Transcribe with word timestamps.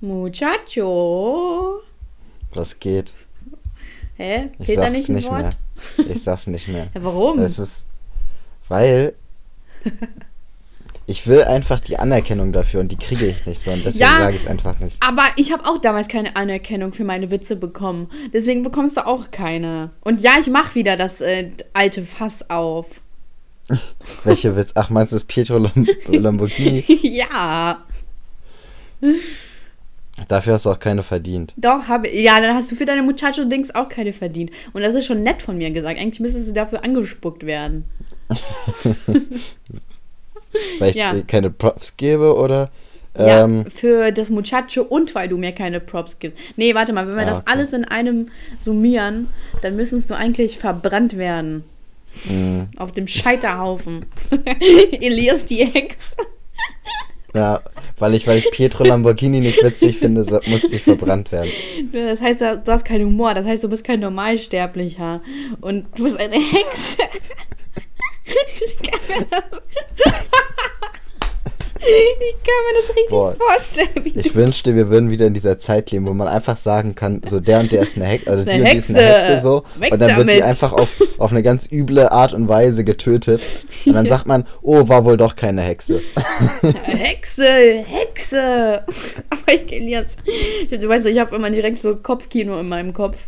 Muchacho. 0.00 1.80
Was 2.54 2.78
geht? 2.80 3.12
Hä? 4.16 4.48
Ich 4.58 4.74
sag's 4.74 4.92
nicht 4.92 5.08
ein 5.08 5.14
nicht 5.14 5.28
Wort? 5.30 5.40
mehr. 5.42 6.06
Ich 6.08 6.22
sag's 6.22 6.46
nicht 6.46 6.68
mehr. 6.68 6.88
Ja, 6.94 7.02
warum? 7.04 7.38
Es 7.38 7.58
ist, 7.58 7.86
weil 8.68 9.14
ich 11.06 11.26
will 11.26 11.42
einfach 11.44 11.80
die 11.80 11.98
Anerkennung 11.98 12.52
dafür 12.52 12.80
und 12.80 12.92
die 12.92 12.96
kriege 12.96 13.26
ich 13.26 13.46
nicht 13.46 13.60
so 13.60 13.70
und 13.72 13.84
deswegen 13.84 14.04
Ja. 14.10 14.18
sage 14.18 14.36
ich 14.36 14.42
es 14.42 14.48
einfach 14.48 14.78
nicht. 14.80 14.96
Aber 15.02 15.24
ich 15.36 15.52
habe 15.52 15.64
auch 15.66 15.78
damals 15.78 16.08
keine 16.08 16.36
Anerkennung 16.36 16.92
für 16.92 17.04
meine 17.04 17.30
Witze 17.30 17.56
bekommen. 17.56 18.10
Deswegen 18.32 18.62
bekommst 18.62 18.96
du 18.96 19.06
auch 19.06 19.30
keine. 19.30 19.90
Und 20.02 20.20
ja, 20.20 20.32
ich 20.38 20.48
mache 20.50 20.74
wieder 20.74 20.96
das 20.96 21.20
äh, 21.20 21.50
alte 21.72 22.04
Fass 22.04 22.48
auf. 22.50 23.00
Welche 24.24 24.56
Witz? 24.56 24.72
Ach, 24.74 24.90
meinst 24.90 25.12
du 25.12 25.16
das 25.16 25.24
Pietro 25.24 25.58
Lam 25.58 25.86
Lamborghini? 26.08 26.84
ja. 27.02 27.84
Dafür 30.28 30.52
hast 30.54 30.66
du 30.66 30.70
auch 30.70 30.78
keine 30.78 31.02
verdient. 31.02 31.54
Doch, 31.56 31.88
habe 31.88 32.08
Ja, 32.10 32.40
dann 32.40 32.54
hast 32.54 32.70
du 32.70 32.76
für 32.76 32.84
deine 32.84 33.02
Muchacho-Dings 33.02 33.74
auch 33.74 33.88
keine 33.88 34.12
verdient. 34.12 34.50
Und 34.72 34.82
das 34.82 34.94
ist 34.94 35.06
schon 35.06 35.22
nett 35.22 35.42
von 35.42 35.56
mir 35.58 35.70
gesagt. 35.70 35.98
Eigentlich 35.98 36.20
müsstest 36.20 36.48
du 36.48 36.52
dafür 36.52 36.84
angespuckt 36.84 37.44
werden. 37.46 37.84
Weil 40.78 40.90
ich 40.90 40.96
Ja. 40.96 41.12
dir 41.14 41.22
keine 41.24 41.50
Props 41.50 41.96
gebe 41.96 42.34
oder? 42.36 42.70
Ja, 43.16 43.44
Ähm, 43.44 43.66
für 43.68 44.12
das 44.12 44.30
Muchacho 44.30 44.82
und 44.82 45.14
weil 45.16 45.28
du 45.28 45.36
mir 45.36 45.50
keine 45.52 45.80
Props 45.80 46.18
gibst. 46.20 46.36
Nee, 46.56 46.74
warte 46.76 46.92
mal, 46.92 47.08
wenn 47.08 47.16
wir 47.16 47.22
Ah, 47.22 47.30
das 47.30 47.38
okay. 47.38 47.50
alles 47.52 47.72
in 47.72 47.84
einem 47.84 48.28
summieren, 48.60 49.28
dann 49.62 49.74
müsstest 49.76 50.10
du 50.10 50.14
eigentlich 50.14 50.58
verbrannt 50.58 51.16
werden. 51.18 51.64
mh, 52.28 52.68
Auf 52.76 52.92
dem 52.92 53.06
Scheiterhaufen. 53.08 54.06
Elias 55.00 55.44
die 55.46 55.64
Hex. 55.64 56.14
Ja, 57.34 57.60
weil 57.98 58.14
ich, 58.14 58.26
weil 58.26 58.38
ich 58.38 58.50
Pietro 58.50 58.84
Lamborghini 58.84 59.40
nicht 59.40 59.62
witzig 59.62 59.98
finde, 59.98 60.24
so, 60.24 60.40
musste 60.46 60.76
ich 60.76 60.82
verbrannt 60.82 61.30
werden. 61.32 61.50
Das 61.92 62.20
heißt, 62.20 62.40
du 62.40 62.62
hast 62.66 62.84
keinen 62.84 63.06
Humor. 63.06 63.34
Das 63.34 63.46
heißt, 63.46 63.62
du 63.62 63.68
bist 63.68 63.84
kein 63.84 64.00
Normalsterblicher. 64.00 65.20
Und 65.60 65.86
du 65.96 66.04
bist 66.04 66.18
eine 66.18 66.36
Hexe. 66.36 66.96
Ich 68.62 68.76
kann 68.76 69.00
mir 69.08 69.26
das, 69.28 69.60
ich 71.80 72.36
kann 72.44 72.54
mir 72.66 72.80
das 72.80 72.88
richtig 72.96 73.10
Boah. 73.10 73.34
vorstellen. 73.36 74.12
Ich 74.14 74.34
wünschte, 74.34 74.74
wir 74.74 74.90
würden 74.90 75.10
wieder 75.10 75.26
in 75.26 75.34
dieser 75.34 75.58
Zeit 75.58 75.90
leben, 75.90 76.06
wo 76.06 76.12
man 76.12 76.28
einfach 76.28 76.56
sagen 76.56 76.94
kann, 76.94 77.22
so 77.26 77.40
der 77.40 77.60
und 77.60 77.72
der 77.72 77.82
ist 77.82 77.96
eine 77.96 78.06
Hexe, 78.06 78.30
also 78.30 78.42
Ist 78.42 78.46
die 78.46 78.52
eine 78.52 78.64
und 78.64 78.72
die 78.72 78.78
ist 78.78 78.90
eine 78.90 78.98
Hexe. 79.00 79.28
Hexe 79.28 79.42
so. 79.42 79.62
Weg 79.78 79.92
und 79.92 79.98
dann 80.00 80.16
wird 80.16 80.28
die 80.30 80.38
damit. 80.38 80.42
einfach 80.42 80.72
auf, 80.72 80.88
auf 81.18 81.30
eine 81.30 81.42
ganz 81.42 81.70
üble 81.70 82.10
Art 82.10 82.32
und 82.32 82.48
Weise 82.48 82.84
getötet. 82.84 83.40
Und 83.86 83.94
dann 83.94 84.06
sagt 84.08 84.26
man, 84.26 84.46
oh, 84.62 84.88
war 84.88 85.04
wohl 85.04 85.16
doch 85.16 85.36
keine 85.36 85.62
Hexe. 85.62 86.00
Hexe, 86.84 87.84
Hexe. 87.86 88.82
Aber 89.30 89.52
ich 89.52 89.72
Elias, 89.72 90.16
du 90.68 90.88
weißt, 90.88 91.06
ich 91.06 91.18
habe 91.18 91.34
immer 91.34 91.50
direkt 91.50 91.82
so 91.82 91.96
Kopfkino 91.96 92.58
in 92.60 92.68
meinem 92.68 92.92
Kopf. 92.92 93.18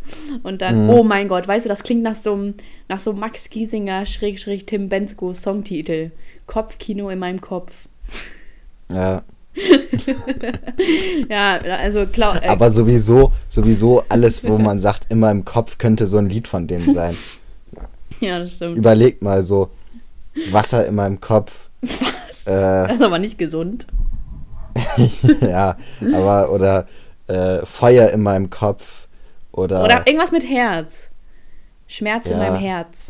Und 0.42 0.62
dann, 0.62 0.90
oh 0.90 1.02
mein 1.02 1.28
Gott, 1.28 1.48
weißt 1.48 1.64
du, 1.64 1.68
das 1.68 1.82
klingt 1.82 2.02
nach 2.02 2.16
so 2.16 2.32
einem 2.32 2.54
nach 2.88 2.98
so 2.98 3.14
Max 3.14 3.48
Giesinger, 3.48 4.04
Schrägstrich 4.04 4.66
Tim 4.66 4.88
Bensko 4.88 5.32
Songtitel. 5.32 6.10
Kopfkino 6.46 7.08
in 7.08 7.18
meinem 7.18 7.40
Kopf. 7.40 7.72
Ja, 8.92 9.22
Ja, 11.28 11.56
also 11.78 12.06
klar. 12.06 12.42
Äh, 12.42 12.48
aber 12.48 12.70
sowieso, 12.70 13.32
sowieso 13.48 14.02
alles, 14.08 14.44
wo 14.44 14.58
man 14.58 14.80
sagt, 14.80 15.06
immer 15.10 15.30
im 15.30 15.44
Kopf 15.44 15.78
könnte 15.78 16.06
so 16.06 16.18
ein 16.18 16.28
Lied 16.28 16.48
von 16.48 16.66
denen 16.66 16.92
sein. 16.92 17.16
ja, 18.20 18.38
das 18.38 18.56
stimmt. 18.56 18.76
Überlegt 18.78 19.22
mal 19.22 19.42
so, 19.42 19.70
Wasser 20.50 20.86
in 20.86 20.94
meinem 20.94 21.20
Kopf. 21.20 21.68
Was? 21.82 22.46
Äh, 22.46 22.86
Das 22.88 22.92
ist 22.96 23.02
aber 23.02 23.18
nicht 23.18 23.38
gesund. 23.38 23.86
ja, 25.42 25.76
aber 26.14 26.50
oder 26.50 26.86
äh, 27.28 27.64
Feuer 27.64 28.08
in 28.10 28.22
meinem 28.22 28.48
Kopf. 28.50 29.06
Oder, 29.52 29.84
Oder 29.84 30.06
irgendwas 30.06 30.32
mit 30.32 30.48
Herz. 30.48 31.10
Schmerz 31.86 32.24
in 32.24 32.32
Ja. 32.32 32.38
meinem 32.38 32.56
Herz. 32.56 33.08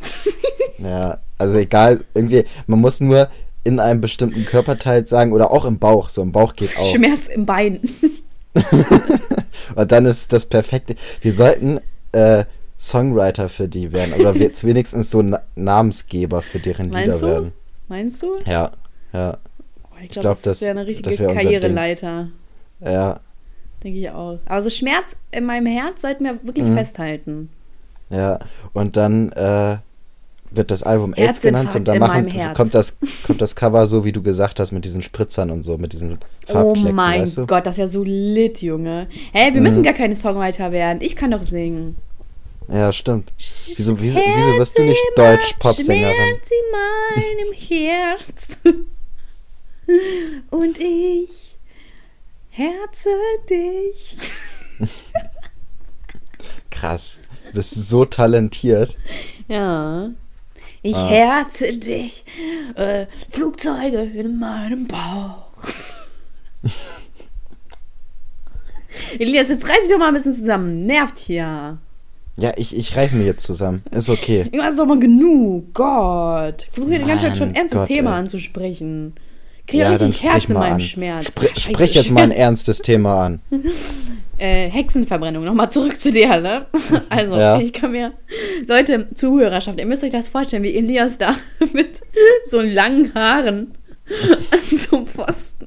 Ja, 0.79 1.19
also 1.39 1.57
egal, 1.59 2.05
irgendwie, 2.15 2.45
man 2.67 2.81
muss 2.81 3.01
nur 3.01 3.29
in 3.65 3.79
einem 3.81 4.01
bestimmten 4.01 4.45
Körperteil 4.45 5.07
sagen 5.07 5.33
oder 5.33 5.51
auch 5.53 5.65
im 5.65 5.79
Bauch, 5.79 6.09
so 6.09 6.23
im 6.23 6.33
Bauch 6.33 6.55
geht 6.57 6.77
auch. 6.79 6.87
Schmerz 6.93 7.29
im 7.29 7.47
Bein. 7.47 7.81
Und 9.77 9.93
dann 9.93 10.07
ist 10.07 10.33
das 10.33 10.47
perfekte. 10.47 10.97
Wir 11.21 11.33
sollten 11.33 11.81
äh, 12.13 12.45
Songwriter 12.79 13.49
für 13.49 13.69
die 13.69 13.93
werden 13.93 14.13
oder 14.15 14.35
wir 14.35 14.51
wenigstens 14.63 15.11
so 15.11 15.23
Na 15.23 15.41
Namensgeber 15.55 16.43
für 16.43 16.59
deren 16.59 16.87
Lieder 16.87 16.99
Meinst 17.07 17.23
du? 17.23 17.27
werden. 17.27 17.53
Meinst 17.89 18.23
du? 18.23 18.35
Ja, 18.47 18.73
ja, 19.13 19.39
Oh, 19.85 19.97
ich 20.03 20.09
glaube, 20.11 20.23
glaub, 20.25 20.43
das, 20.43 20.59
das- 20.59 20.61
wäre 20.63 20.73
eine 20.73 20.87
richtige 20.87 21.19
wär. 21.19 21.35
Karriereleiter. 21.35 22.29
ja, 22.81 23.21
Denke 23.85 23.99
ich 23.99 24.11
auch. 24.11 24.39
Also 24.47 24.71
Schmerz 24.71 25.17
in 25.33 25.45
meinem 25.45 25.67
Herz 25.67 26.03
sollten 26.03 26.25
wir 26.25 26.39
wirklich 26.45 26.67
Mhm. 26.69 26.75
festhalten. 26.77 27.49
ja. 28.11 28.39
Und 28.73 28.97
dann 28.97 29.31
äh, 29.33 29.79
wird 30.55 30.71
das 30.71 30.83
Album 30.83 31.15
AIDS 31.15 31.41
genannt 31.41 31.75
und 31.75 31.87
dann 31.87 31.97
in 31.97 32.01
machen, 32.01 32.55
kommt, 32.55 32.75
das, 32.75 32.99
kommt 33.27 33.41
das 33.41 33.57
Cover 33.57 33.87
so, 33.87 34.05
wie 34.05 34.13
du 34.13 34.23
gesagt 34.23 34.61
hast, 34.61 34.73
mit 34.73 34.85
diesen 34.85 35.03
Spritzern 35.03 35.51
und 35.51 35.63
so, 35.63 35.79
mit 35.79 35.93
diesen 35.93 36.19
Oh 36.49 36.53
Farbklecksen, 36.53 36.95
mein 36.95 37.23
weißt 37.23 37.37
du? 37.37 37.41
Mhm. 37.43 37.47
Gott, 37.47 37.67
das 37.67 37.75
ist 37.75 37.79
ja 37.79 37.89
so 37.89 38.03
lit, 38.05 38.63
Junge. 38.63 39.09
Hä, 39.33 39.55
wir 39.55 39.61
müssen 39.61 39.83
gar 39.83 39.95
keine 39.95 40.17
Songwriter 40.17 40.73
werden. 40.73 41.01
Ich 41.01 41.17
kann 41.17 41.31
doch 41.31 41.43
singen. 41.43 41.97
Ja, 42.69 42.93
stimmt. 42.93 43.33
Wieso, 43.77 44.01
wieso, 44.01 44.21
wieso 44.21 44.59
wirst 44.59 44.79
du 44.79 44.83
nicht 44.83 45.01
Deutsch-Popsängerin? 45.17 46.15
Schmerz 46.15 46.51
in 46.51 47.17
meinem 47.19 47.53
Herz. 48.17 48.57
Und 50.51 50.79
ich 50.79 51.59
herze 52.51 53.11
dich. 53.51 54.17
Krass. 56.71 57.19
Du 57.49 57.57
bist 57.57 57.89
so 57.89 58.05
talentiert. 58.05 58.97
Ja. 59.49 60.11
Ich 60.83 60.97
Ah. 60.97 61.09
herze 61.09 61.77
dich. 61.77 62.25
Äh, 62.75 63.07
Flugzeuge 63.31 64.03
in 64.03 64.39
meinem 64.39 64.87
Bauch. 64.89 65.47
Elias, 69.19 69.49
jetzt 69.49 69.69
reiß 69.69 69.83
dich 69.83 69.91
doch 69.91 69.99
mal 69.99 70.09
ein 70.09 70.15
bisschen 70.15 70.35
zusammen. 70.35 70.85
Nervt 70.87 71.19
hier. 71.19 71.79
Ja, 72.39 72.53
ich, 72.57 72.77
ich 72.77 72.97
reiß 72.97 73.13
mich 73.13 73.27
jetzt 73.27 73.45
zusammen. 73.47 73.83
Ist 73.91 74.09
okay. 74.09 74.41
Irgendwann 74.53 74.69
ist 74.71 74.79
doch 74.79 74.87
mal 74.87 74.99
genug. 74.99 75.73
Gott. 75.75 76.65
Ich 76.65 76.71
versuche 76.75 76.91
hier 76.93 77.01
die 77.01 77.07
ganze 77.09 77.27
Zeit 77.27 77.37
schon 77.37 77.49
ein 77.51 77.55
ernstes 77.55 77.79
Gott, 77.81 77.89
Thema 77.89 78.13
ey. 78.13 78.17
anzusprechen. 78.19 79.15
Kriege 79.67 79.83
Ja, 79.85 79.91
richtig 79.91 80.23
Herz 80.23 80.43
sprich 80.43 80.49
in 80.51 80.55
meinem 80.61 80.73
an. 80.75 80.81
Schmerz. 80.81 81.27
Spr 81.29 81.41
Scheiße, 81.47 81.61
sprich 81.61 81.95
jetzt 81.95 82.11
mal 82.11 82.23
ein 82.23 82.31
ernstes 82.33 82.79
Thema 82.79 83.25
an. 83.27 83.41
Äh, 84.39 84.71
Hexenverbrennung. 84.71 85.45
Nochmal 85.45 85.71
zurück 85.71 86.01
zu 86.01 86.11
der, 86.11 86.41
ne? 86.41 86.67
Also, 87.11 87.37
Ja. 87.37 87.61
ich 87.61 87.73
kann 87.73 87.93
mir. 87.93 88.13
Leute, 88.67 89.07
Zuhörerschaft, 89.15 89.79
ihr 89.79 89.87
müsst 89.87 90.03
euch 90.03 90.11
das 90.11 90.27
vorstellen, 90.27 90.65
wie 90.65 90.75
Elias 90.77 91.17
da 91.17 91.37
mit 91.73 92.01
so 92.47 92.61
langen 92.61 93.15
Haaren 93.15 93.73
an 94.51 94.79
so 94.79 94.97
einem 94.97 95.07
Pfosten 95.07 95.67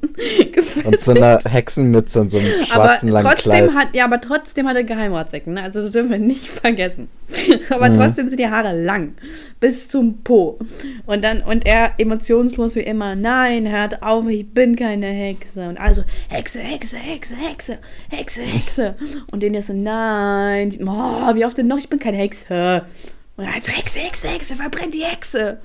gefesselt 0.51 0.85
Und 0.85 0.99
so 0.99 1.11
einer 1.13 1.39
Hexenmütze 1.45 2.19
und 2.21 2.31
so 2.31 2.37
einem 2.39 2.47
schwarzen 2.65 3.09
aber 3.09 3.23
langen 3.23 3.35
trotzdem 3.37 3.69
Kleid. 3.69 3.75
hat, 3.75 3.95
ja, 3.95 4.03
aber 4.05 4.19
trotzdem 4.21 4.67
hat 4.67 4.75
er 4.75 4.83
Geheimratsecken, 4.83 5.53
ne? 5.53 5.63
Also 5.63 5.81
das 5.81 5.93
dürfen 5.93 6.11
wir 6.11 6.19
nicht 6.19 6.47
vergessen. 6.47 7.07
aber 7.69 7.89
Mhm. 7.89 7.97
trotzdem 7.97 8.29
sind 8.29 8.39
die 8.39 8.47
Haare 8.49 8.79
lang. 8.79 9.13
Bis 9.59 9.87
zum 9.87 10.21
Po. 10.23 10.59
Und 11.05 11.23
dann, 11.23 11.41
und 11.41 11.65
er 11.65 11.93
emotionslos 11.97 12.75
wie 12.75 12.81
immer, 12.81 13.15
nein, 13.15 13.71
hört 13.71 14.03
auf, 14.03 14.27
ich 14.27 14.47
bin 14.53 14.75
keine 14.75 15.07
Hexe. 15.07 15.67
Und 15.67 15.79
also, 15.79 16.03
Hexe, 16.27 16.59
Hexe, 16.59 16.97
Hexe, 16.97 17.35
Hexe, 17.35 17.77
Hexe, 18.09 18.41
Hexe. 18.41 18.95
Und 19.31 19.41
den 19.43 19.53
ist 19.53 19.67
so, 19.67 19.73
nein, 19.73 20.77
oh, 20.85 21.35
wie 21.35 21.45
oft 21.45 21.57
denn 21.57 21.67
noch, 21.67 21.77
ich 21.77 21.89
bin 21.89 21.99
keine 21.99 22.17
Hexe. 22.17 22.83
Und 23.37 23.45
er 23.45 23.59
so, 23.59 23.71
Hexe, 23.71 23.99
Hexe, 23.99 24.27
Hexe, 24.27 24.55
verbrennt 24.55 24.93
die 24.93 25.03
Hexe. 25.03 25.57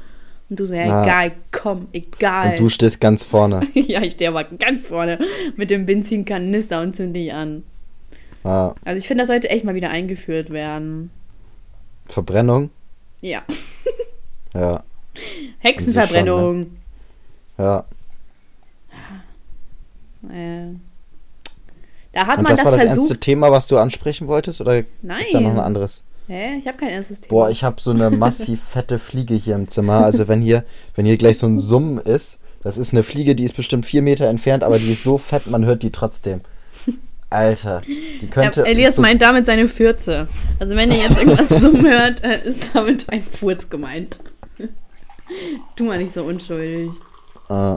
Und 0.50 0.58
du 0.58 0.66
so, 0.66 0.74
ja, 0.74 1.04
egal, 1.04 1.32
komm, 1.52 1.86
egal. 1.92 2.50
Und 2.50 2.60
du 2.60 2.68
stehst 2.68 3.00
ganz 3.00 3.22
vorne. 3.22 3.62
ja, 3.74 4.02
ich 4.02 4.14
stehe 4.14 4.30
aber 4.30 4.44
ganz 4.44 4.86
vorne 4.88 5.18
mit 5.56 5.70
dem 5.70 5.86
Benzinkanister 5.86 6.82
und 6.82 6.96
zünd 6.96 7.14
dich 7.14 7.32
an. 7.32 7.62
Ja. 8.42 8.74
Also 8.84 8.98
ich 8.98 9.06
finde, 9.06 9.22
das 9.22 9.28
sollte 9.28 9.48
echt 9.48 9.64
mal 9.64 9.76
wieder 9.76 9.90
eingeführt 9.90 10.50
werden. 10.50 11.10
Verbrennung? 12.06 12.70
Ja. 13.22 13.42
Ja. 14.52 14.82
Hexenverbrennung. 15.60 16.76
Ja. 17.56 17.84
Äh, 20.28 20.74
da 22.12 22.26
hat 22.26 22.38
Und 22.38 22.42
man 22.42 22.50
das, 22.50 22.58
das, 22.58 22.64
war 22.64 22.72
das 22.72 22.80
versucht. 22.80 22.98
ernste 22.98 23.20
Thema, 23.20 23.52
was 23.52 23.68
du 23.68 23.78
ansprechen 23.78 24.26
wolltest? 24.26 24.60
Oder 24.60 24.78
ist 24.78 24.86
da 25.04 25.40
noch 25.40 25.50
ein 25.50 25.56
Nein. 25.56 25.58
anderes? 25.64 26.02
Hä? 26.30 26.58
Ich 26.60 26.68
habe 26.68 26.78
kein 26.78 26.90
erstes 26.90 27.22
Thema. 27.22 27.30
Boah, 27.30 27.50
ich 27.50 27.64
habe 27.64 27.82
so 27.82 27.90
eine 27.90 28.08
massiv 28.08 28.62
fette 28.62 29.00
Fliege 29.00 29.34
hier 29.34 29.56
im 29.56 29.68
Zimmer. 29.68 30.04
Also 30.04 30.28
wenn 30.28 30.40
hier, 30.40 30.62
wenn 30.94 31.04
hier 31.04 31.16
gleich 31.16 31.38
so 31.38 31.48
ein 31.48 31.58
Summen 31.58 31.98
ist, 31.98 32.38
das 32.62 32.78
ist 32.78 32.92
eine 32.92 33.02
Fliege, 33.02 33.34
die 33.34 33.42
ist 33.42 33.56
bestimmt 33.56 33.84
vier 33.84 34.00
Meter 34.00 34.28
entfernt, 34.28 34.62
aber 34.62 34.78
die 34.78 34.92
ist 34.92 35.02
so 35.02 35.18
fett, 35.18 35.48
man 35.48 35.64
hört 35.64 35.82
die 35.82 35.90
trotzdem. 35.90 36.42
Alter, 37.30 37.82
die 37.84 38.28
könnte. 38.28 38.60
ja, 38.60 38.66
Elias 38.66 38.94
so, 38.94 39.02
meint 39.02 39.20
damit 39.22 39.46
seine 39.46 39.66
Fürze. 39.66 40.28
Also 40.60 40.76
wenn 40.76 40.92
ihr 40.92 40.98
jetzt 40.98 41.20
irgendwas 41.20 41.48
summen 41.48 41.84
hört, 41.84 42.22
äh, 42.22 42.44
ist 42.44 42.76
damit 42.76 43.10
ein 43.10 43.22
Furz 43.22 43.68
gemeint. 43.68 44.20
tu 45.74 45.82
mal 45.82 45.98
nicht 45.98 46.12
so 46.12 46.22
unschuldig. 46.22 46.90
Äh, 47.48 47.74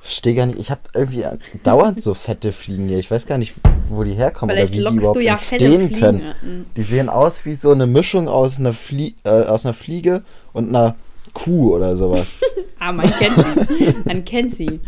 verstehe 0.00 0.36
gar 0.36 0.46
nicht. 0.46 0.60
Ich 0.60 0.70
habe 0.70 0.82
irgendwie 0.94 1.24
dauernd 1.64 2.00
so 2.00 2.14
fette 2.14 2.52
Fliegen 2.52 2.86
hier. 2.86 2.98
Ich 3.00 3.10
weiß 3.10 3.26
gar 3.26 3.38
nicht, 3.38 3.54
wo 3.96 4.04
die 4.04 4.12
herkommen 4.14 4.54
Vielleicht 4.54 4.74
oder 4.74 4.90
wie 4.90 4.90
die 4.92 4.96
überhaupt 4.98 5.16
du 5.16 5.20
ja 5.20 5.32
entstehen 5.34 5.88
Fliegen 5.88 6.00
können. 6.00 6.66
Die 6.76 6.82
sehen 6.82 7.08
aus 7.08 7.44
wie 7.44 7.54
so 7.54 7.70
eine 7.72 7.86
Mischung 7.86 8.28
aus 8.28 8.58
einer, 8.58 8.72
Flie 8.72 9.14
äh, 9.24 9.28
aus 9.30 9.64
einer 9.64 9.74
Fliege 9.74 10.22
und 10.52 10.68
einer 10.68 10.96
Kuh 11.34 11.74
oder 11.74 11.96
sowas. 11.96 12.36
Ah, 12.84 12.90
man 12.90 13.08
kennt 13.12 13.36
sie. 13.36 13.94
Man 14.06 14.24
kennt 14.24 14.54
sie. 14.56 14.80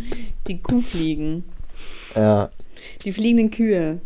Die 0.49 0.59
Kuhfliegen. 0.61 1.45
ja. 2.17 2.51
Die 3.05 3.12
fliegenden 3.12 3.53
Kühe. 3.53 4.01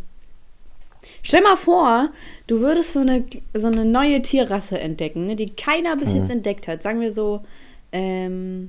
Stell 1.22 1.40
mal 1.40 1.56
vor, 1.56 2.10
du 2.46 2.60
würdest 2.60 2.92
so 2.92 3.00
eine, 3.00 3.24
so 3.54 3.68
eine 3.68 3.86
neue 3.86 4.20
Tierrasse 4.20 4.78
entdecken, 4.78 5.24
ne, 5.26 5.36
die 5.36 5.48
keiner 5.50 5.96
bis 5.96 6.10
Mhm. 6.10 6.16
jetzt 6.16 6.30
entdeckt 6.30 6.68
hat. 6.68 6.82
Sagen 6.82 7.00
wir 7.00 7.14
so, 7.14 7.40
ähm, 7.92 8.68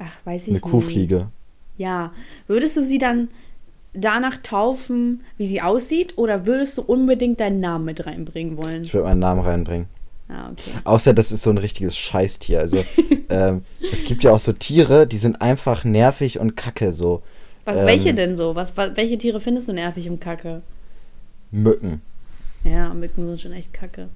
ach, 0.00 0.16
weiß 0.24 0.42
ich 0.42 0.48
Eine 0.48 0.54
nicht. 0.54 0.62
Kuhfliege. 0.62 1.28
Ja. 1.76 2.12
Würdest 2.48 2.76
du 2.76 2.82
sie 2.82 2.98
dann 2.98 3.28
danach 3.94 4.38
taufen, 4.42 5.22
wie 5.36 5.46
sie 5.46 5.60
aussieht, 5.60 6.16
oder 6.16 6.46
würdest 6.46 6.78
du 6.78 6.82
unbedingt 6.82 7.40
deinen 7.40 7.60
Namen 7.60 7.84
mit 7.84 8.06
reinbringen 8.06 8.56
wollen? 8.56 8.82
Ich 8.84 8.94
würde 8.94 9.08
meinen 9.08 9.20
Namen 9.20 9.40
reinbringen. 9.40 9.86
Ah, 10.28 10.50
okay. 10.50 10.70
Außer 10.84 11.14
das 11.14 11.32
ist 11.32 11.42
so 11.42 11.50
ein 11.50 11.58
richtiges 11.58 11.96
Scheißtier. 11.96 12.60
Also 12.60 12.78
ähm, 13.30 13.62
es 13.90 14.04
gibt 14.04 14.24
ja 14.24 14.32
auch 14.32 14.38
so 14.38 14.52
Tiere, 14.52 15.06
die 15.06 15.18
sind 15.18 15.40
einfach 15.40 15.84
nervig 15.84 16.38
und 16.38 16.56
kacke 16.56 16.92
so. 16.92 17.22
Was, 17.64 17.76
Ähm, 17.76 17.86
welche 17.86 18.14
denn 18.14 18.36
so? 18.36 18.54
Was, 18.54 18.76
was, 18.76 18.96
welche 18.96 19.16
Tiere 19.16 19.40
findest 19.40 19.68
du 19.68 19.72
nervig 19.72 20.08
und 20.10 20.20
kacke? 20.20 20.60
Mücken. 21.50 22.02
Ja, 22.64 22.92
Mücken 22.92 23.26
sind 23.26 23.40
schon 23.40 23.52
echt 23.52 23.72
kacke. 23.72 24.08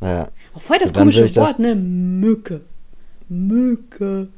Naja. 0.00 0.28
Oh, 0.54 0.58
voll 0.58 0.78
das 0.78 0.92
komische 0.92 1.34
Wort, 1.36 1.58
ne? 1.58 1.74
Mücke. 1.74 2.62
Mücke. 3.28 4.28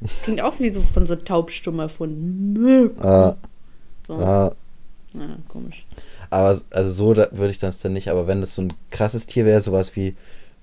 Klingt 0.22 0.40
auch 0.40 0.58
wie 0.60 0.70
so 0.70 0.80
von 0.80 1.06
so 1.06 1.16
taubstumm 1.16 1.78
erfunden. 1.80 2.52
Mücke. 2.52 3.36
Äh, 3.38 3.48
So. 4.08 4.14
äh, 4.14 4.24
Ja, 4.24 4.54
komisch. 5.48 5.84
aber 6.30 6.58
also 6.70 6.90
so 6.90 7.14
da 7.14 7.28
würde 7.30 7.50
ich 7.50 7.58
das 7.58 7.78
dann 7.80 7.92
nicht, 7.92 8.08
aber 8.08 8.26
wenn 8.26 8.40
das 8.40 8.54
so 8.54 8.62
ein 8.62 8.72
krasses 8.90 9.26
Tier 9.26 9.44
wäre, 9.44 9.60
sowas 9.60 9.94
wie 9.96 10.16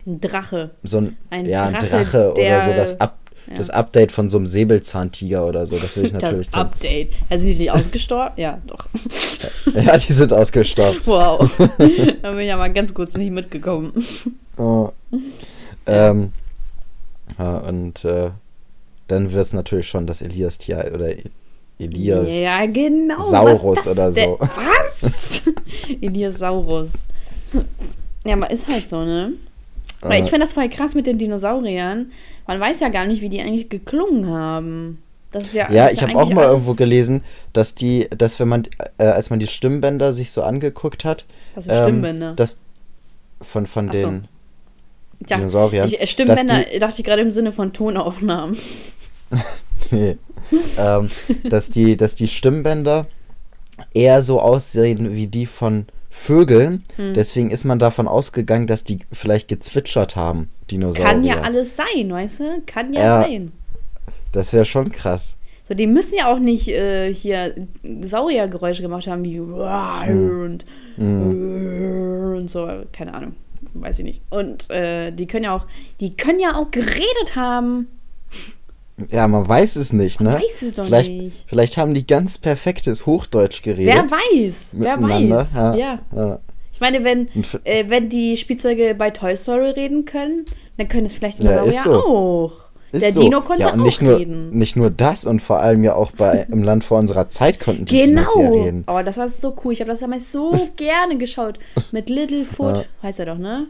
Ein 0.05 0.19
Drache. 0.21 0.71
so 0.83 0.97
ein, 0.97 1.17
Ein 1.29 1.45
ja, 1.45 1.65
ein 1.65 1.73
Drache, 1.73 1.87
Drache 1.87 2.33
der- 2.35 2.57
oder 2.57 2.65
so, 2.65 2.73
das, 2.73 2.99
Up, 3.01 3.17
ja. 3.47 3.55
das 3.55 3.69
Update 3.71 4.11
von 4.11 4.29
so 4.29 4.37
einem 4.37 4.47
Säbelzahntiger 4.47 5.45
oder 5.47 5.65
so, 5.65 5.77
das 5.77 5.95
würde 5.95 6.07
ich 6.09 6.13
natürlich 6.13 6.49
das. 6.49 6.59
Update. 6.61 7.11
Also 7.29 7.45
sind 7.45 7.59
die 7.59 7.71
ausgestorben? 7.71 8.33
Ja, 8.37 8.59
doch. 8.67 8.87
Ja, 9.73 9.97
die 9.97 10.13
sind 10.13 10.31
ausgestorben. 10.33 10.99
Wow. 11.05 11.39
da 12.21 12.31
bin 12.31 12.39
ich 12.41 12.53
aber 12.53 12.69
ganz 12.69 12.93
kurz 12.93 13.13
nicht 13.15 13.31
mitgekommen. 13.31 13.93
Oh. 14.57 14.89
Ähm, 15.87 16.31
ja, 17.37 17.57
und 17.57 18.05
äh, 18.05 18.31
dann 19.07 19.31
wird 19.33 19.43
es 19.43 19.53
natürlich 19.53 19.87
schon 19.87 20.07
das 20.07 20.21
Elias-Tier 20.21 20.91
oder 20.93 21.09
Elias. 21.79 22.29
Ja, 22.33 22.65
genau. 22.65 23.19
Saurus 23.19 23.63
was 23.63 23.83
das 23.85 23.87
oder 23.93 24.11
so. 24.11 24.39
Was? 25.01 25.43
Eliasaurus. 26.01 26.89
Ja, 28.25 28.33
aber 28.35 28.49
ist 28.49 28.67
halt 28.67 28.87
so, 28.87 29.03
ne? 29.03 29.33
Weil 30.01 30.21
ich 30.21 30.27
Äh, 30.27 30.29
finde 30.29 30.45
das 30.45 30.53
voll 30.53 30.69
krass 30.69 30.95
mit 30.95 31.05
den 31.05 31.17
Dinosauriern. 31.17 32.11
Man 32.47 32.59
weiß 32.59 32.79
ja 32.79 32.89
gar 32.89 33.05
nicht, 33.05 33.21
wie 33.21 33.29
die 33.29 33.41
eigentlich 33.41 33.69
geklungen 33.69 34.27
haben. 34.27 35.01
Das 35.31 35.45
ist 35.45 35.53
ja, 35.53 35.69
Ja, 35.71 35.83
das 35.85 35.93
ich 35.93 36.01
habe 36.01 36.15
auch 36.15 36.29
mal 36.29 36.45
irgendwo 36.45 36.75
gelesen, 36.75 37.23
dass 37.53 37.75
die, 37.75 38.07
dass 38.17 38.39
wenn 38.39 38.47
man, 38.47 38.67
äh, 38.97 39.05
als 39.05 39.29
man 39.29 39.39
die 39.39 39.47
Stimmbänder 39.47 40.13
sich 40.13 40.31
so 40.31 40.43
angeguckt 40.43 41.03
hat, 41.03 41.25
Was 41.55 41.65
für 41.65 41.71
ähm, 41.71 41.83
Stimmbänder? 41.83 42.33
dass 42.35 42.57
von, 43.41 43.67
von 43.67 43.89
Ach 43.89 43.95
so. 43.95 44.07
den 44.07 44.27
ja, 45.27 45.37
Dinosauriern, 45.37 45.87
ich, 45.87 45.99
äh, 46.01 46.07
Stimmbänder 46.07 46.63
dass 46.63 46.79
dachte 46.79 46.95
ich 46.99 47.03
gerade 47.05 47.21
im 47.21 47.31
Sinne 47.31 47.51
von 47.51 47.73
Tonaufnahmen. 47.73 48.55
Nee. 49.91 50.17
ähm, 50.77 51.09
dass, 51.49 51.69
die, 51.69 51.97
dass 51.97 52.15
die 52.15 52.27
Stimmbänder 52.27 53.07
eher 53.93 54.21
so 54.21 54.39
aussehen 54.39 55.13
wie 55.15 55.27
die 55.27 55.45
von 55.45 55.85
Vögeln. 56.09 56.85
Hm. 56.95 57.13
Deswegen 57.13 57.51
ist 57.51 57.65
man 57.65 57.77
davon 57.77 58.07
ausgegangen, 58.07 58.67
dass 58.67 58.83
die 58.85 58.99
vielleicht 59.11 59.47
gezwitschert 59.49 60.15
haben, 60.15 60.49
Dinosaurier. 60.71 61.11
Kann 61.11 61.23
ja 61.23 61.41
alles 61.41 61.75
sein, 61.75 62.09
weißt 62.09 62.39
du? 62.39 62.61
Kann 62.65 62.93
ja, 62.93 63.01
Ja. 63.01 63.21
sein. 63.23 63.51
Das 64.31 64.53
wäre 64.53 64.65
schon 64.65 64.91
krass. 64.91 65.37
So, 65.67 65.73
die 65.73 65.87
müssen 65.87 66.15
ja 66.15 66.31
auch 66.31 66.39
nicht 66.39 66.67
äh, 66.67 67.13
hier 67.13 67.55
Sauriergeräusche 68.01 68.81
gemacht 68.83 69.07
haben, 69.07 69.23
wie 69.25 69.39
und, 69.39 70.65
und 70.97 72.47
so, 72.49 72.69
keine 72.93 73.13
Ahnung, 73.13 73.33
weiß 73.73 73.99
ich 73.99 74.05
nicht. 74.05 74.21
Und 74.29 74.69
äh, 74.69 75.11
die 75.11 75.25
können 75.25 75.45
ja 75.45 75.55
auch, 75.55 75.65
die 75.99 76.15
können 76.15 76.39
ja 76.39 76.55
auch 76.55 76.69
geredet 76.71 77.35
haben. 77.35 77.87
Ja, 79.11 79.27
man 79.27 79.47
weiß 79.47 79.75
es 79.75 79.91
nicht, 79.91 80.21
ne? 80.21 80.31
Man 80.31 80.41
weiß 80.41 80.61
es 80.61 80.75
doch 80.75 80.85
vielleicht, 80.85 81.11
nicht. 81.11 81.43
Vielleicht 81.47 81.77
haben 81.77 81.93
die 81.93 82.07
ganz 82.07 82.37
perfektes 82.37 83.05
Hochdeutsch 83.05 83.61
geredet. 83.61 83.93
Wer 83.93 84.09
weiß, 84.09 84.55
wer 84.71 85.01
weiß. 85.01 85.47
Ja. 85.53 85.75
Ja. 85.75 85.99
ja. 86.15 86.39
Ich 86.71 86.79
meine, 86.79 87.03
wenn, 87.03 87.27
äh, 87.63 87.85
wenn 87.89 88.09
die 88.09 88.35
Spielzeuge 88.37 88.95
bei 88.97 89.11
Toy 89.11 89.35
Story 89.35 89.69
reden 89.71 90.05
können, 90.05 90.45
dann 90.77 90.87
können 90.87 91.05
es 91.05 91.13
vielleicht 91.13 91.39
die 91.39 91.43
Ja, 91.43 91.61
Dinosaurier 91.63 91.77
ist 91.77 91.83
so. 91.83 91.93
auch. 91.93 92.51
Ist 92.91 93.01
Der 93.01 93.11
so. 93.11 93.21
Dino 93.23 93.41
konnte 93.41 93.63
ja, 93.63 93.73
und 93.73 93.81
auch 93.81 93.83
nicht 93.85 94.01
nur, 94.01 94.17
reden. 94.19 94.49
Nicht 94.51 94.75
nur 94.77 94.89
das 94.89 95.25
und 95.25 95.41
vor 95.41 95.59
allem 95.59 95.83
ja 95.83 95.95
auch 95.95 96.11
bei 96.11 96.45
im 96.49 96.63
Land 96.63 96.85
vor 96.85 96.97
unserer 96.99 97.29
Zeit 97.29 97.59
konnten 97.59 97.83
die 97.85 98.01
Dinos 98.03 98.29
ja 98.35 98.41
Genau. 98.41 98.53
reden. 98.63 98.83
Oh, 98.87 99.01
das 99.03 99.17
war 99.17 99.27
so 99.27 99.53
cool. 99.63 99.73
Ich 99.73 99.81
habe 99.81 99.91
das 99.91 99.99
damals 99.99 100.31
so 100.31 100.51
gerne 100.77 101.17
geschaut. 101.17 101.59
Mit 101.91 102.09
Littlefoot, 102.09 102.77
Ja. 102.77 102.83
heißt 103.03 103.19
er 103.19 103.25
doch, 103.25 103.37
ne? 103.37 103.67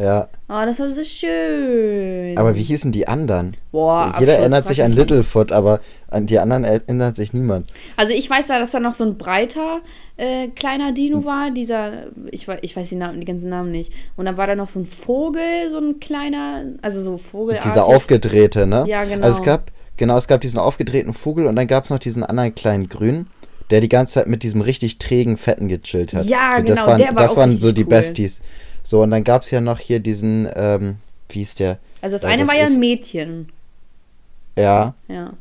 Ja. 0.00 0.28
Oh, 0.48 0.62
das 0.64 0.80
war 0.80 0.88
so 0.88 1.02
schön. 1.02 2.36
Aber 2.38 2.56
wie 2.56 2.62
hießen 2.62 2.90
die 2.92 3.06
anderen? 3.06 3.56
Boah, 3.70 4.14
Jeder 4.18 4.38
erinnert 4.38 4.66
sich 4.66 4.82
an. 4.82 4.92
Littlefoot, 4.92 5.52
aber 5.52 5.80
an 6.08 6.26
die 6.26 6.38
anderen 6.38 6.64
erinnert 6.64 7.16
sich 7.16 7.32
niemand. 7.32 7.72
Also 7.96 8.12
ich 8.14 8.28
weiß 8.28 8.46
da, 8.48 8.58
dass 8.58 8.70
da 8.70 8.80
noch 8.80 8.94
so 8.94 9.04
ein 9.04 9.18
breiter 9.18 9.80
äh, 10.16 10.48
kleiner 10.48 10.88
Hm. 10.88 10.94
Dino 10.94 11.24
war, 11.24 11.50
dieser, 11.50 12.06
ich, 12.30 12.46
ich 12.62 12.76
weiß 12.76 12.88
die, 12.88 12.96
Namen, 12.96 13.20
die 13.20 13.26
ganzen 13.26 13.50
Namen 13.50 13.70
nicht. 13.70 13.92
Und 14.16 14.24
dann 14.26 14.36
war 14.36 14.46
da 14.46 14.54
noch 14.54 14.68
so 14.68 14.80
ein 14.80 14.86
Vogel, 14.86 15.70
so 15.70 15.78
ein 15.78 16.00
kleiner, 16.00 16.64
also 16.82 17.02
so 17.02 17.16
Vogel. 17.16 17.58
Dieser 17.62 17.84
aufgedrehte, 17.86 18.66
ne? 18.66 18.84
Ja, 18.86 19.04
genau. 19.04 19.24
Also 19.24 19.40
es 19.40 19.46
gab, 19.46 19.70
genau, 19.96 20.16
es 20.16 20.28
gab 20.28 20.40
diesen 20.40 20.58
aufgedrehten 20.58 21.14
Vogel 21.14 21.46
und 21.46 21.56
dann 21.56 21.66
gab 21.66 21.84
es 21.84 21.90
noch 21.90 21.98
diesen 21.98 22.22
anderen 22.24 22.54
kleinen 22.54 22.88
Grünen, 22.88 23.28
der 23.70 23.80
die 23.80 23.88
ganze 23.88 24.14
Zeit 24.14 24.26
mit 24.26 24.42
diesem 24.42 24.62
richtig 24.62 24.98
trägen 24.98 25.36
Fetten 25.36 25.68
gechillt 25.68 26.12
hat. 26.12 26.26
Ja, 26.26 26.54
So, 26.56 26.62
das 26.64 26.78
genau, 26.80 26.90
waren, 26.90 26.98
der 26.98 27.08
war 27.08 27.22
Das 27.22 27.36
waren 27.36 27.52
so 27.52 27.70
die 27.72 27.82
cool. 27.84 27.88
Besties. 27.90 28.42
So, 28.90 29.02
und 29.04 29.12
dann 29.12 29.22
gab 29.22 29.42
es 29.42 29.52
ja 29.52 29.60
noch 29.60 29.78
hier 29.78 30.00
diesen, 30.00 30.48
ähm, 30.56 30.96
wie 31.28 31.38
hieß 31.38 31.54
der? 31.54 31.78
Also 32.02 32.16
das 32.16 32.22
Ja, 32.24 32.28
eine 32.30 32.42
das 32.42 32.48
war 32.48 32.56
ja 32.58 32.64
ist- 32.66 32.72
ein 32.74 32.80
Mädchen. 32.80 33.52
Ja, 34.56 34.94
Ja. 35.06 35.32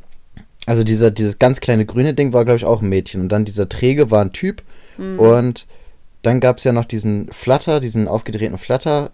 Also 0.67 0.83
dieser, 0.83 1.09
dieses 1.09 1.39
ganz 1.39 1.61
kleine 1.61 1.83
grüne 1.87 2.13
Ding 2.13 2.31
war, 2.31 2.45
glaube 2.45 2.57
ich, 2.57 2.65
auch 2.65 2.83
ein 2.83 2.89
Mädchen. 2.89 3.21
Und 3.21 3.29
dann 3.29 3.43
dieser 3.43 3.67
träge 3.67 4.11
war 4.11 4.21
ein 4.23 4.33
Typ. 4.33 4.61
Mhm. 4.99 5.17
Und 5.17 5.65
dann 6.21 6.39
gab 6.39 6.59
es 6.59 6.63
ja 6.63 6.71
noch 6.73 6.85
diesen 6.85 7.31
Flatter, 7.33 7.79
diesen 7.79 8.07
aufgedrehten 8.07 8.59
Flatter, 8.59 9.09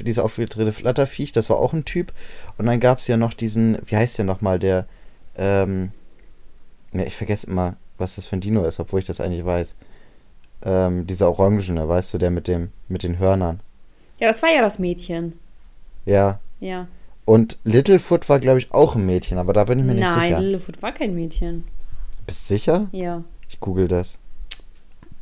diese 0.00 0.22
aufgedrehte 0.22 0.72
Flatterviech, 0.72 1.32
das 1.32 1.48
war 1.48 1.56
auch 1.58 1.72
ein 1.72 1.86
Typ. 1.86 2.12
Und 2.58 2.66
dann 2.66 2.80
gab 2.80 2.98
es 2.98 3.06
ja 3.06 3.16
noch 3.16 3.32
diesen, 3.32 3.78
wie 3.86 3.96
heißt 3.96 4.18
der 4.18 4.26
nochmal, 4.26 4.58
der, 4.58 4.86
ähm, 5.36 5.90
ne, 6.92 7.06
ich 7.06 7.16
vergesse 7.16 7.46
immer, 7.46 7.76
was 7.96 8.16
das 8.16 8.26
für 8.26 8.36
ein 8.36 8.42
Dino 8.42 8.62
ist, 8.64 8.78
obwohl 8.78 8.98
ich 9.00 9.06
das 9.06 9.22
eigentlich 9.22 9.46
weiß. 9.46 9.76
Ähm, 10.64 11.06
dieser 11.06 11.28
Orangene, 11.28 11.88
weißt 11.88 12.14
du, 12.14 12.18
der 12.18 12.30
mit 12.30 12.48
dem, 12.48 12.70
mit 12.88 13.02
den 13.02 13.18
Hörnern. 13.18 13.60
Ja, 14.18 14.28
das 14.28 14.42
war 14.42 14.50
ja 14.50 14.62
das 14.62 14.78
Mädchen. 14.78 15.34
Ja. 16.06 16.40
Ja. 16.60 16.86
Und 17.26 17.58
Littlefoot 17.64 18.28
war, 18.28 18.38
glaube 18.40 18.58
ich, 18.58 18.72
auch 18.72 18.96
ein 18.96 19.06
Mädchen, 19.06 19.38
aber 19.38 19.52
da 19.52 19.64
bin 19.64 19.78
ich 19.78 19.84
mir 19.84 19.94
nicht 19.94 20.04
Nein, 20.04 20.30
sicher. 20.30 20.40
Littlefoot 20.40 20.82
war 20.82 20.92
kein 20.92 21.14
Mädchen. 21.14 21.64
Bist 22.26 22.46
sicher? 22.46 22.88
Ja. 22.92 23.22
Ich 23.48 23.60
google 23.60 23.88
das. 23.88 24.18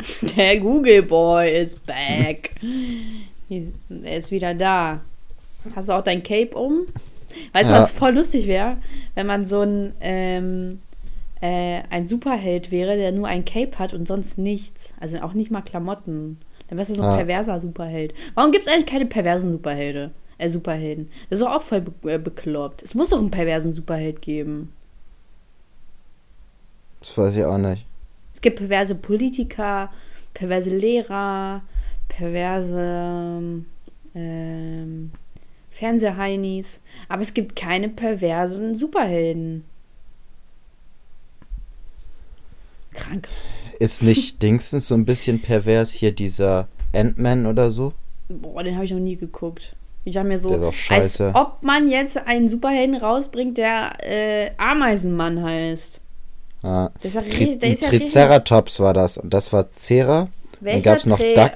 Der 0.36 0.58
Google 0.60 1.02
Boy 1.02 1.62
ist 1.62 1.84
back. 1.86 2.50
er 3.50 4.16
ist 4.16 4.30
wieder 4.30 4.54
da. 4.54 5.00
Hast 5.76 5.88
du 5.88 5.92
auch 5.92 6.02
dein 6.02 6.22
Cape 6.22 6.56
um? 6.56 6.86
Weißt 7.52 7.70
du, 7.70 7.74
Ja. 7.74 7.80
was 7.80 7.90
voll 7.90 8.14
lustig 8.14 8.46
wäre? 8.46 8.78
Wenn 9.14 9.26
man 9.26 9.44
so 9.46 9.60
ein, 9.60 9.92
ähm, 10.00 10.80
äh, 11.42 11.82
ein 11.90 12.06
Superheld 12.06 12.70
wäre, 12.70 12.96
der 12.96 13.12
nur 13.12 13.26
ein 13.28 13.44
Cape 13.44 13.78
hat 13.78 13.92
und 13.92 14.08
sonst 14.08 14.38
nichts. 14.38 14.94
Also 14.98 15.18
auch 15.20 15.34
nicht 15.34 15.50
mal 15.50 15.60
Klamotten. 15.60 16.38
Dann 16.68 16.78
wärst 16.78 16.90
du 16.90 16.94
so 16.94 17.02
ein 17.02 17.10
Ja. 17.10 17.16
perverser 17.16 17.60
Superheld. 17.60 18.14
Warum 18.34 18.52
gibt 18.52 18.66
es 18.66 18.72
eigentlich 18.72 18.86
keine 18.86 19.04
perversen 19.06 19.50
Superhelden? 19.52 20.12
Äh, 20.38 20.48
Superhelden. 20.48 21.10
Das 21.28 21.38
ist 21.40 21.44
doch 21.44 21.52
auch 21.54 21.62
voll 21.62 21.82
be 21.82 22.12
äh, 22.14 22.18
bekloppt. 22.18 22.82
Es 22.82 22.94
muss 22.94 23.10
doch 23.10 23.18
einen 23.18 23.30
perversen 23.30 23.72
Superheld 23.72 24.22
geben. 24.22 24.72
Das 27.00 27.18
weiß 27.18 27.36
ich 27.36 27.44
auch 27.44 27.58
nicht. 27.58 27.84
Es 28.32 28.40
gibt 28.40 28.58
perverse 28.58 28.94
Politiker, 28.94 29.90
perverse 30.34 30.70
Lehrer, 30.70 31.62
perverse 32.08 33.62
ähm, 34.14 35.10
Fernsehheinis, 35.70 36.80
aber 37.08 37.22
es 37.22 37.34
gibt 37.34 37.56
keine 37.56 37.88
perversen 37.88 38.74
Superhelden. 38.74 39.64
Krank. 42.94 43.28
Ist 43.78 44.02
nicht 44.02 44.42
Dingsens 44.42 44.88
so 44.88 44.94
ein 44.94 45.04
bisschen 45.04 45.40
pervers 45.40 45.90
hier 45.92 46.12
dieser 46.12 46.68
Ant-Man 46.94 47.46
oder 47.46 47.70
so? 47.70 47.92
Boah, 48.28 48.62
den 48.62 48.74
habe 48.76 48.84
ich 48.84 48.92
noch 48.92 48.98
nie 49.00 49.16
geguckt. 49.16 49.74
Ich 50.04 50.16
habe 50.16 50.26
mir 50.28 50.38
so, 50.38 50.50
als 50.88 51.20
ob 51.20 51.62
man 51.62 51.88
jetzt 51.88 52.16
einen 52.16 52.48
Superhelden 52.48 52.96
rausbringt, 52.96 53.56
der 53.56 53.92
äh, 54.04 54.50
Ameisenmann 54.56 55.42
heißt. 55.42 56.00
Ja. 56.64 56.90
Das 57.02 57.14
ist 57.14 57.30
Tri 57.30 57.56
der 57.56 57.72
ist 57.72 57.82
ja 57.84 57.88
Triceratops 57.90 58.78
war 58.80 58.94
das 58.94 59.18
und 59.18 59.32
das 59.34 59.52
war 59.52 59.68
Cera 59.72 60.28
Welcher 60.60 60.76
dann 60.76 60.82
gab 60.84 60.98
es 60.98 61.06
noch 61.06 61.18
Duck, 61.18 61.52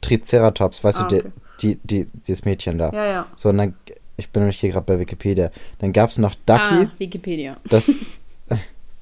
Triceratops, 0.00 0.82
weißt 0.84 1.00
Ah, 1.00 1.08
du, 1.08 1.16
okay. 1.16 1.28
die, 1.62 1.76
die, 1.76 2.04
die, 2.04 2.10
dieses 2.26 2.44
Mädchen 2.44 2.78
da. 2.78 2.90
Ja, 2.92 3.06
ja. 3.06 3.26
So, 3.36 3.48
und 3.50 3.58
dann, 3.58 3.74
ich 4.16 4.30
bin 4.30 4.42
nämlich 4.42 4.60
hier 4.60 4.70
gerade 4.70 4.86
bei 4.86 4.98
Wikipedia. 4.98 5.50
Dann 5.78 5.92
gab 5.92 6.10
es 6.10 6.18
noch 6.18 6.34
Ducky, 6.46 6.60
Ah, 6.86 6.90
Wikipedia. 6.98 7.56
das, 7.64 7.92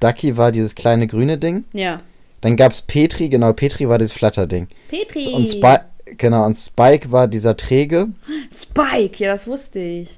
Ducky 0.00 0.36
war 0.36 0.52
dieses 0.52 0.74
kleine 0.74 1.06
grüne 1.06 1.38
Ding. 1.38 1.64
Ja. 1.72 1.98
Dann 2.40 2.56
gab 2.56 2.72
es 2.72 2.82
Petri, 2.82 3.28
genau, 3.28 3.52
Petri 3.52 3.88
war 3.88 3.98
dieses 3.98 4.12
Flatterding. 4.12 4.68
Petri. 4.88 5.26
Und 5.34 5.48
Spike, 5.48 5.84
genau, 6.16 6.46
und 6.46 6.56
Spike 6.56 7.10
war 7.10 7.26
dieser 7.26 7.56
träge. 7.56 8.08
Spike, 8.54 9.22
ja, 9.24 9.32
das 9.32 9.46
wusste 9.46 9.80
ich. 9.80 10.16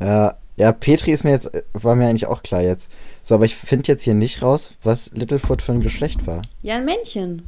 Ja, 0.00 0.36
ja, 0.56 0.72
Petri 0.72 1.10
ist 1.12 1.24
mir 1.24 1.30
jetzt, 1.32 1.50
war 1.72 1.96
mir 1.96 2.06
eigentlich 2.08 2.26
auch 2.26 2.42
klar 2.42 2.62
jetzt. 2.62 2.90
So, 3.24 3.34
aber 3.34 3.44
ich 3.44 3.56
finde 3.56 3.88
jetzt 3.88 4.04
hier 4.04 4.14
nicht 4.14 4.42
raus, 4.42 4.72
was 4.82 5.10
Littlefoot 5.12 5.62
für 5.62 5.72
ein 5.72 5.80
Geschlecht 5.80 6.26
war. 6.26 6.42
Ja, 6.62 6.76
ein 6.76 6.84
Männchen. 6.84 7.42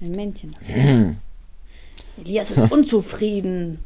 Ein 0.00 0.12
Männchen. 0.12 0.56
Elias 2.24 2.50
ist 2.50 2.72
unzufrieden. 2.72 3.78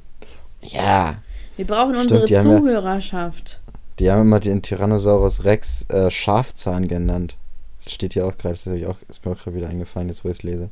Ja. 0.62 1.16
Wir 1.56 1.66
brauchen 1.66 1.94
Stimmt, 1.94 2.22
unsere 2.22 2.28
ja- 2.30 2.42
Zuhörerschaft. 2.42 3.60
Die 3.98 4.10
haben 4.10 4.22
immer 4.22 4.40
den 4.40 4.62
Tyrannosaurus 4.62 5.44
Rex 5.44 5.88
äh, 5.88 6.10
Schafzahn 6.10 6.88
genannt. 6.88 7.36
Das 7.82 7.94
steht 7.94 8.12
hier 8.14 8.26
auch 8.26 8.36
gerade, 8.36 8.54
das 8.54 8.66
auch, 8.88 8.96
ist 9.08 9.24
mir 9.24 9.32
auch 9.32 9.38
gerade 9.38 9.56
wieder 9.56 9.68
eingefallen, 9.68 10.08
jetzt 10.08 10.24
wo 10.24 10.28
ich 10.28 10.38
es 10.38 10.42
lese. 10.42 10.70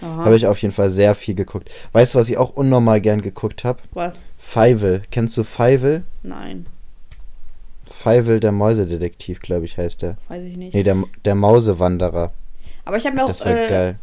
Habe 0.00 0.36
ich 0.36 0.46
auf 0.46 0.62
jeden 0.62 0.74
Fall 0.74 0.90
sehr 0.90 1.16
viel 1.16 1.34
geguckt. 1.34 1.72
Weißt 1.90 2.14
du, 2.14 2.18
was 2.20 2.28
ich 2.28 2.36
auch 2.36 2.50
unnormal 2.54 3.00
gern 3.00 3.20
geguckt 3.20 3.64
habe? 3.64 3.80
Was? 3.92 4.16
Feivel. 4.36 5.02
Kennst 5.10 5.36
du 5.36 5.42
Feivel? 5.42 6.04
Nein, 6.22 6.66
Feivel, 7.98 8.40
der 8.40 8.52
Mäusedetektiv, 8.52 9.40
glaube 9.40 9.64
ich, 9.64 9.76
heißt 9.76 10.02
der. 10.02 10.16
weiß 10.28 10.44
ich 10.44 10.56
nicht. 10.56 10.74
Nee, 10.74 10.82
der, 10.82 11.02
der 11.24 11.34
Mausewanderer. 11.34 12.32
Aber 12.84 12.96
ich 12.96 13.04
habe 13.04 13.16
mir 13.16 13.24
auch 13.24 13.40
äh, 13.44 13.94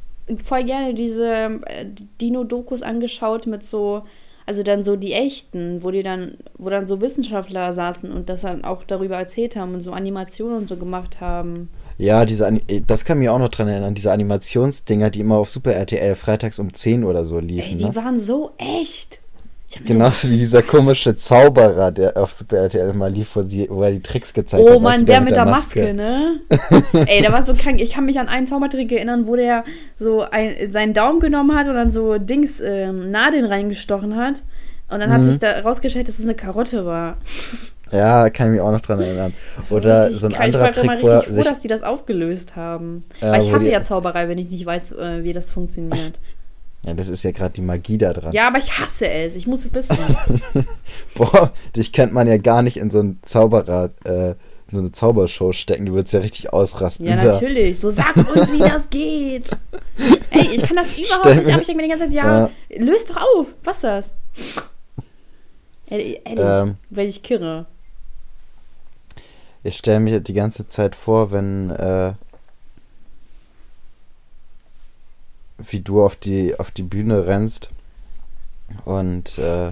voll 0.44 0.64
gerne 0.64 0.94
diese 0.94 1.62
äh, 1.66 1.86
Dino-Dokus 2.22 2.82
angeschaut 2.82 3.48
mit 3.48 3.64
so, 3.64 4.04
also 4.46 4.62
dann 4.64 4.84
so 4.84 4.96
die 4.96 5.14
echten, 5.14 5.84
wo 5.84 5.92
die 5.92 6.04
dann, 6.04 6.38
wo 6.58 6.70
dann 6.70 6.88
so 6.88 7.02
Wissenschaftler 7.02 7.74
saßen 7.74 8.12
und 8.12 8.30
das 8.30 8.42
dann 8.42 8.64
auch 8.64 8.84
darüber 8.84 9.18
erzählt 9.18 9.56
haben 9.56 9.74
und 9.74 9.82
so 9.82 9.92
Animationen 9.92 10.58
und 10.58 10.70
so 10.70 10.78
gemacht 10.78 11.20
haben. 11.20 11.70
Ja, 11.98 12.26
diese 12.26 12.48
äh, 12.68 12.82
das 12.86 13.06
kann 13.06 13.20
mich 13.20 13.30
auch 13.30 13.40
noch 13.40 13.50
dran 13.50 13.68
erinnern, 13.68 13.96
diese 13.96 14.12
Animationsdinger, 14.12 15.10
die 15.10 15.22
immer 15.22 15.38
auf 15.38 15.50
Super 15.50 15.74
RTL 15.74 16.16
freitags 16.16 16.60
um 16.60 16.74
10 16.74 17.04
oder 17.04 17.26
so 17.26 17.40
liefen. 17.40 17.72
Ey, 17.72 17.78
die 17.78 17.86
ne? 17.86 17.96
waren 17.96 18.20
so 18.20 18.52
echt. 18.58 19.20
Genauso 19.84 20.30
wie 20.30 20.38
dieser 20.38 20.62
komische 20.62 21.16
Zauberer, 21.16 21.92
der 21.92 22.16
auf 22.18 22.32
Super 22.32 22.58
RTL 22.58 22.94
mal 22.94 23.12
lief, 23.12 23.36
wo, 23.36 23.42
sie, 23.42 23.68
wo 23.70 23.82
er 23.84 23.92
die 23.92 24.02
Tricks 24.02 24.34
gezeigt 24.34 24.64
So, 24.64 24.70
hat. 24.70 24.78
oh 24.78 24.80
Mann, 24.80 25.06
der 25.06 25.20
mit 25.22 25.36
der 25.36 25.46
Maske, 25.46 25.94
ne? 25.94 26.40
Ey, 27.08 27.22
der 27.22 27.32
war 27.32 27.44
so 27.44 27.54
krank. 27.58 27.82
Ich 27.82 27.92
kann 27.92 28.06
mich 28.06 28.20
an 28.20 28.30
einen 28.30 28.48
Zaubertrick 28.48 28.92
erinnern, 28.92 29.28
wo 29.28 29.36
der 29.36 29.64
so 29.98 30.22
ein, 30.22 30.72
seinen 30.72 30.94
Daumen 30.94 31.20
genommen 31.20 31.56
hat 31.58 31.68
und 31.68 31.74
dann 31.74 31.92
so 31.92 32.18
Dings, 32.18 32.62
ähm, 32.64 33.12
Nadeln 33.12 33.44
reingestochen 33.46 34.16
hat. 34.16 34.44
Und 34.88 35.00
dann 35.00 35.12
hat 35.12 35.22
Mhm. 35.22 35.32
sich 35.32 35.40
da 35.40 35.60
rausgestellt, 35.62 36.08
dass 36.08 36.20
es 36.20 36.26
eine 36.26 36.36
Karotte 36.36 36.86
war. 36.86 37.18
Ja, 37.92 38.30
kann 38.30 38.48
ich 38.48 38.52
mich 38.54 38.62
auch 38.62 38.72
noch 38.72 38.82
dran 38.82 39.00
erinnern. 39.02 39.34
Oder 39.72 40.10
so 40.12 40.28
ein 40.28 40.34
krank. 40.34 40.46
anderer 40.56 40.70
Ich 40.72 40.78
war 40.78 40.84
immer 40.84 40.94
Trick, 40.96 41.04
wo 41.04 41.08
er 41.10 41.20
richtig 41.22 41.36
froh, 41.36 41.44
dass 41.44 41.60
die 41.62 41.68
das 41.68 41.84
aufgelöst 41.84 42.56
haben. 42.56 43.04
Ja, 43.20 43.32
Weil 43.32 43.42
ich 43.42 43.52
hasse 43.52 43.70
ja 43.70 43.82
Zauberei, 43.82 44.30
wenn 44.30 44.38
ich 44.38 44.50
nicht 44.50 44.66
weiß, 44.66 44.92
äh, 44.94 45.24
wie 45.24 45.34
das 45.34 45.50
funktioniert. 45.52 46.20
Ja, 46.86 46.94
das 46.94 47.08
ist 47.08 47.24
ja 47.24 47.32
gerade 47.32 47.54
die 47.54 47.62
Magie 47.62 47.98
da 47.98 48.14
dran. 48.14 48.32
Ja, 48.32 48.48
aber 48.48 48.60
ich 48.60 48.78
hasse 48.80 49.10
es. 49.10 49.36
Ich 49.36 49.48
muss 49.48 49.66
es 49.66 49.74
wissen. 49.74 49.98
Boah, 51.16 51.52
dich 51.76 51.92
kennt 51.92 52.14
man 52.14 52.28
ja 52.28 52.38
gar 52.38 52.62
nicht 52.62 52.78
in 52.78 52.92
so 52.92 53.00
einen 53.00 53.20
Zauberer, 53.24 53.90
äh, 54.04 54.30
in 54.32 54.72
so 54.72 54.80
eine 54.80 54.92
Zaubershow 54.92 55.52
stecken. 55.52 55.88
Du 55.88 55.94
würdest 55.94 56.14
ja 56.14 56.20
richtig 56.20 56.54
ausrasten. 56.54 57.08
Ja, 57.08 57.16
natürlich. 57.16 57.80
So, 57.80 57.90
sag 57.90 58.16
uns, 58.16 58.52
wie 58.52 58.60
das 58.60 58.90
geht. 58.90 59.50
Ey, 60.30 60.48
ich 60.54 60.62
kann 60.62 60.76
das 60.76 60.92
überhaupt 60.98 61.20
Stell 61.22 61.36
nicht, 61.38 61.52
aber 61.52 61.62
ich 61.62 61.68
denke 61.68 61.82
mir 61.82 61.88
die 61.88 62.00
ganze 62.00 62.06
Zeit, 62.06 62.14
ja, 62.14 62.50
löst 62.78 63.10
doch 63.10 63.18
auf. 63.18 63.48
Was 63.64 63.78
ist 63.78 63.84
das? 63.84 64.14
Ehrlich, 65.88 66.22
Ähm. 66.26 66.78
wenn 66.90 67.08
ich 67.08 67.24
kirre. 67.24 67.66
Ich 69.64 69.78
stelle 69.78 70.00
mir 70.00 70.20
die 70.20 70.34
ganze 70.34 70.68
Zeit 70.68 70.96
vor, 70.96 71.32
wenn, 71.32 71.72
äh, 71.72 72.14
wie 75.58 75.80
du 75.80 76.04
auf 76.04 76.16
die, 76.16 76.60
auf 76.60 76.72
die 76.72 76.84
Bühne 76.84 77.26
rennst 77.26 77.70
und, 78.86 79.38
äh, 79.38 79.72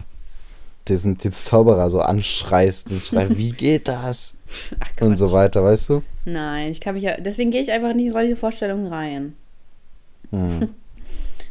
diesen, 0.88 1.18
diesen 1.18 1.32
Zauberer 1.32 1.90
so 1.90 2.02
anschreist 2.02 2.92
und 2.92 3.02
schreist, 3.02 3.38
wie 3.38 3.52
geht 3.52 3.88
das? 3.88 4.36
Ach 4.80 5.02
Und 5.02 5.18
so 5.18 5.32
weiter, 5.32 5.64
weißt 5.64 5.90
du? 5.90 6.04
Nein, 6.26 6.72
ich 6.72 6.82
kann 6.82 6.96
mich 6.96 7.04
ja, 7.04 7.18
deswegen 7.20 7.52
gehe 7.52 7.62
ich 7.62 7.72
einfach 7.72 7.94
nicht 7.94 8.08
in 8.08 8.14
solche 8.14 8.36
Vorstellungen 8.36 8.88
rein. 8.88 9.36
Hm. 10.32 10.70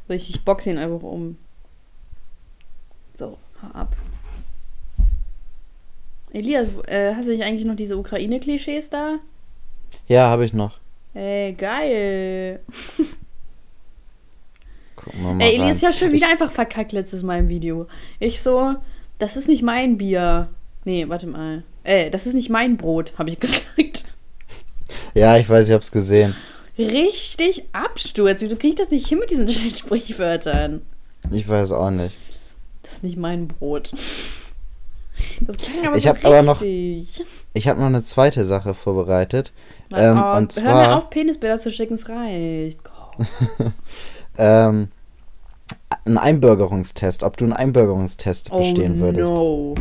So, 0.08 0.14
ich, 0.14 0.30
ich 0.30 0.44
boxe 0.44 0.68
ihn 0.68 0.78
einfach 0.78 1.04
um. 1.04 1.38
So, 3.16 3.38
hau 3.62 3.68
ab. 3.68 3.94
Elias, 6.32 6.70
äh, 6.88 7.14
hast 7.14 7.26
du 7.26 7.30
nicht 7.30 7.44
eigentlich 7.44 7.64
noch 7.64 7.76
diese 7.76 7.96
Ukraine-Klischees 7.96 8.90
da? 8.90 9.20
Ja, 10.08 10.28
habe 10.28 10.44
ich 10.44 10.52
noch. 10.52 10.80
Ey, 11.14 11.52
geil. 11.52 12.60
Gucken 15.04 15.22
wir 15.22 15.34
mal 15.34 15.44
Ey. 15.44 15.56
Elias, 15.56 15.78
ich 15.78 15.84
hab 15.84 15.94
schon 15.94 16.12
wieder 16.12 16.26
Ich, 16.26 16.32
einfach 16.32 16.50
verkackt 16.52 16.92
letztes 16.92 17.22
Mal 17.22 17.38
im 17.40 17.48
Video. 17.48 17.86
Ich 18.20 18.40
so, 18.40 18.74
das 19.18 19.36
ist 19.36 19.48
nicht 19.48 19.62
mein 19.62 19.98
Bier. 19.98 20.48
Nee, 20.84 21.08
warte 21.08 21.26
mal. 21.26 21.62
Äh, 21.84 22.10
das 22.10 22.26
ist 22.26 22.34
nicht 22.34 22.50
mein 22.50 22.76
Brot, 22.76 23.12
habe 23.18 23.28
ich 23.30 23.40
gesagt. 23.40 24.04
ja, 25.14 25.36
ich 25.38 25.48
weiß, 25.48 25.68
ich 25.68 25.74
hab's 25.74 25.90
gesehen. 25.90 26.34
Richtig 26.78 27.64
Absturz. 27.72 28.36
Wieso 28.40 28.56
kriege 28.56 28.68
ich 28.70 28.74
das 28.76 28.90
nicht 28.90 29.06
hin 29.06 29.18
mit 29.18 29.30
diesen 29.30 29.48
scheiß 29.52 29.78
Sprichwörtern? 29.78 30.82
Ich 31.30 31.48
weiß 31.48 31.72
auch 31.72 31.90
nicht. 31.90 32.16
Das 32.82 32.94
ist 32.94 33.02
nicht 33.04 33.16
mein 33.16 33.48
Brot. 33.48 33.92
Das 35.40 35.56
klang 35.56 35.86
aber 35.86 35.96
Ich 35.96 36.04
so 36.04 36.10
aber 36.10 36.42
noch-. 36.42 36.62
Ich 36.62 37.68
habe 37.68 37.78
noch 37.80 37.86
eine 37.86 38.02
zweite 38.02 38.44
Sache 38.44 38.74
vorbereitet. 38.74 39.52
Mann, 39.90 40.00
Ähm, 40.00 40.16
oh, 40.24 40.36
und 40.36 40.56
hör 40.56 40.62
mir 40.64 40.70
zwar- 40.72 40.98
auf, 40.98 41.10
Penisbilder 41.10 41.58
zu 41.58 41.70
schicken, 41.70 41.94
es 41.94 42.08
reicht. 42.08 42.80
Oh, 43.18 43.22
Ähm, 44.38 44.88
ein 46.04 46.18
Einbürgerungstest, 46.18 47.22
ob 47.22 47.36
du 47.36 47.44
einen 47.44 47.52
Einbürgerungstest 47.52 48.50
Oh, 48.50 48.58
bestehen 48.58 48.98
würdest. 49.00 49.30
no. 49.30 49.74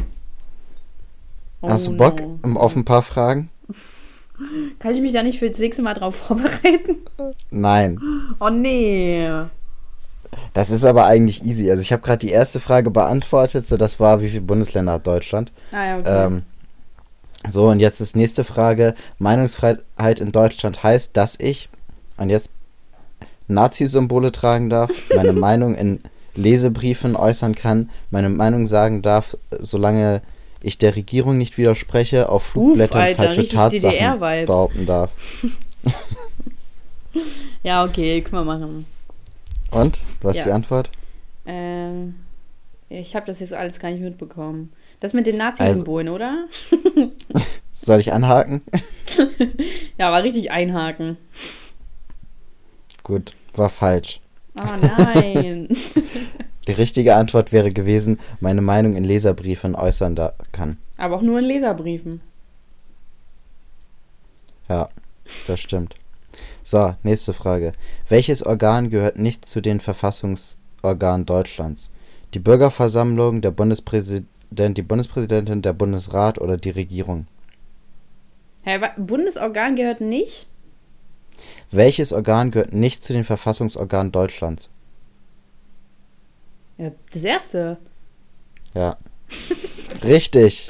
Oh, 1.62 1.70
Hast 1.70 1.88
du 1.88 1.98
Bock 1.98 2.20
no. 2.20 2.40
um- 2.44 2.58
auf 2.58 2.76
ein 2.76 2.86
paar 2.86 3.02
Fragen? 3.04 3.50
Kann 4.80 4.96
ich 4.96 5.02
mich 5.02 5.14
da 5.14 5.22
nicht 5.22 5.38
für 5.40 5.50
das 5.50 5.60
nächste 5.60 5.82
Mal 5.84 5.94
drauf 5.94 6.16
vorbereiten? 6.28 6.98
Nein. 7.52 8.00
Oh 8.40 8.50
nee. 8.50 9.30
Das 10.54 10.72
ist 10.72 10.84
aber 10.86 11.06
eigentlich 11.06 11.44
easy. 11.44 11.70
Also 11.70 11.82
ich 11.82 11.92
habe 11.94 12.02
gerade 12.02 12.20
die 12.26 12.32
erste 12.32 12.60
Frage 12.60 12.90
beantwortet. 12.90 13.68
So, 13.68 13.78
das 13.78 14.00
war, 14.00 14.22
wie 14.22 14.30
viele 14.30 14.42
Bundesländer 14.42 14.94
hat 14.94 15.06
Deutschland? 15.06 15.52
Ah 15.72 15.86
ja, 15.86 15.98
okay. 16.00 16.26
Ähm, 16.26 16.42
so, 17.50 17.68
und 17.70 17.80
jetzt 17.80 18.00
ist 18.02 18.16
nächste 18.16 18.44
Frage. 18.44 18.96
Meinungsfreiheit 19.20 20.20
in 20.20 20.32
Deutschland 20.32 20.84
heißt, 20.84 21.16
dass 21.18 21.40
ich, 21.40 21.70
und 22.18 22.30
jetzt 22.30 22.50
Nazi-Symbole 23.52 24.32
tragen 24.32 24.70
darf, 24.70 24.92
meine 25.16 25.34
Meinung 25.48 25.76
in 25.76 26.00
Lesebriefen 26.36 27.16
äußern 27.16 27.56
kann, 27.56 27.90
meine 28.10 28.30
Meinung 28.30 28.66
sagen 28.68 29.02
darf, 29.02 29.38
solange 29.60 30.22
ich 30.64 30.78
der 30.78 30.96
Regierung 30.96 31.38
nicht 31.38 31.58
widerspreche, 31.58 32.30
auf 32.30 32.44
Flugblättern 32.44 33.02
Alter, 33.02 33.24
falsche 33.26 33.48
Tatsachen 33.48 34.20
behaupten 34.46 34.86
darf. 34.86 35.12
ja, 37.64 37.84
okay, 37.84 38.22
können 38.22 38.46
wir 38.46 38.54
machen. 38.58 38.86
Und? 39.72 40.00
Was 40.22 40.38
ist 40.38 40.46
Ja. 40.46 40.50
die 40.50 40.54
Antwort? 40.56 40.90
Ähm, 41.46 42.16
ich 42.90 43.16
habe 43.16 43.26
das 43.26 43.40
jetzt 43.40 43.54
alles 43.54 43.80
gar 43.80 43.90
nicht 43.90 44.02
mitbekommen. 44.02 44.72
Das 45.00 45.14
mit 45.14 45.26
den 45.26 45.38
Nazi-Symbolen, 45.38 46.08
Also 46.10 46.16
oder? 46.16 46.46
Soll 47.74 48.00
ich 48.00 48.14
anhaken? 48.14 48.62
Ja, 49.98 50.12
war 50.12 50.22
richtig 50.22 50.52
einhaken. 50.52 51.18
Gut, 53.04 53.34
war 53.54 53.70
falsch. 53.70 54.22
Ah, 54.56 54.78
nein. 54.78 55.70
Die 56.68 56.72
richtige 56.74 57.16
Antwort 57.16 57.52
wäre 57.52 57.72
gewesen, 57.72 58.20
meine 58.40 58.62
Meinung 58.62 58.96
in 58.96 59.04
Leserbriefen 59.04 59.76
äußern 59.76 60.16
da 60.16 60.34
kann. 60.52 60.78
Aber 60.98 61.16
auch 61.16 61.22
nur 61.22 61.40
in 61.40 61.46
Leserbriefen. 61.46 62.22
Ja, 64.70 64.90
das 65.48 65.60
stimmt. 65.60 65.96
So, 66.64 66.94
nächste 67.04 67.34
Frage. 67.34 67.74
Welches 68.08 68.46
Organ 68.46 68.90
gehört 68.90 69.18
nicht 69.18 69.46
zu 69.46 69.62
den 69.62 69.82
Verfassungsorganen 69.82 71.26
Deutschlands? 71.26 71.90
Die 72.34 72.40
Bürgerversammlung, 72.40 73.42
der 73.42 73.52
Bundespräsident, 73.52 74.28
die 74.78 74.82
Bundespräsidentin, 74.82 75.62
der 75.62 75.74
Bundesrat 75.74 76.40
oder 76.40 76.58
die 76.58 76.70
Regierung? 76.70 77.26
Hä, 78.64 78.80
Bundesorgan 78.98 79.76
gehört 79.76 80.02
nicht? 80.02 80.48
Welches 81.72 82.12
Organ 82.12 82.52
gehört 82.52 82.74
nicht 82.74 83.04
zu 83.04 83.14
den 83.14 83.24
Verfassungsorganen 83.24 84.12
Deutschlands? 84.12 84.70
Ja, 86.78 86.92
das 87.14 87.24
erste. 87.24 87.78
Ja. 88.74 88.98
Richtig. 90.04 90.70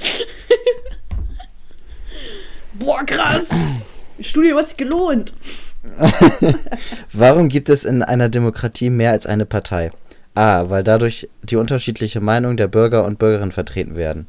Boah, 2.73 3.03
krass. 3.03 3.47
Die 4.17 4.23
Studie 4.23 4.53
hat 4.53 4.67
sich 4.67 4.77
gelohnt. 4.77 5.33
Warum 7.11 7.49
gibt 7.49 7.69
es 7.69 7.83
in 7.83 8.03
einer 8.03 8.29
Demokratie 8.29 8.91
mehr 8.91 9.11
als 9.11 9.25
eine 9.25 9.45
Partei? 9.45 9.91
A. 10.35 10.69
Weil 10.69 10.83
dadurch 10.83 11.27
die 11.41 11.55
unterschiedliche 11.55 12.21
Meinung 12.21 12.57
der 12.57 12.67
Bürger 12.67 13.05
und 13.05 13.17
Bürgerinnen 13.17 13.51
vertreten 13.51 13.95
werden. 13.95 14.27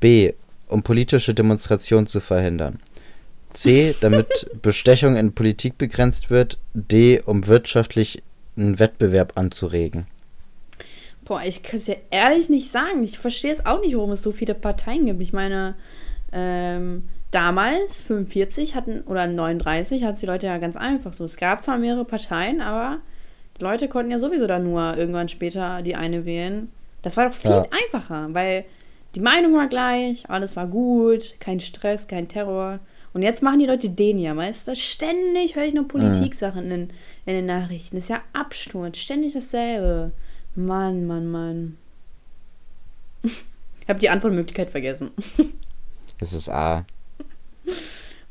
B. 0.00 0.32
Um 0.66 0.82
politische 0.82 1.34
Demonstrationen 1.34 2.06
zu 2.06 2.20
verhindern. 2.20 2.78
C. 3.52 3.94
Damit 4.00 4.50
Bestechung 4.62 5.16
in 5.16 5.34
Politik 5.34 5.78
begrenzt 5.78 6.30
wird. 6.30 6.58
D. 6.74 7.20
Um 7.24 7.46
wirtschaftlichen 7.46 8.22
Wettbewerb 8.56 9.32
anzuregen. 9.36 10.06
Boah, 11.24 11.42
ich 11.44 11.62
kann 11.62 11.78
es 11.78 11.86
ja 11.86 11.94
ehrlich 12.10 12.48
nicht 12.48 12.70
sagen. 12.72 13.04
Ich 13.04 13.18
verstehe 13.18 13.52
es 13.52 13.64
auch 13.64 13.80
nicht, 13.80 13.96
warum 13.96 14.10
es 14.12 14.22
so 14.22 14.32
viele 14.32 14.54
Parteien 14.54 15.06
gibt. 15.06 15.22
Ich 15.22 15.32
meine, 15.32 15.76
ähm, 16.32 17.04
damals, 17.30 18.02
45 18.02 18.74
hatten, 18.74 19.02
oder 19.02 19.26
39, 19.26 20.02
hatten 20.04 20.18
die 20.18 20.26
Leute 20.26 20.46
ja 20.46 20.58
ganz 20.58 20.76
einfach 20.76 21.12
so. 21.12 21.24
Es 21.24 21.36
gab 21.36 21.62
zwar 21.62 21.78
mehrere 21.78 22.04
Parteien, 22.04 22.60
aber 22.60 22.98
die 23.58 23.62
Leute 23.64 23.88
konnten 23.88 24.10
ja 24.10 24.18
sowieso 24.18 24.46
dann 24.46 24.64
nur 24.64 24.96
irgendwann 24.96 25.28
später 25.28 25.82
die 25.82 25.94
eine 25.94 26.24
wählen. 26.24 26.68
Das 27.02 27.16
war 27.16 27.26
doch 27.28 27.34
viel 27.34 27.50
Ja. 27.50 27.66
einfacher, 27.84 28.28
weil 28.32 28.64
die 29.14 29.20
Meinung 29.20 29.54
war 29.54 29.68
gleich, 29.68 30.28
alles 30.28 30.56
war 30.56 30.66
gut, 30.66 31.34
kein 31.40 31.60
Stress, 31.60 32.08
kein 32.08 32.28
Terror. 32.28 32.80
Und 33.12 33.22
jetzt 33.22 33.42
machen 33.42 33.58
die 33.58 33.66
Leute 33.66 33.90
den 33.90 34.18
ja, 34.18 34.36
weißt 34.36 34.68
du? 34.68 34.76
Ständig 34.76 35.56
höre 35.56 35.64
ich 35.64 35.74
nur 35.74 35.88
Politiksachen 35.88 36.70
in, 36.70 36.82
in 37.26 37.34
den 37.34 37.46
Nachrichten. 37.46 37.96
Ist 37.96 38.08
ja 38.08 38.20
Absturz, 38.32 38.98
ständig 38.98 39.32
dasselbe. 39.32 40.12
Mann, 40.54 41.06
Mann, 41.06 41.30
Mann. 41.30 41.76
Ich 43.82 43.92
habe 43.92 44.00
die 44.00 44.10
Antwortmöglichkeit 44.10 44.70
vergessen. 44.70 45.10
Es 46.20 46.32
ist 46.32 46.48
A. 46.48 46.84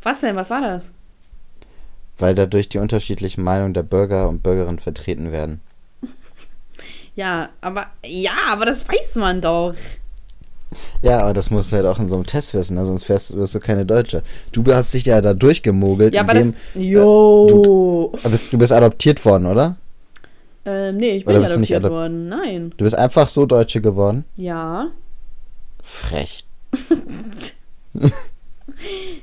Was 0.02 0.22
denn? 0.22 0.36
Was 0.36 0.52
war 0.52 0.62
das? 0.62 0.92
Weil 2.18 2.36
dadurch 2.36 2.70
die 2.70 2.78
unterschiedlichen 2.78 3.44
Meinungen 3.44 3.74
der 3.74 3.84
Bürger 3.84 4.30
und 4.30 4.44
Bürgerinnen 4.44 4.80
vertreten 4.80 5.32
werden. 5.32 5.62
Ja, 7.16 7.50
aber 7.60 7.88
ja, 8.06 8.32
aber 8.48 8.66
das 8.66 8.88
weiß 8.88 9.16
man 9.16 9.42
doch. 9.42 9.76
Ja, 11.02 11.22
aber 11.22 11.34
das 11.34 11.50
musst 11.50 11.72
du 11.72 11.78
halt 11.78 11.86
auch 11.88 11.98
in 12.00 12.10
so 12.10 12.16
einem 12.16 12.26
Test 12.26 12.54
wissen, 12.54 12.76
ne? 12.76 12.86
sonst 12.86 13.10
wärst, 13.10 13.36
wirst 13.36 13.56
du 13.56 13.60
keine 13.60 13.86
Deutsche. 13.86 14.22
Du 14.52 14.64
hast 14.74 14.94
dich 14.94 15.06
ja 15.06 15.20
da 15.22 15.34
durchgemogelt, 15.34 16.14
Ja, 16.14 16.22
aber 16.22 16.34
das. 16.36 16.46
indem 16.76 16.82
Jo. 16.82 18.12
du 18.14 18.30
bist, 18.30 18.54
du 18.54 18.58
bist 18.58 18.72
adoptiert 18.72 19.24
worden, 19.26 19.46
oder? 19.48 19.78
ähm, 20.66 20.98
nee, 20.98 21.18
ich 21.18 21.26
bin 21.26 21.32
Oder 21.36 21.42
nicht 21.42 21.56
du 21.56 21.60
nicht 21.60 21.76
adoptiert 21.76 21.92
adop- 21.92 21.96
worden. 21.96 22.28
Nein. 22.30 22.74
Du 22.78 22.84
bist 22.84 22.96
einfach 22.96 23.28
so 23.30 23.46
Deutsche 23.48 23.82
geworden. 23.82 24.26
Ja. 24.36 24.88
Frech. 25.82 26.46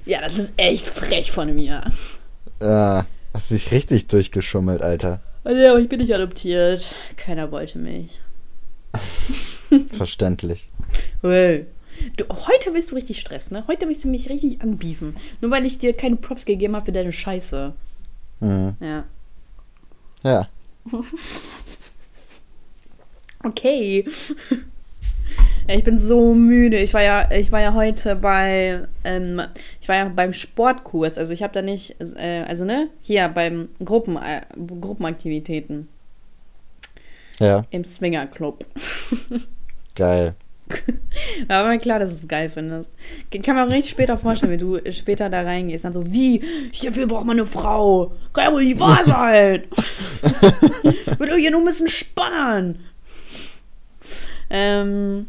Ja, 0.04 0.20
das 0.20 0.36
ist 0.36 0.52
echt 0.58 0.86
frech 0.86 1.32
von 1.32 1.54
mir. 1.54 1.80
Ja, 2.60 3.06
hast 3.32 3.50
dich 3.50 3.70
richtig 3.72 4.06
durchgeschummelt, 4.08 4.82
Alter. 4.82 5.20
Also, 5.44 5.62
ja, 5.62 5.70
aber 5.70 5.80
ich 5.80 5.88
bin 5.88 6.00
nicht 6.00 6.14
adoptiert. 6.14 6.94
Keiner 7.16 7.50
wollte 7.52 7.78
mich. 7.78 8.20
Verständlich. 9.92 10.70
Hey. 11.22 11.66
Du, 12.16 12.24
heute 12.28 12.74
willst 12.74 12.90
du 12.90 12.94
richtig 12.94 13.20
Stress, 13.20 13.50
ne? 13.50 13.64
Heute 13.68 13.88
willst 13.88 14.04
du 14.04 14.08
mich 14.08 14.28
richtig 14.28 14.60
anbiefen. 14.60 15.16
Nur 15.40 15.50
weil 15.50 15.64
ich 15.64 15.78
dir 15.78 15.94
keine 15.94 16.16
Props 16.16 16.44
gegeben 16.44 16.76
habe 16.76 16.84
für 16.84 16.92
deine 16.92 17.12
Scheiße. 17.12 17.72
Mhm. 18.40 18.76
Ja. 18.80 19.04
Ja. 20.22 20.48
Okay. 23.46 24.04
Ich 25.68 25.82
bin 25.82 25.98
so 25.98 26.32
müde. 26.32 26.78
Ich 26.78 26.94
war 26.94 27.02
ja, 27.02 27.28
ich 27.32 27.50
war 27.50 27.60
ja 27.60 27.74
heute 27.74 28.14
bei, 28.14 28.86
ähm, 29.02 29.42
ich 29.80 29.88
war 29.88 29.96
ja 29.96 30.08
beim 30.08 30.32
Sportkurs. 30.32 31.18
Also 31.18 31.32
ich 31.32 31.42
habe 31.42 31.52
da 31.52 31.60
nicht, 31.60 31.96
äh, 31.98 32.44
also 32.46 32.64
ne, 32.64 32.88
hier 33.02 33.28
beim 33.28 33.70
Gruppen, 33.84 34.16
äh, 34.16 34.42
Gruppenaktivitäten 34.80 35.88
Ja, 37.40 37.64
im 37.70 37.82
Swingerclub. 37.82 38.64
Geil. 39.96 40.34
War 41.48 41.68
mir 41.68 41.78
klar, 41.78 41.98
dass 41.98 42.10
du 42.10 42.16
es 42.16 42.28
geil 42.28 42.48
findest. 42.48 42.90
Kann 43.30 43.56
man 43.56 43.68
auch 43.68 43.72
richtig 43.72 43.90
später 43.90 44.18
vorstellen, 44.18 44.52
wenn 44.52 44.58
du 44.58 44.80
später 44.92 45.30
da 45.30 45.42
reingehst. 45.42 45.84
Dann 45.84 45.92
so, 45.92 46.12
wie? 46.12 46.42
Hierfür 46.72 47.06
braucht 47.06 47.24
man 47.24 47.36
eine 47.36 47.46
Frau. 47.46 48.12
Kann 48.32 48.44
ja 48.44 48.52
wohl 48.52 48.64
nicht 48.64 48.80
wahr 48.80 49.02
sein. 49.04 49.64
Wird 51.18 51.30
doch 51.30 51.36
hier 51.36 51.50
nur 51.50 51.60
ein 51.60 51.66
bisschen 51.66 51.88
spannern. 51.88 52.80
Ähm, 54.50 55.26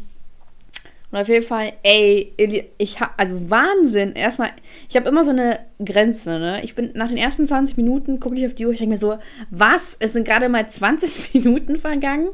und 1.10 1.18
auf 1.18 1.28
jeden 1.28 1.44
Fall, 1.44 1.72
ey, 1.82 2.34
ich 2.76 3.00
hab, 3.00 3.14
also 3.18 3.50
Wahnsinn. 3.50 4.12
Erstmal, 4.12 4.50
ich 4.90 4.96
habe 4.96 5.08
immer 5.08 5.24
so 5.24 5.30
eine 5.30 5.60
Grenze, 5.82 6.38
ne? 6.38 6.62
Ich 6.62 6.74
bin 6.74 6.90
nach 6.94 7.08
den 7.08 7.16
ersten 7.16 7.46
20 7.46 7.78
Minuten, 7.78 8.20
gucke 8.20 8.36
ich 8.36 8.44
auf 8.44 8.54
die 8.54 8.66
Uhr, 8.66 8.72
ich 8.72 8.78
denke 8.78 8.92
mir 8.92 8.98
so, 8.98 9.16
was? 9.48 9.96
Es 10.00 10.12
sind 10.12 10.26
gerade 10.26 10.50
mal 10.50 10.68
20 10.68 11.32
Minuten 11.44 11.78
vergangen? 11.78 12.28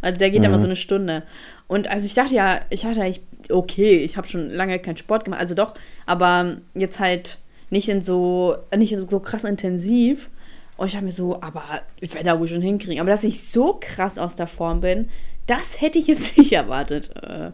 Also 0.00 0.18
der 0.20 0.30
geht 0.30 0.44
immer 0.44 0.60
so 0.60 0.66
eine 0.66 0.76
Stunde. 0.76 1.24
Und 1.66 1.88
also 1.88 2.06
ich 2.06 2.14
dachte 2.14 2.34
ja, 2.34 2.60
ich 2.70 2.82
dachte 2.82 3.00
ja, 3.00 3.06
ich, 3.06 3.20
okay, 3.50 3.98
ich 3.98 4.16
habe 4.16 4.28
schon 4.28 4.50
lange 4.50 4.78
keinen 4.78 4.96
Sport 4.96 5.24
gemacht, 5.24 5.40
also 5.40 5.54
doch, 5.54 5.74
aber 6.06 6.58
jetzt 6.74 7.00
halt 7.00 7.38
nicht 7.70 7.88
in 7.88 8.02
so, 8.02 8.56
nicht 8.76 8.92
in 8.92 9.08
so 9.08 9.20
krass 9.20 9.44
intensiv. 9.44 10.30
Und 10.76 10.88
ich 10.88 10.96
habe 10.96 11.06
mir 11.06 11.12
so, 11.12 11.40
aber 11.40 11.62
ich 12.00 12.12
werde 12.12 12.26
da 12.26 12.40
wohl 12.40 12.48
schon 12.48 12.62
hinkriegen. 12.62 13.00
Aber 13.00 13.10
dass 13.10 13.24
ich 13.24 13.44
so 13.44 13.78
krass 13.80 14.18
aus 14.18 14.34
der 14.34 14.46
Form 14.46 14.80
bin, 14.80 15.08
das 15.46 15.80
hätte 15.80 15.98
ich 15.98 16.06
jetzt 16.06 16.36
nicht 16.38 16.52
erwartet. 16.52 17.10
Äh, 17.22 17.52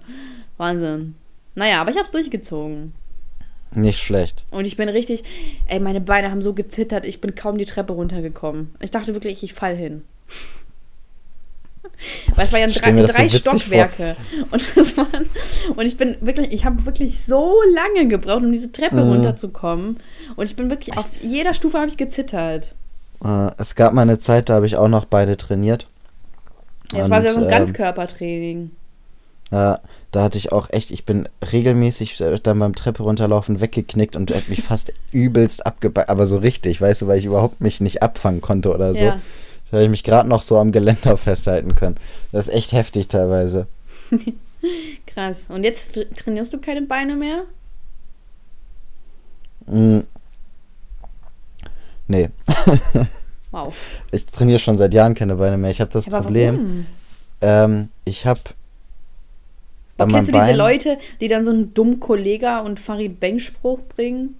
Wahnsinn. 0.56 1.14
Naja, 1.54 1.80
aber 1.80 1.90
ich 1.90 1.96
habe 1.96 2.06
es 2.06 2.12
durchgezogen. 2.12 2.92
Nicht 3.74 3.98
schlecht. 3.98 4.44
Und 4.50 4.66
ich 4.66 4.76
bin 4.76 4.88
richtig, 4.88 5.22
ey, 5.66 5.78
meine 5.78 6.00
Beine 6.00 6.30
haben 6.30 6.42
so 6.42 6.54
gezittert, 6.54 7.04
ich 7.04 7.20
bin 7.20 7.34
kaum 7.34 7.56
die 7.56 7.66
Treppe 7.66 7.92
runtergekommen. 7.92 8.74
Ich 8.80 8.90
dachte 8.90 9.14
wirklich, 9.14 9.42
ich 9.44 9.54
fall 9.54 9.76
hin. 9.76 10.02
Weil 12.34 12.44
es 12.46 12.52
war 12.52 12.60
ja 12.60 12.66
drei, 12.66 13.02
so 13.02 13.06
drei 13.12 13.28
vor. 13.28 13.38
Stockwerke. 13.38 14.16
Und, 14.50 14.76
das 14.76 14.96
waren, 14.96 15.26
und 15.76 15.86
ich 15.86 15.96
bin 15.96 16.16
wirklich, 16.20 16.52
ich 16.52 16.64
habe 16.64 16.84
wirklich 16.86 17.24
so 17.24 17.54
lange 17.74 18.08
gebraucht, 18.08 18.42
um 18.42 18.52
diese 18.52 18.72
Treppe 18.72 18.96
Mhm. 19.04 19.12
runterzukommen. 19.12 19.98
Und 20.36 20.44
ich 20.44 20.56
bin 20.56 20.70
wirklich, 20.70 20.96
auf 20.96 21.08
jeder 21.22 21.54
Stufe 21.54 21.78
habe 21.78 21.88
ich 21.88 21.96
gezittert. 21.96 22.74
Äh, 23.24 23.50
es 23.58 23.74
gab 23.74 23.92
mal 23.92 24.02
eine 24.02 24.18
Zeit, 24.18 24.48
da 24.48 24.54
habe 24.54 24.66
ich 24.66 24.76
auch 24.76 24.88
noch 24.88 25.04
beide 25.04 25.36
trainiert. 25.36 25.86
Ja, 26.92 27.00
das 27.00 27.10
war 27.10 27.22
ja 27.22 27.32
so 27.32 27.38
ein 27.38 27.44
ähm, 27.44 27.50
Ganzkörpertraining. 27.50 28.70
Ja, 29.52 29.80
da 30.12 30.22
hatte 30.22 30.38
ich 30.38 30.52
auch 30.52 30.70
echt, 30.70 30.90
ich 30.92 31.04
bin 31.04 31.28
regelmäßig 31.52 32.20
äh, 32.20 32.38
dann 32.40 32.58
beim 32.60 32.74
Treppe 32.74 33.02
runterlaufen 33.02 33.60
weggeknickt 33.60 34.14
und 34.16 34.30
hätte 34.30 34.48
mich 34.48 34.62
fast 34.62 34.92
übelst 35.12 35.66
abgebackt, 35.66 36.08
aber 36.08 36.26
so 36.26 36.36
richtig, 36.38 36.80
weißt 36.80 37.02
du, 37.02 37.06
weil 37.08 37.18
ich 37.18 37.24
überhaupt 37.24 37.60
mich 37.60 37.80
nicht 37.80 38.02
abfangen 38.02 38.40
konnte 38.40 38.72
oder 38.72 38.94
so. 38.94 39.04
Ja. 39.04 39.20
Da 39.70 39.76
hätte 39.76 39.84
ich 39.84 39.90
mich 39.90 40.04
gerade 40.04 40.28
noch 40.28 40.42
so 40.42 40.58
am 40.58 40.72
Geländer 40.72 41.16
festhalten 41.16 41.74
können. 41.74 41.96
Das 42.32 42.48
ist 42.48 42.54
echt 42.54 42.72
heftig 42.72 43.08
teilweise. 43.08 43.66
Krass. 45.06 45.42
Und 45.48 45.64
jetzt 45.64 45.96
tra- 45.96 46.12
trainierst 46.14 46.52
du 46.52 46.58
keine 46.60 46.82
Beine 46.82 47.16
mehr? 47.16 47.44
Mm. 49.66 50.00
Nee, 52.08 52.30
Wow. 53.52 53.74
ich 54.10 54.26
trainiere 54.26 54.58
schon 54.58 54.76
seit 54.78 54.94
Jahren 54.94 55.14
keine 55.14 55.36
Beine 55.36 55.56
mehr. 55.56 55.70
Ich 55.70 55.80
habe 55.80 55.90
das 55.92 56.06
Aber 56.08 56.22
Problem, 56.22 56.56
warum? 56.56 56.86
ähm, 57.40 57.88
ich 58.04 58.26
habe 58.26 58.40
kennst 59.96 60.14
du 60.14 60.20
diese 60.20 60.32
Bein, 60.32 60.56
Leute, 60.56 60.98
die 61.20 61.28
dann 61.28 61.44
so 61.44 61.50
einen 61.52 61.72
dummen 61.74 62.00
Kollega 62.00 62.60
und 62.60 62.80
Farid 62.80 63.20
Bang-Spruch 63.20 63.80
bringen? 63.94 64.34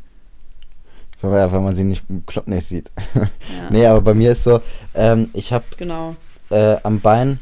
Weil 1.23 1.49
man 1.61 1.75
sie 1.75 1.85
nicht 1.85 2.05
im 2.09 2.25
Club 2.27 2.49
nicht 2.49 2.67
sieht. 2.67 2.91
Ja, 3.61 3.71
nee, 3.71 3.87
aber 3.87 4.01
bei 4.01 4.15
mir 4.15 4.33
ist 4.33 4.45
so, 4.45 4.61
ähm, 4.95 5.31
ich 5.33 5.53
habe 5.53 5.65
genau. 5.77 6.15
äh, 6.51 6.77
am 6.83 7.01
Bein 7.01 7.41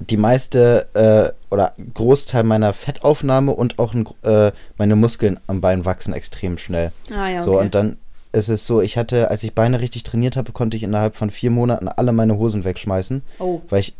die 0.00 0.16
meiste 0.16 0.86
äh, 0.94 1.52
oder 1.52 1.72
Großteil 1.94 2.44
meiner 2.44 2.72
Fettaufnahme 2.72 3.52
und 3.52 3.78
auch 3.78 3.94
ein, 3.94 4.06
äh, 4.22 4.52
meine 4.76 4.96
Muskeln 4.96 5.40
am 5.46 5.60
Bein 5.60 5.84
wachsen 5.84 6.12
extrem 6.12 6.58
schnell. 6.58 6.92
Ah 7.10 7.28
ja, 7.28 7.36
okay. 7.36 7.42
So, 7.42 7.58
und 7.58 7.74
dann 7.74 7.96
ist 8.32 8.48
es 8.48 8.66
so, 8.66 8.80
ich 8.80 8.98
hatte, 8.98 9.30
als 9.30 9.42
ich 9.42 9.54
Beine 9.54 9.80
richtig 9.80 10.02
trainiert 10.02 10.36
habe, 10.36 10.52
konnte 10.52 10.76
ich 10.76 10.82
innerhalb 10.82 11.16
von 11.16 11.30
vier 11.30 11.50
Monaten 11.50 11.88
alle 11.88 12.12
meine 12.12 12.36
Hosen 12.36 12.64
wegschmeißen, 12.64 13.22
oh, 13.38 13.60
weil 13.68 13.80
ich 13.80 13.94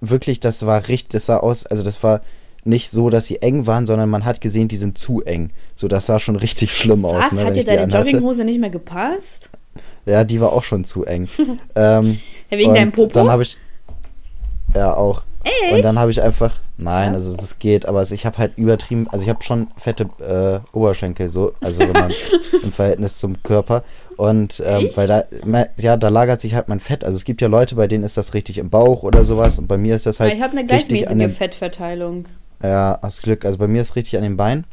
wirklich, 0.00 0.40
das 0.40 0.66
war 0.66 0.88
richtig, 0.88 1.12
das 1.12 1.26
sah 1.26 1.38
aus, 1.38 1.66
also 1.66 1.82
das 1.82 2.02
war 2.02 2.20
nicht 2.64 2.90
so, 2.90 3.10
dass 3.10 3.26
sie 3.26 3.42
eng 3.42 3.66
waren, 3.66 3.86
sondern 3.86 4.08
man 4.08 4.24
hat 4.24 4.40
gesehen, 4.40 4.68
die 4.68 4.76
sind 4.76 4.98
zu 4.98 5.22
eng. 5.22 5.50
So, 5.74 5.88
das 5.88 6.06
sah 6.06 6.18
schon 6.18 6.36
richtig 6.46 6.76
schlimm 6.76 7.04
aus. 7.04 7.24
was? 7.24 7.32
ne, 7.32 7.44
Hat 7.44 7.56
dir 7.56 7.64
deine. 7.64 7.92
Jogginghose 7.92 8.44
nicht 8.44 8.60
mehr 8.60 8.70
gepasst? 8.70 9.50
Ja, 10.06 10.24
die 10.24 10.40
war 10.40 10.52
auch 10.52 10.64
schon 10.64 10.84
zu 10.84 11.04
eng. 11.04 11.28
ähm, 11.74 12.18
Ja, 12.50 12.58
wegen 12.58 12.74
deinem 12.74 12.92
Popo? 12.92 13.12
Dann 13.12 13.30
habe 13.30 13.42
ich. 13.42 13.56
Ja, 14.74 14.94
auch. 14.94 15.22
Echt? 15.44 15.74
Und 15.74 15.82
dann 15.82 15.98
habe 15.98 16.10
ich 16.10 16.22
einfach. 16.22 16.52
Nein, 16.78 17.10
Ja? 17.10 17.14
also 17.14 17.36
das 17.36 17.58
geht, 17.58 17.86
aber 17.86 18.02
ich 18.02 18.26
habe 18.26 18.38
halt 18.38 18.56
übertrieben. 18.56 19.06
Also 19.10 19.22
ich 19.24 19.28
habe 19.28 19.42
schon 19.42 19.68
fette 19.76 20.08
äh, 20.18 20.76
Oberschenkel, 20.76 21.28
so, 21.28 21.52
also 21.60 21.80
wenn 21.80 21.92
man 21.92 22.12
im 22.62 22.72
Verhältnis 22.72 23.18
zum 23.18 23.40
Körper. 23.42 23.84
Und 24.16 24.62
ähm, 24.66 24.88
weil 24.94 25.06
da, 25.06 25.24
ja, 25.76 25.96
da 25.96 26.08
lagert 26.08 26.40
sich 26.40 26.54
halt 26.54 26.68
mein 26.68 26.80
Fett. 26.80 27.04
Also 27.04 27.16
es 27.16 27.24
gibt 27.24 27.40
ja 27.40 27.48
Leute, 27.48 27.76
bei 27.76 27.86
denen 27.86 28.04
ist 28.04 28.16
das 28.16 28.34
richtig 28.34 28.58
im 28.58 28.70
Bauch 28.70 29.02
oder 29.02 29.24
sowas. 29.24 29.58
Und 29.58 29.68
bei 29.68 29.76
mir 29.76 29.94
ist 29.94 30.06
das 30.06 30.18
halt. 30.20 30.34
ich 30.34 30.40
habe 30.40 30.52
eine 30.52 30.60
an 30.62 30.66
gleichmäßige 30.66 31.36
Fettverteilung. 31.36 32.26
Ja, 32.62 32.98
hast 33.02 33.22
Glück. 33.22 33.44
Also 33.44 33.58
bei 33.58 33.68
mir 33.68 33.80
ist 33.80 33.96
richtig 33.96 34.16
an 34.16 34.22
den 34.22 34.36
Beinen. 34.36 34.64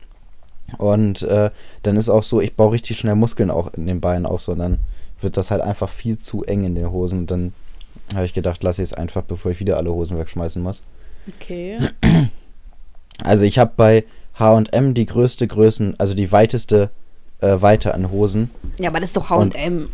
Und 0.77 1.23
äh, 1.23 1.49
dann 1.83 1.97
ist 1.97 2.09
auch 2.09 2.23
so, 2.23 2.41
ich 2.41 2.55
baue 2.55 2.73
richtig 2.73 2.99
schnell 2.99 3.15
Muskeln 3.15 3.49
auch 3.49 3.73
in 3.73 3.87
den 3.87 4.01
Beinen 4.01 4.27
so. 4.37 4.51
Und 4.51 4.59
dann 4.59 4.79
wird 5.21 5.37
das 5.37 5.51
halt 5.51 5.61
einfach 5.61 5.89
viel 5.89 6.17
zu 6.17 6.43
eng 6.43 6.63
in 6.63 6.75
den 6.75 6.91
Hosen. 6.91 7.19
Und 7.19 7.31
dann 7.31 7.53
habe 8.13 8.25
ich 8.25 8.33
gedacht, 8.33 8.63
lasse 8.63 8.81
ich 8.81 8.89
es 8.89 8.93
einfach, 8.93 9.23
bevor 9.23 9.51
ich 9.51 9.59
wieder 9.59 9.77
alle 9.77 9.91
Hosen 9.91 10.17
wegschmeißen 10.17 10.61
muss. 10.61 10.83
Okay. 11.27 11.77
Also 13.21 13.43
ich 13.43 13.59
habe 13.59 13.73
bei 13.75 14.05
H&M 14.35 14.93
die 14.93 15.05
größte 15.05 15.45
Größen, 15.45 15.95
also 15.97 16.13
die 16.13 16.31
weiteste 16.31 16.89
äh, 17.39 17.61
Weite 17.61 17.93
an 17.93 18.11
Hosen. 18.11 18.49
Ja, 18.79 18.89
aber 18.89 19.01
das 19.01 19.09
ist 19.09 19.17
doch 19.17 19.29
H&M. 19.29 19.89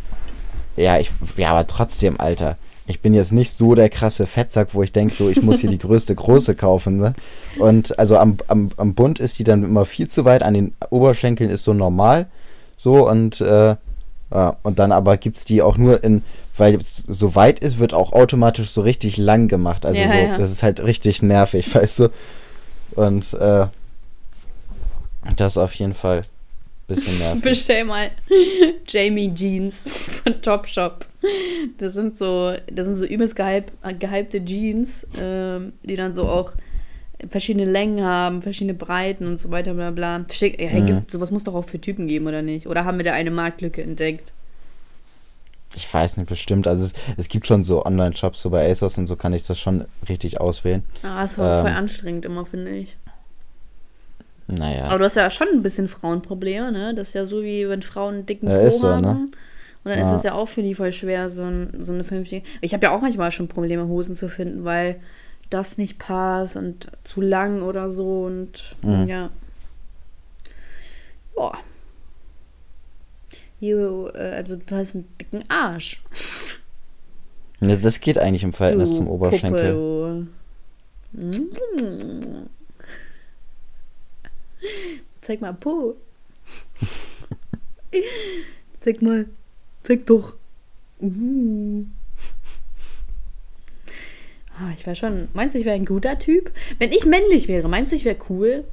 Ja, 0.76 0.98
ich, 0.98 1.10
ja, 1.36 1.50
aber 1.50 1.66
trotzdem, 1.66 2.20
Alter. 2.20 2.56
Ich 2.88 3.00
bin 3.00 3.14
jetzt 3.14 3.32
nicht 3.32 3.50
so 3.50 3.74
der 3.74 3.88
krasse 3.88 4.26
Fettsack, 4.26 4.68
wo 4.72 4.82
ich 4.82 4.92
denke, 4.92 5.14
so, 5.14 5.28
ich 5.28 5.42
muss 5.42 5.60
hier 5.60 5.70
die 5.70 5.78
größte 5.78 6.14
große 6.14 6.54
kaufen, 6.54 6.98
ne? 6.98 7.14
Und 7.58 7.98
also 7.98 8.16
am, 8.16 8.36
am, 8.46 8.70
am 8.76 8.94
Bund 8.94 9.18
ist 9.18 9.38
die 9.38 9.44
dann 9.44 9.64
immer 9.64 9.84
viel 9.84 10.08
zu 10.08 10.24
weit, 10.24 10.42
an 10.42 10.54
den 10.54 10.74
Oberschenkeln 10.90 11.50
ist 11.50 11.64
so 11.64 11.74
normal. 11.74 12.26
So, 12.76 13.08
und, 13.08 13.40
äh, 13.40 13.76
ja, 14.32 14.56
und 14.62 14.78
dann 14.78 14.92
aber 14.92 15.16
gibt 15.16 15.38
es 15.38 15.44
die 15.44 15.62
auch 15.62 15.78
nur 15.78 16.04
in, 16.04 16.22
weil 16.56 16.76
es 16.76 16.96
so 16.96 17.34
weit 17.34 17.58
ist, 17.58 17.78
wird 17.78 17.92
auch 17.94 18.12
automatisch 18.12 18.70
so 18.70 18.82
richtig 18.82 19.16
lang 19.16 19.48
gemacht. 19.48 19.84
Also 19.84 20.00
Ja, 20.00 20.08
so, 20.08 20.16
ja. 20.16 20.36
das 20.36 20.52
ist 20.52 20.62
halt 20.62 20.82
richtig 20.82 21.22
nervig, 21.22 21.74
weißt 21.74 22.00
du? 22.00 22.08
Und, 22.92 23.34
äh, 23.34 23.66
das 25.36 25.54
ist 25.54 25.58
auf 25.58 25.74
jeden 25.74 25.94
Fall 25.94 26.18
ein 26.18 26.24
bisschen 26.86 27.18
nervig. 27.18 27.42
Bestell 27.42 27.84
mal 27.84 28.10
Jamie 28.86 29.34
Jeans 29.34 29.84
von 30.22 30.40
Topshop. 30.40 31.06
Das 31.78 31.92
sind 31.94 32.16
so, 32.16 32.54
das 32.72 32.86
sind 32.86 32.96
so 32.96 33.04
übelst 33.04 33.36
gehyp, 33.36 33.72
gehypte 33.98 34.44
Jeans, 34.44 35.06
ähm, 35.18 35.72
die 35.82 35.96
dann 35.96 36.14
so 36.14 36.28
auch 36.28 36.52
verschiedene 37.30 37.64
Längen 37.70 38.04
haben, 38.04 38.42
verschiedene 38.42 38.74
Breiten 38.74 39.26
und 39.26 39.38
so 39.40 39.50
weiter, 39.50 39.74
bla 39.74 39.90
bla. 39.90 40.24
Schick, 40.30 40.60
ja, 40.60 40.68
Mhm. 40.70 40.86
gibt, 40.86 41.10
sowas 41.10 41.30
muss 41.30 41.44
doch 41.44 41.54
auch 41.54 41.64
für 41.68 41.80
Typen 41.80 42.06
geben, 42.08 42.26
oder 42.26 42.42
nicht? 42.42 42.66
Oder 42.66 42.84
haben 42.84 42.98
wir 42.98 43.04
da 43.04 43.12
eine 43.12 43.30
Marktlücke 43.30 43.82
entdeckt? 43.82 44.32
Ich 45.74 45.92
weiß 45.92 46.16
nicht, 46.16 46.28
bestimmt. 46.28 46.66
Also 46.66 46.84
es, 46.84 46.92
es 47.16 47.28
gibt 47.28 47.46
schon 47.46 47.64
so 47.64 47.84
Online-Shops, 47.84 48.40
so 48.40 48.50
bei 48.50 48.70
ASOS 48.70 48.96
und 48.98 49.06
so 49.06 49.16
kann 49.16 49.32
ich 49.34 49.42
das 49.42 49.58
schon 49.58 49.84
richtig 50.08 50.40
auswählen. 50.40 50.84
Ah, 51.02 51.22
das 51.22 51.36
war 51.38 51.60
voll 51.62 51.70
Ähm. 51.70 51.76
anstrengend 51.76 52.24
immer, 52.24 52.46
finde 52.46 52.70
ich. 52.76 52.96
Naja. 54.48 54.84
Aber 54.86 54.98
du 55.00 55.04
hast 55.04 55.16
ja 55.16 55.28
schon 55.28 55.48
ein 55.52 55.62
bisschen 55.62 55.88
Frauenprobleme, 55.88 56.70
ne? 56.70 56.94
Das 56.94 57.08
ist 57.08 57.14
ja 57.14 57.26
so 57.26 57.42
wie 57.42 57.68
wenn 57.68 57.82
Frauen 57.82 58.14
einen 58.14 58.26
dicken 58.26 58.48
Ja, 58.48 58.58
Po 58.58 58.66
ist 58.66 58.80
so, 58.80 58.88
haben. 58.88 59.02
ne? 59.02 59.28
Und 59.86 59.90
dann 59.92 60.00
Ja. 60.00 60.10
ist 60.10 60.16
es 60.18 60.24
ja 60.24 60.32
auch 60.34 60.48
für 60.48 60.62
die 60.62 60.74
voll 60.74 60.90
schwer, 60.90 61.30
so, 61.30 61.42
ein, 61.44 61.72
so 61.78 61.92
eine 61.92 62.02
vernünftige. 62.02 62.44
Ich 62.60 62.74
habe 62.74 62.82
ja 62.82 62.90
auch 62.90 63.00
manchmal 63.02 63.30
schon 63.30 63.46
Probleme, 63.46 63.86
Hosen 63.86 64.16
zu 64.16 64.28
finden, 64.28 64.64
weil 64.64 65.00
das 65.48 65.78
nicht 65.78 66.00
passt 66.00 66.56
und 66.56 66.90
zu 67.04 67.20
lang 67.20 67.62
oder 67.62 67.92
so 67.92 68.24
und 68.24 68.74
Mhm. 68.82 69.06
ja. 69.06 69.30
Ja. 71.38 71.52
Jo, 73.60 74.08
äh, 74.08 74.32
also 74.34 74.56
du 74.56 74.74
hast 74.74 74.96
einen 74.96 75.06
dicken 75.20 75.44
Arsch. 75.48 76.02
Ja, 77.60 77.76
das 77.76 78.00
geht 78.00 78.18
eigentlich 78.18 78.42
im 78.42 78.52
Verhältnis 78.52 78.90
du 78.90 78.96
zum 78.96 79.06
Oberschenkel. 79.08 80.26
Mm. 81.12 82.48
Zeig 85.20 85.40
mal 85.40 85.54
Po. 85.54 85.94
Zeig 88.80 89.00
mal. 89.00 89.26
Zeig 89.86 90.04
doch. 90.06 90.34
Uh. 91.00 91.84
Ah, 94.58 94.72
ich 94.76 94.84
wäre 94.84 94.96
schon. 94.96 95.28
Meinst 95.32 95.54
du, 95.54 95.58
ich 95.58 95.64
wäre 95.64 95.76
ein 95.76 95.84
guter 95.84 96.18
Typ? 96.18 96.50
Wenn 96.78 96.90
ich 96.90 97.06
männlich 97.06 97.46
wäre, 97.46 97.68
meinst 97.68 97.92
du, 97.92 97.96
ich 97.96 98.04
wäre 98.04 98.16
cool? 98.28 98.64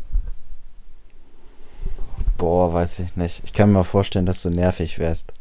Boah, 2.38 2.74
weiß 2.74 3.00
ich 3.00 3.16
nicht. 3.16 3.42
Ich 3.46 3.54
kann 3.54 3.70
mir 3.70 3.80
mal 3.80 3.84
vorstellen, 3.84 4.26
dass 4.26 4.42
du 4.42 4.50
nervig 4.50 4.98
wärst. 4.98 5.32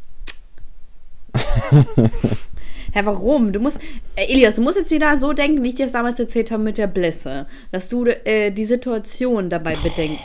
Ja, 2.95 3.07
warum? 3.07 3.55
Du 3.55 3.61
musst. 3.61 3.81
Äh, 4.17 4.31
Elias, 4.31 4.57
du 4.57 4.61
musst 4.61 4.77
jetzt 4.77 4.91
wieder 4.91 5.17
so 5.17 5.33
denken, 5.33 5.63
wie 5.63 5.71
ich 5.71 5.77
dir 5.77 5.87
das 5.87 5.93
damals 5.93 6.19
erzählt 6.19 6.51
habe 6.51 6.63
mit 6.63 6.77
der 6.77 6.89
Blässe. 6.89 7.47
Dass 7.71 7.89
du 7.89 8.05
äh, 8.05 8.51
die 8.51 8.65
Situation 8.65 9.49
dabei 9.49 9.73
bedenkst. 9.83 10.23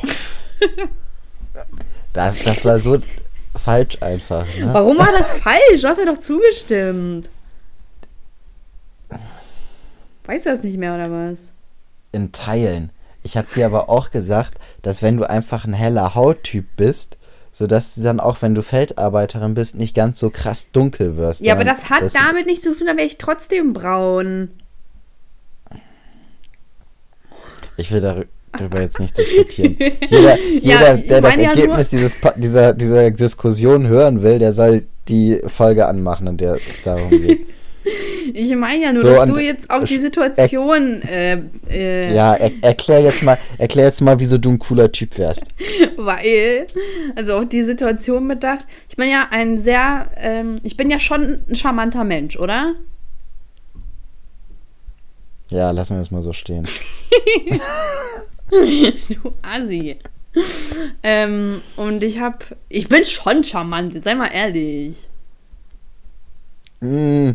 Das, 2.11 2.35
das 2.43 2.65
war 2.65 2.79
so 2.79 2.97
falsch 3.67 3.97
einfach. 4.01 4.45
Ne? 4.57 4.73
Warum 4.73 4.97
war 4.97 5.11
das 5.11 5.31
falsch? 5.33 5.81
Du 5.81 5.87
hast 5.87 5.97
mir 5.97 6.05
doch 6.05 6.17
zugestimmt. 6.17 7.29
Weißt 10.25 10.45
du 10.45 10.49
das 10.49 10.63
nicht 10.63 10.77
mehr, 10.77 10.95
oder 10.95 11.11
was? 11.11 11.51
In 12.11 12.31
Teilen. 12.31 12.91
Ich 13.23 13.35
habe 13.37 13.47
dir 13.53 13.65
aber 13.65 13.89
auch 13.89 14.09
gesagt, 14.11 14.55
dass 14.81 15.01
wenn 15.01 15.17
du 15.17 15.29
einfach 15.29 15.65
ein 15.65 15.73
heller 15.73 16.15
Hauttyp 16.15 16.65
bist, 16.77 17.17
sodass 17.51 17.95
du 17.95 18.01
dann 18.03 18.19
auch, 18.19 18.41
wenn 18.41 18.55
du 18.55 18.61
Feldarbeiterin 18.61 19.53
bist, 19.53 19.75
nicht 19.75 19.95
ganz 19.95 20.19
so 20.19 20.29
krass 20.29 20.71
dunkel 20.71 21.17
wirst. 21.17 21.41
Ja, 21.41 21.53
aber 21.53 21.63
das 21.65 21.89
hat 21.89 22.03
damit 22.13 22.45
nichts 22.45 22.63
zu 22.63 22.75
tun, 22.75 22.87
da 22.87 22.95
wäre 22.95 23.07
ich 23.07 23.17
trotzdem 23.17 23.73
braun. 23.73 24.51
Ich 27.77 27.91
will 27.91 28.03
darü- 28.03 28.27
darüber 28.51 28.81
jetzt 28.81 28.99
nicht 28.99 29.17
diskutieren. 29.17 29.75
Jeder, 30.09 30.37
jeder 30.59 30.95
ich 30.95 31.07
der 31.07 31.21
das 31.21 31.31
meine 31.31 31.43
ja 31.43 31.49
Ergebnis 31.49 31.89
dieses, 31.89 32.15
dieser, 32.35 32.73
dieser 32.73 33.11
Diskussion 33.11 33.87
hören 33.87 34.23
will, 34.23 34.39
der 34.39 34.53
soll 34.53 34.83
die 35.07 35.39
Folge 35.47 35.85
anmachen, 35.87 36.27
in 36.27 36.37
der 36.37 36.57
es 36.69 36.81
darum 36.81 37.09
geht. 37.09 37.45
Ich 38.33 38.53
meine 38.53 38.83
ja 38.83 38.91
nur, 38.91 39.01
So, 39.01 39.09
dass 39.13 39.31
du 39.31 39.39
jetzt 39.39 39.69
auf 39.69 39.85
die 39.85 39.95
Situation, 39.95 41.01
äh, 41.03 41.41
äh, 41.69 42.13
Ja, 42.13 42.33
er, 42.33 42.51
erklär 42.61 43.01
jetzt 43.01 43.23
mal, 43.23 43.37
erklär 43.57 43.85
jetzt 43.85 44.01
mal, 44.01 44.19
wieso 44.19 44.37
du 44.37 44.49
ein 44.49 44.59
cooler 44.59 44.91
Typ 44.91 45.17
wärst. 45.17 45.45
weil, 45.97 46.67
also 47.15 47.35
auf 47.35 47.47
die 47.47 47.63
Situation 47.63 48.27
bedacht. 48.27 48.67
Ich 48.89 48.97
bin 48.97 49.09
ja 49.09 49.27
ein 49.31 49.57
sehr, 49.57 50.09
ähm, 50.17 50.59
ich 50.63 50.75
bin 50.75 50.89
ja 50.89 50.99
schon 50.99 51.39
ein 51.47 51.55
charmanter 51.55 52.03
Mensch, 52.03 52.37
oder? 52.37 52.75
Ja, 55.49 55.71
lassen 55.71 55.95
wir 55.95 55.99
das 55.99 56.11
mal 56.11 56.21
so 56.21 56.33
stehen. 56.33 56.67
Du 58.51 59.33
Assi. 59.41 59.97
ähm, 61.03 61.61
und 61.75 62.03
ich 62.03 62.19
hab, 62.19 62.45
ich 62.69 62.87
bin 62.87 63.03
schon 63.05 63.43
charmant, 63.43 63.93
jetzt 63.95 64.03
sei 64.05 64.15
mal 64.15 64.27
ehrlich. 64.27 65.09
Mm. 66.79 67.31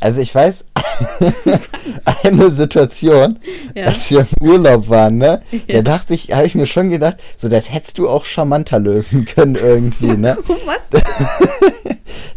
Also 0.00 0.20
ich 0.20 0.34
weiß, 0.34 0.66
eine 2.24 2.50
Situation, 2.50 3.38
Ja. 3.74 3.84
als 3.86 4.10
wir 4.10 4.20
im 4.40 4.48
Urlaub 4.48 4.88
waren, 4.88 5.18
ne? 5.18 5.42
Ja. 5.52 5.82
Da 5.82 5.82
dachte 5.82 6.14
ich, 6.14 6.32
habe 6.32 6.46
ich 6.46 6.54
mir 6.54 6.66
schon 6.66 6.88
gedacht, 6.90 7.18
so 7.36 7.48
das 7.48 7.72
hättest 7.72 7.98
du 7.98 8.08
auch 8.08 8.24
charmanter 8.24 8.78
lösen 8.80 9.26
können 9.26 9.54
irgendwie, 9.54 10.16
ne? 10.16 10.36
Was? 10.64 11.02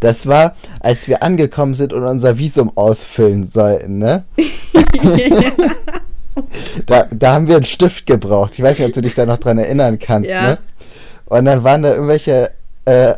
Das 0.01 0.27
war, 0.27 0.55
als 0.81 1.07
wir 1.07 1.23
angekommen 1.23 1.73
sind 1.75 1.93
und 1.93 2.03
unser 2.03 2.37
Visum 2.37 2.71
ausfüllen 2.77 3.49
sollten, 3.49 3.97
ne? 3.97 4.25
Da, 6.85 7.05
da 7.11 7.33
haben 7.33 7.47
wir 7.47 7.55
einen 7.57 7.65
Stift 7.65 8.05
gebraucht. 8.05 8.53
Ich 8.55 8.61
weiß 8.63 8.79
nicht, 8.79 8.87
ob 8.87 8.93
du 8.93 9.01
dich 9.01 9.15
da 9.15 9.25
noch 9.25 9.37
dran 9.37 9.57
erinnern 9.57 9.99
kannst, 9.99 10.29
Ja. 10.29 10.41
ne? 10.47 10.57
Und 11.25 11.45
dann 11.45 11.63
waren 11.63 11.83
da 11.83 11.91
irgendwelche, 11.91 12.51
äh, 12.85 13.13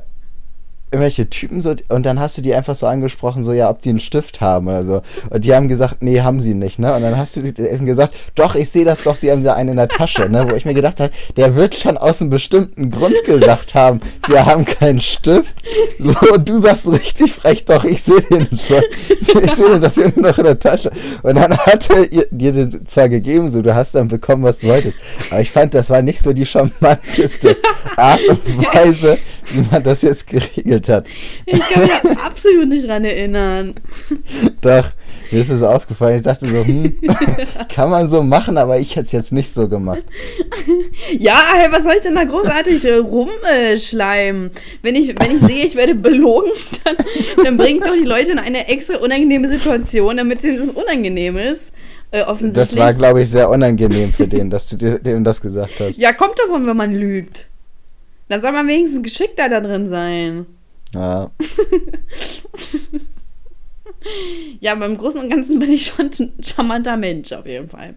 irgendwelche 0.91 1.29
Typen 1.29 1.61
so, 1.61 1.75
und 1.89 2.05
dann 2.05 2.19
hast 2.19 2.37
du 2.37 2.41
die 2.41 2.53
einfach 2.53 2.75
so 2.75 2.85
angesprochen, 2.85 3.43
so, 3.43 3.53
ja, 3.53 3.69
ob 3.69 3.81
die 3.81 3.89
einen 3.89 3.99
Stift 3.99 4.41
haben 4.41 4.67
oder 4.67 4.83
so. 4.83 5.01
Und 5.29 5.45
die 5.45 5.53
haben 5.53 5.69
gesagt, 5.69 6.03
nee, 6.03 6.21
haben 6.21 6.41
sie 6.41 6.53
nicht, 6.53 6.79
ne? 6.79 6.93
Und 6.93 7.01
dann 7.01 7.17
hast 7.17 7.37
du 7.37 7.41
eben 7.41 7.85
gesagt, 7.85 8.13
doch, 8.35 8.55
ich 8.55 8.69
sehe 8.69 8.83
das 8.83 9.03
doch, 9.03 9.15
sie 9.15 9.31
haben 9.31 9.43
da 9.43 9.53
einen 9.53 9.69
in 9.69 9.75
der 9.77 9.87
Tasche, 9.87 10.29
ne? 10.29 10.49
Wo 10.49 10.55
ich 10.55 10.65
mir 10.65 10.73
gedacht 10.73 10.99
habe, 10.99 11.11
der 11.37 11.55
wird 11.55 11.75
schon 11.75 11.97
aus 11.97 12.21
einem 12.21 12.29
bestimmten 12.29 12.91
Grund 12.91 13.15
gesagt 13.25 13.73
haben, 13.73 14.01
wir 14.27 14.45
haben 14.45 14.65
keinen 14.65 14.99
Stift. 14.99 15.61
So, 15.99 16.33
und 16.33 16.49
du 16.49 16.59
sagst 16.59 16.87
richtig 16.91 17.31
frech, 17.31 17.65
doch, 17.65 17.83
ich 17.83 18.03
sehe 18.03 18.21
den 18.21 18.47
schon. 18.47 18.83
Ich 19.09 19.27
sehe 19.51 19.79
das 19.79 19.97
ist 19.97 20.17
noch 20.17 20.37
in 20.37 20.43
der 20.43 20.59
Tasche. 20.59 20.91
Und 21.23 21.35
dann 21.35 21.55
hatte 21.57 22.03
ihr, 22.05 22.25
dir 22.31 22.51
den 22.51 22.87
zwar 22.87 23.07
gegeben, 23.09 23.49
so, 23.49 23.61
du 23.61 23.73
hast 23.73 23.95
dann 23.95 24.07
bekommen, 24.07 24.43
was 24.43 24.59
du 24.59 24.67
wolltest. 24.67 24.97
Aber 25.29 25.41
ich 25.41 25.51
fand, 25.51 25.73
das 25.73 25.89
war 25.89 26.01
nicht 26.01 26.23
so 26.23 26.33
die 26.33 26.45
charmanteste 26.45 27.57
Art 27.95 28.21
und 28.27 28.41
Weise, 28.73 29.17
wie 29.53 29.65
man 29.71 29.83
das 29.83 30.01
jetzt 30.01 30.27
geregelt 30.27 30.80
hat. 30.89 31.05
Ich 31.45 31.59
kann 31.59 31.83
mich 31.83 31.91
absolut 32.25 32.67
nicht 32.69 32.87
dran 32.87 33.03
erinnern. 33.05 33.75
Doch, 34.61 34.85
mir 35.31 35.41
ist 35.41 35.49
es 35.49 35.63
aufgefallen. 35.63 36.17
Ich 36.17 36.23
dachte 36.23 36.47
so, 36.47 36.63
hm, 36.63 36.97
kann 37.73 37.89
man 37.89 38.09
so 38.09 38.21
machen, 38.23 38.57
aber 38.57 38.79
ich 38.79 38.95
hätte 38.95 39.05
es 39.07 39.11
jetzt 39.11 39.31
nicht 39.33 39.49
so 39.51 39.67
gemacht. 39.69 40.03
Ja, 41.17 41.41
hey, 41.55 41.71
was 41.71 41.83
soll 41.83 41.93
ich 41.95 42.01
denn 42.01 42.15
da 42.15 42.23
großartig 42.23 42.85
rumschleimen? 42.85 44.51
Wenn 44.81 44.95
ich, 44.95 45.07
wenn 45.19 45.35
ich 45.37 45.41
sehe, 45.41 45.65
ich 45.65 45.75
werde 45.75 45.95
belogen, 45.95 46.51
dann, 46.83 46.95
dann 47.43 47.57
bringt 47.57 47.85
doch 47.85 47.93
die 47.93 48.05
Leute 48.07 48.31
in 48.31 48.39
eine 48.39 48.67
extra 48.67 48.97
unangenehme 48.97 49.47
Situation, 49.47 50.17
damit 50.17 50.43
es 50.43 50.69
unangenehm 50.69 51.37
ist. 51.37 51.73
Äh, 52.13 52.23
offensichtlich. 52.23 52.77
Das 52.77 52.77
war, 52.77 52.93
glaube 52.93 53.21
ich, 53.21 53.29
sehr 53.29 53.49
unangenehm 53.49 54.11
für 54.11 54.27
den, 54.27 54.49
dass 54.49 54.67
du 54.67 54.75
dir- 54.75 54.99
dem 54.99 55.23
das 55.23 55.39
gesagt 55.39 55.79
hast. 55.79 55.97
ja, 55.97 56.11
kommt 56.11 56.37
davon, 56.39 56.67
wenn 56.67 56.75
man 56.75 56.93
lügt. 56.93 57.47
Dann 58.27 58.41
soll 58.41 58.51
man 58.51 58.67
wenigstens 58.67 59.01
geschickter 59.03 59.47
da 59.49 59.61
drin 59.61 59.87
sein. 59.87 60.45
Ja. 60.93 61.31
Ja, 64.59 64.73
aber 64.73 64.85
im 64.85 64.97
Großen 64.97 65.19
und 65.19 65.29
Ganzen 65.29 65.59
bin 65.59 65.71
ich 65.71 65.87
schon 65.87 66.09
ein 66.19 66.33
charmanter 66.43 66.97
Mensch, 66.97 67.31
auf 67.31 67.45
jeden 67.45 67.69
Fall. 67.69 67.95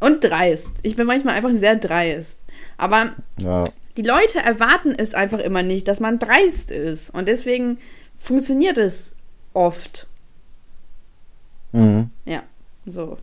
Und 0.00 0.22
dreist. 0.22 0.72
Ich 0.82 0.96
bin 0.96 1.06
manchmal 1.06 1.34
einfach 1.34 1.52
sehr 1.54 1.76
dreist. 1.76 2.38
Aber 2.76 3.14
ja. 3.40 3.64
die 3.96 4.02
Leute 4.02 4.40
erwarten 4.40 4.94
es 4.96 5.14
einfach 5.14 5.38
immer 5.38 5.62
nicht, 5.62 5.88
dass 5.88 6.00
man 6.00 6.18
dreist 6.18 6.70
ist. 6.70 7.10
Und 7.10 7.28
deswegen 7.28 7.78
funktioniert 8.18 8.78
es 8.78 9.14
oft. 9.54 10.08
Mhm. 11.72 12.10
Ja, 12.24 12.42
so. 12.84 13.18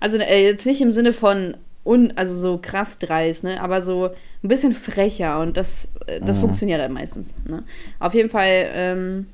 Also 0.00 0.18
äh, 0.18 0.44
jetzt 0.44 0.66
nicht 0.66 0.80
im 0.80 0.92
Sinne 0.92 1.12
von 1.12 1.56
un, 1.86 2.12
also 2.16 2.38
so 2.38 2.58
krass 2.60 2.98
dreist, 2.98 3.44
ne? 3.44 3.60
Aber 3.60 3.80
so 3.80 4.10
ein 4.42 4.48
bisschen 4.48 4.72
frecher 4.72 5.40
und 5.40 5.56
das, 5.56 5.88
äh, 6.06 6.20
das 6.20 6.36
Mhm. 6.38 6.40
funktioniert 6.42 6.80
dann 6.80 6.92
meistens. 6.92 7.34
Ne? 7.46 7.64
Auf 7.98 8.14
jeden 8.14 8.28
Fall, 8.28 8.70
ähm, 8.72 9.26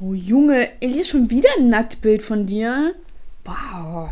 oh 0.00 0.14
Junge, 0.14 0.68
Elias, 0.80 1.08
schon 1.08 1.28
wieder 1.30 1.48
ein 1.58 1.68
Nacktbild 1.68 2.22
von 2.22 2.46
dir? 2.46 2.94
Wow. 3.44 4.10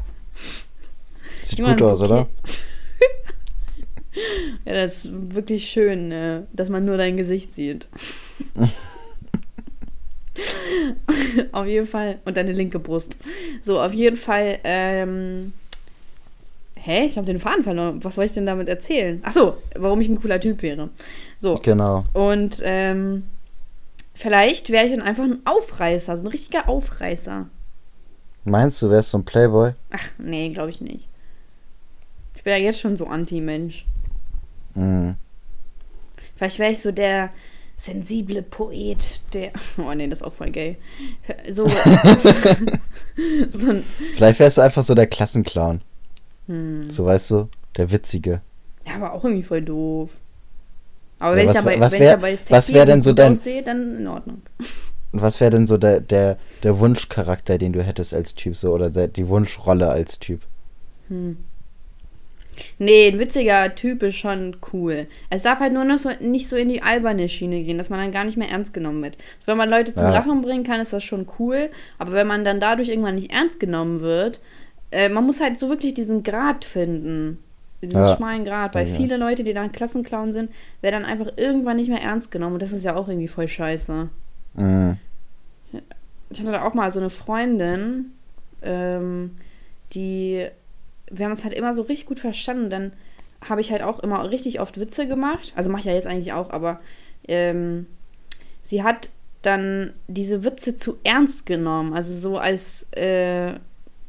Sieht 1.42 1.58
Junge, 1.58 1.72
gut 1.72 1.82
aus, 1.82 2.00
okay. 2.00 2.12
oder? 2.12 2.28
Ja, 4.66 4.74
das 4.74 5.06
ist 5.06 5.10
wirklich 5.34 5.66
schön, 5.70 6.12
äh, 6.12 6.42
dass 6.52 6.68
man 6.68 6.84
nur 6.84 6.98
dein 6.98 7.16
Gesicht 7.16 7.54
sieht. 7.54 7.88
auf 11.52 11.66
jeden 11.66 11.86
Fall. 11.86 12.18
Und 12.24 12.36
deine 12.36 12.52
linke 12.52 12.78
Brust. 12.78 13.16
So, 13.62 13.80
auf 13.80 13.92
jeden 13.92 14.16
Fall. 14.16 14.58
Ähm, 14.64 15.52
hä? 16.82 17.04
Ich 17.04 17.16
habe 17.16 17.26
den 17.26 17.38
Faden 17.38 17.62
verloren. 17.62 18.02
Was 18.02 18.16
soll 18.16 18.24
ich 18.24 18.32
denn 18.32 18.46
damit 18.46 18.68
erzählen? 18.68 19.20
Ach 19.24 19.32
so, 19.32 19.56
warum 19.74 20.00
ich 20.00 20.08
ein 20.08 20.20
cooler 20.20 20.40
Typ 20.40 20.62
wäre. 20.62 20.90
So. 21.40 21.54
Genau. 21.62 22.04
Und 22.12 22.60
ähm, 22.64 23.24
vielleicht 24.14 24.70
wäre 24.70 24.86
ich 24.86 24.92
dann 24.92 25.02
einfach 25.02 25.24
ein 25.24 25.40
Aufreißer. 25.44 26.16
So 26.16 26.24
ein 26.24 26.28
richtiger 26.28 26.68
Aufreißer. 26.68 27.46
Meinst 28.44 28.82
du, 28.82 28.90
wärst 28.90 29.10
so 29.10 29.18
ein 29.18 29.24
Playboy? 29.24 29.72
Ach, 29.90 30.08
nee, 30.18 30.48
glaube 30.50 30.70
ich 30.70 30.80
nicht. 30.80 31.08
Ich 32.34 32.42
bin 32.42 32.52
ja 32.52 32.58
jetzt 32.58 32.80
schon 32.80 32.96
so 32.96 33.06
Anti-Mensch. 33.06 33.86
Mhm. 34.74 35.14
Vielleicht 36.34 36.58
wäre 36.58 36.72
ich 36.72 36.80
so 36.80 36.90
der 36.90 37.30
sensible 37.76 38.42
Poet, 38.42 39.22
der. 39.32 39.52
Oh 39.78 39.94
nee, 39.94 40.08
das 40.08 40.20
ist 40.20 40.26
auch 40.26 40.32
voll 40.32 40.50
gay. 40.50 40.76
So. 41.52 41.66
so 43.50 43.70
ein. 43.70 43.84
Vielleicht 44.16 44.40
wärst 44.40 44.58
du 44.58 44.62
einfach 44.62 44.82
so 44.82 44.96
der 44.96 45.06
Klassenclown. 45.06 45.82
Hm. 46.46 46.90
So 46.90 47.04
weißt 47.04 47.30
du, 47.30 47.48
der 47.76 47.90
Witzige. 47.90 48.40
Ja, 48.86 48.94
aber 48.96 49.12
auch 49.12 49.24
irgendwie 49.24 49.42
voll 49.42 49.62
doof. 49.62 50.10
Aber 51.18 51.36
Ja, 51.36 51.42
wenn, 51.42 51.48
was 51.48 51.56
ich 51.56 51.62
dabei, 51.62 51.74
wär- 51.74 51.80
was 51.80 51.92
wenn 51.92 52.00
wär- 52.00 52.08
ich 52.08 52.14
dabei 52.20 52.38
was 52.56 52.72
wär 52.72 52.86
denn 52.86 53.02
so 53.02 53.12
dein- 53.12 53.32
aussehe, 53.32 53.62
dann 53.62 53.96
in 53.98 54.06
Ordnung. 54.08 54.42
Und 55.12 55.22
was 55.22 55.40
wäre 55.40 55.50
denn 55.52 55.66
so 55.66 55.76
der, 55.78 56.00
der, 56.00 56.36
der 56.64 56.78
Wunschcharakter, 56.80 57.58
den 57.58 57.72
du 57.72 57.82
hättest 57.82 58.12
als 58.12 58.34
Typ, 58.34 58.56
so 58.56 58.72
oder 58.72 58.90
der, 58.90 59.06
die 59.08 59.28
Wunschrolle 59.28 59.88
als 59.88 60.18
Typ? 60.18 60.40
Hm. 61.08 61.36
Nee, 62.78 63.08
ein 63.08 63.18
witziger 63.18 63.74
Typ 63.74 64.02
ist 64.02 64.16
schon 64.16 64.56
cool. 64.72 65.06
Es 65.30 65.42
darf 65.42 65.60
halt 65.60 65.72
nur 65.72 65.84
noch 65.84 65.96
so 65.96 66.10
nicht 66.20 66.48
so 66.48 66.56
in 66.56 66.68
die 66.68 66.82
alberne 66.82 67.28
Schiene 67.28 67.62
gehen, 67.62 67.78
dass 67.78 67.88
man 67.88 67.98
dann 67.98 68.12
gar 68.12 68.24
nicht 68.24 68.36
mehr 68.36 68.50
ernst 68.50 68.74
genommen 68.74 69.02
wird. 69.02 69.16
Wenn 69.46 69.56
man 69.56 69.70
Leute 69.70 69.94
zum 69.94 70.02
Ja. 70.02 70.12
Lachen 70.12 70.42
bringen 70.42 70.62
kann, 70.62 70.78
ist 70.80 70.92
das 70.92 71.02
schon 71.02 71.26
cool. 71.38 71.70
Aber 71.98 72.12
wenn 72.12 72.26
man 72.26 72.44
dann 72.44 72.60
dadurch 72.60 72.88
irgendwann 72.90 73.14
nicht 73.14 73.32
ernst 73.32 73.58
genommen 73.58 74.00
wird, 74.00 74.40
äh, 74.92 75.08
man 75.08 75.24
muss 75.26 75.40
halt 75.40 75.58
so 75.58 75.68
wirklich 75.68 75.94
diesen 75.94 76.22
Grad 76.22 76.64
finden. 76.64 77.38
Diesen 77.82 78.00
Ja. 78.00 78.14
schmalen 78.16 78.44
Grad. 78.44 78.74
Weil 78.76 78.86
Ja. 78.86 78.94
viele 78.94 79.16
Leute, 79.16 79.42
die 79.42 79.52
dann 79.54 79.72
Klassenclown 79.72 80.32
sind, 80.32 80.50
werden 80.82 81.02
dann 81.02 81.10
einfach 81.10 81.32
irgendwann 81.36 81.76
nicht 81.78 81.88
mehr 81.90 82.00
ernst 82.00 82.30
genommen. 82.30 82.54
Und 82.54 82.62
das 82.62 82.72
ist 82.72 82.84
ja 82.84 82.94
auch 82.94 83.08
irgendwie 83.08 83.28
voll 83.28 83.48
scheiße. 83.48 84.08
Mhm. 84.54 84.96
Ich 86.30 86.40
hatte 86.40 86.52
da 86.52 86.62
auch 86.64 86.74
mal 86.74 86.90
so 86.90 87.00
eine 87.00 87.10
Freundin, 87.10 88.12
ähm, 88.62 89.36
die, 89.94 90.46
wir 91.10 91.24
haben 91.24 91.32
uns 91.32 91.44
halt 91.44 91.54
immer 91.54 91.74
so 91.74 91.82
richtig 91.82 92.06
gut 92.06 92.18
verstanden. 92.20 92.70
Dann 92.70 92.92
habe 93.44 93.60
ich 93.60 93.72
halt 93.72 93.82
auch 93.82 93.98
immer 94.00 94.30
richtig 94.30 94.60
oft 94.60 94.78
Witze 94.78 95.06
gemacht. 95.08 95.52
Also 95.56 95.68
mache 95.70 95.80
ich 95.80 95.86
ja 95.86 95.92
jetzt 95.92 96.06
eigentlich 96.06 96.32
auch, 96.32 96.50
aber 96.50 96.80
ähm, 97.26 97.86
sie 98.62 98.82
hat 98.82 99.08
dann 99.42 99.92
diese 100.06 100.44
Witze 100.44 100.76
zu 100.76 100.98
ernst 101.02 101.46
genommen. 101.46 101.92
Also 101.94 102.14
so 102.14 102.38
als, 102.38 102.86
äh, 102.92 103.54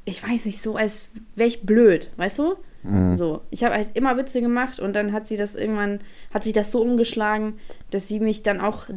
ich 0.05 0.23
weiß 0.27 0.45
nicht, 0.45 0.61
so 0.61 0.75
als 0.75 1.09
wäre 1.35 1.47
ich 1.47 1.61
blöd, 1.63 2.09
weißt 2.17 2.39
du? 2.39 2.55
Mhm. 2.83 3.15
So, 3.15 3.41
ich 3.49 3.63
habe 3.63 3.75
halt 3.75 3.89
immer 3.93 4.17
Witze 4.17 4.41
gemacht 4.41 4.79
und 4.79 4.95
dann 4.95 5.13
hat 5.13 5.27
sie 5.27 5.37
das 5.37 5.55
irgendwann, 5.55 5.99
hat 6.33 6.43
sich 6.43 6.53
das 6.53 6.71
so 6.71 6.81
umgeschlagen, 6.81 7.53
dass 7.91 8.07
sie 8.07 8.19
mich 8.19 8.43
dann 8.43 8.59
auch 8.59 8.87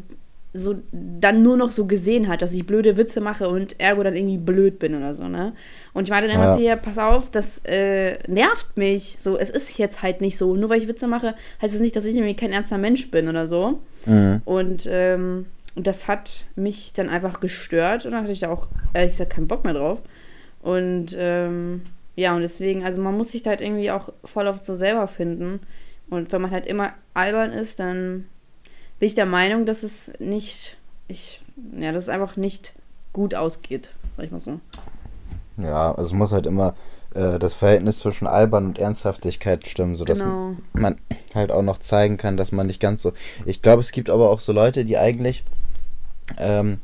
so 0.52 0.76
dann 0.90 1.42
nur 1.42 1.56
noch 1.58 1.70
so 1.70 1.84
gesehen 1.86 2.28
hat, 2.28 2.40
dass 2.40 2.54
ich 2.54 2.66
blöde 2.66 2.96
Witze 2.96 3.20
mache 3.20 3.48
und 3.48 3.78
ergo 3.78 4.02
dann 4.02 4.16
irgendwie 4.16 4.38
blöd 4.38 4.78
bin 4.78 4.94
oder 4.94 5.14
so, 5.14 5.28
ne? 5.28 5.52
Und 5.92 6.04
ich 6.04 6.10
meinte 6.10 6.28
dann 6.28 6.36
immer 6.36 6.50
Ja. 6.50 6.56
zu 6.56 6.62
ihr, 6.62 6.76
pass 6.76 6.96
auf, 6.98 7.30
das 7.30 7.60
äh, 7.66 8.18
nervt 8.26 8.76
mich. 8.76 9.16
So, 9.18 9.36
es 9.36 9.50
ist 9.50 9.76
jetzt 9.76 10.02
halt 10.02 10.22
nicht 10.22 10.38
so. 10.38 10.56
Nur 10.56 10.70
weil 10.70 10.80
ich 10.80 10.88
Witze 10.88 11.06
mache, 11.08 11.34
heißt 11.60 11.74
es 11.74 11.80
nicht, 11.80 11.94
dass 11.94 12.06
ich 12.06 12.14
nämlich 12.14 12.38
kein 12.38 12.52
ernster 12.52 12.78
Mensch 12.78 13.10
bin 13.10 13.28
oder 13.28 13.48
so. 13.48 13.80
Mhm. 14.06 14.40
Und 14.46 14.88
ähm, 14.90 15.44
das 15.74 16.08
hat 16.08 16.46
mich 16.56 16.94
dann 16.94 17.10
einfach 17.10 17.40
gestört 17.40 18.06
und 18.06 18.12
dann 18.12 18.22
hatte 18.22 18.32
ich 18.32 18.40
da 18.40 18.48
auch 18.50 18.68
ehrlich 18.94 19.12
gesagt 19.12 19.34
keinen 19.34 19.48
Bock 19.48 19.62
mehr 19.64 19.74
drauf. 19.74 19.98
Und 20.66 21.14
ähm, 21.16 21.82
ja, 22.16 22.34
und 22.34 22.42
deswegen, 22.42 22.84
also 22.84 23.00
man 23.00 23.16
muss 23.16 23.30
sich 23.30 23.42
da 23.44 23.50
halt 23.50 23.60
irgendwie 23.60 23.92
auch 23.92 24.08
voll 24.24 24.48
oft 24.48 24.64
so 24.64 24.74
selber 24.74 25.06
finden. 25.06 25.60
Und 26.10 26.32
wenn 26.32 26.42
man 26.42 26.50
halt 26.50 26.66
immer 26.66 26.92
albern 27.14 27.52
ist, 27.52 27.78
dann 27.78 28.26
bin 28.98 29.06
ich 29.06 29.14
der 29.14 29.26
Meinung, 29.26 29.64
dass 29.64 29.84
es 29.84 30.12
nicht, 30.18 30.76
ich, 31.06 31.40
ja, 31.78 31.92
dass 31.92 32.04
es 32.04 32.08
einfach 32.08 32.36
nicht 32.36 32.72
gut 33.12 33.36
ausgeht, 33.36 33.90
sag 34.16 34.26
ich 34.26 34.32
mal 34.32 34.40
so. 34.40 34.58
Ja, 35.56 35.90
also 35.92 36.02
es 36.02 36.12
muss 36.12 36.32
halt 36.32 36.46
immer 36.46 36.74
äh, 37.14 37.38
das 37.38 37.54
Verhältnis 37.54 38.00
zwischen 38.00 38.26
Albern 38.26 38.66
und 38.66 38.78
Ernsthaftigkeit 38.80 39.68
stimmen, 39.68 39.94
sodass 39.94 40.18
Genau. 40.18 40.56
man 40.72 40.96
halt 41.34 41.52
auch 41.52 41.62
noch 41.62 41.78
zeigen 41.78 42.16
kann, 42.16 42.36
dass 42.36 42.50
man 42.50 42.66
nicht 42.66 42.80
ganz 42.80 43.02
so. 43.02 43.12
Ich 43.44 43.62
glaube, 43.62 43.80
es 43.82 43.92
gibt 43.92 44.10
aber 44.10 44.30
auch 44.30 44.40
so 44.40 44.52
Leute, 44.52 44.84
die 44.84 44.98
eigentlich. 44.98 45.44
Ähm, 46.38 46.78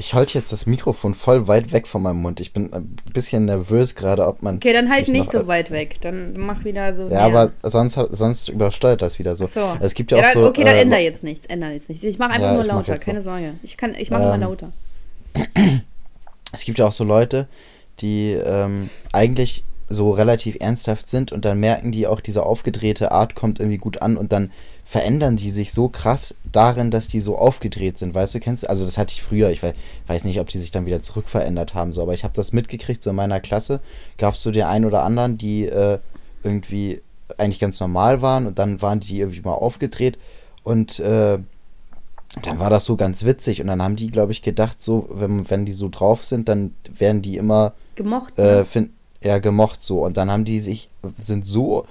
ich 0.00 0.14
halte 0.14 0.38
jetzt 0.38 0.52
das 0.52 0.66
Mikrofon 0.66 1.14
voll 1.16 1.48
weit 1.48 1.72
weg 1.72 1.88
von 1.88 2.02
meinem 2.02 2.22
Mund. 2.22 2.38
Ich 2.38 2.52
bin 2.52 2.72
ein 2.72 2.96
bisschen 3.12 3.46
nervös 3.46 3.96
gerade, 3.96 4.26
ob 4.28 4.42
man. 4.42 4.56
Okay, 4.56 4.72
dann 4.72 4.88
halt 4.90 5.08
nicht 5.08 5.30
so 5.30 5.46
weit 5.48 5.72
weg. 5.72 5.96
Dann 6.00 6.34
mach 6.38 6.64
wieder 6.64 6.94
so. 6.94 7.02
Ja, 7.08 7.28
näher. 7.28 7.50
aber 7.60 7.68
sonst, 7.68 7.94
sonst 8.12 8.48
übersteuert 8.48 9.02
das 9.02 9.18
wieder 9.18 9.34
so. 9.34 9.46
Ach 9.46 9.48
so. 9.48 9.76
Es 9.80 9.94
gibt 9.94 10.12
ja, 10.12 10.18
Ja, 10.18 10.22
auch 10.28 10.32
dann, 10.32 10.42
so. 10.44 10.48
okay, 10.48 10.62
dann 10.64 10.76
äh, 10.76 10.82
ändere 10.82 11.00
jetzt 11.00 11.24
nichts. 11.24 11.46
Ändere 11.46 11.72
jetzt 11.72 11.88
nichts. 11.88 12.04
Ich 12.04 12.16
mache 12.18 12.30
einfach 12.30 12.46
Ja, 12.48 12.54
nur 12.54 12.64
lauter, 12.64 12.92
jetzt 12.92 13.02
so. 13.04 13.10
keine 13.10 13.22
Sorge. 13.22 13.54
Ich 13.64 13.76
kann, 13.76 13.94
ich 13.96 14.10
mache 14.10 14.22
immer 14.22 14.34
Ähm, 14.36 14.40
lauter. 14.42 14.70
es 16.52 16.64
gibt 16.64 16.78
ja 16.78 16.86
auch 16.86 16.92
so 16.92 17.04
Leute, 17.04 17.48
die 18.00 18.30
ähm, 18.32 18.88
eigentlich 19.12 19.64
so 19.88 20.10
relativ 20.10 20.56
ernsthaft 20.60 21.08
sind 21.08 21.32
und 21.32 21.44
dann 21.44 21.58
merken 21.58 21.92
die 21.92 22.06
auch, 22.06 22.20
diese 22.20 22.44
aufgedrehte 22.44 23.10
Art 23.10 23.34
kommt 23.34 23.58
irgendwie 23.58 23.78
gut 23.78 24.02
an 24.02 24.16
und 24.16 24.32
dann 24.32 24.52
verändern 24.88 25.36
die 25.36 25.50
sich 25.50 25.74
so 25.74 25.90
krass 25.90 26.34
darin, 26.50 26.90
dass 26.90 27.08
die 27.08 27.20
so 27.20 27.36
aufgedreht 27.36 27.98
sind. 27.98 28.14
Weißt 28.14 28.34
du, 28.34 28.40
kennst 28.40 28.62
du? 28.62 28.70
Also 28.70 28.86
das 28.86 28.96
hatte 28.96 29.12
ich 29.12 29.22
früher. 29.22 29.50
Ich 29.50 29.62
weiß, 29.62 30.24
nicht, 30.24 30.40
ob 30.40 30.48
die 30.48 30.58
sich 30.58 30.70
dann 30.70 30.86
wieder 30.86 31.02
zurückverändert 31.02 31.74
haben, 31.74 31.92
so, 31.92 32.00
aber 32.00 32.14
ich 32.14 32.24
habe 32.24 32.32
das 32.34 32.54
mitgekriegt, 32.54 33.02
so 33.02 33.10
in 33.10 33.16
meiner 33.16 33.38
Klasse 33.38 33.80
gab 34.16 34.32
es 34.32 34.42
so 34.42 34.50
den 34.50 34.64
einen 34.64 34.86
oder 34.86 35.02
anderen, 35.02 35.36
die 35.36 35.66
äh, 35.66 35.98
irgendwie 36.42 37.02
eigentlich 37.36 37.58
ganz 37.58 37.78
normal 37.80 38.22
waren 38.22 38.46
und 38.46 38.58
dann 38.58 38.80
waren 38.80 39.00
die 39.00 39.20
irgendwie 39.20 39.42
mal 39.42 39.52
aufgedreht 39.52 40.16
und 40.62 41.00
äh, 41.00 41.38
dann 42.42 42.58
war 42.58 42.70
das 42.70 42.86
so 42.86 42.96
ganz 42.96 43.26
witzig 43.26 43.60
und 43.60 43.66
dann 43.66 43.82
haben 43.82 43.96
die, 43.96 44.06
glaube 44.06 44.32
ich, 44.32 44.40
gedacht, 44.40 44.82
so, 44.82 45.06
wenn, 45.12 45.50
wenn 45.50 45.66
die 45.66 45.72
so 45.72 45.90
drauf 45.90 46.24
sind, 46.24 46.48
dann 46.48 46.74
werden 46.96 47.20
die 47.20 47.36
immer 47.36 47.74
Gemocht. 47.94 48.38
äh, 48.38 48.42
ne? 48.42 48.64
find, 48.64 48.90
ja, 49.20 49.38
gemocht 49.38 49.82
so. 49.82 50.02
Und 50.02 50.16
dann 50.16 50.30
haben 50.30 50.46
die 50.46 50.60
sich, 50.60 50.88
sind 51.18 51.44
so, 51.44 51.86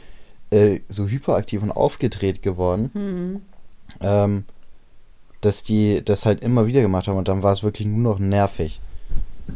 äh, 0.52 0.80
so 0.90 1.08
hyperaktiv 1.08 1.62
und 1.62 1.72
aufgedreht 1.72 2.42
geworden, 2.42 2.90
Mhm. 2.94 3.42
ähm, 4.02 4.46
dass 5.42 5.64
die 5.64 6.04
das 6.04 6.26
halt 6.26 6.42
immer 6.42 6.66
wieder 6.68 6.82
gemacht 6.82 7.08
haben 7.08 7.18
und 7.18 7.28
dann 7.28 7.44
war 7.44 7.52
es 7.52 7.64
wirklich 7.64 7.88
nur 7.88 8.14
noch 8.14 8.20
nervig. 8.20 8.80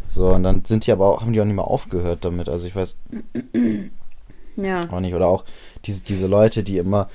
So, 0.10 0.28
und 0.30 0.44
dann 0.44 0.64
sind 0.64 0.86
die 0.88 0.92
aber 0.92 1.08
auch, 1.08 1.22
haben 1.22 1.34
die 1.34 1.42
auch 1.42 1.46
nicht 1.46 1.56
mehr 1.56 1.68
aufgehört 1.68 2.24
damit. 2.24 2.48
Also 2.50 2.68
ich 2.68 2.76
weiß 2.76 2.96
Ja. 4.58 4.82
auch 4.90 5.00
nicht. 5.00 5.14
Oder 5.16 5.28
auch 5.28 5.46
diese, 5.86 6.02
diese 6.02 6.28
Leute, 6.28 6.64
die 6.64 6.78
immer, 6.78 7.10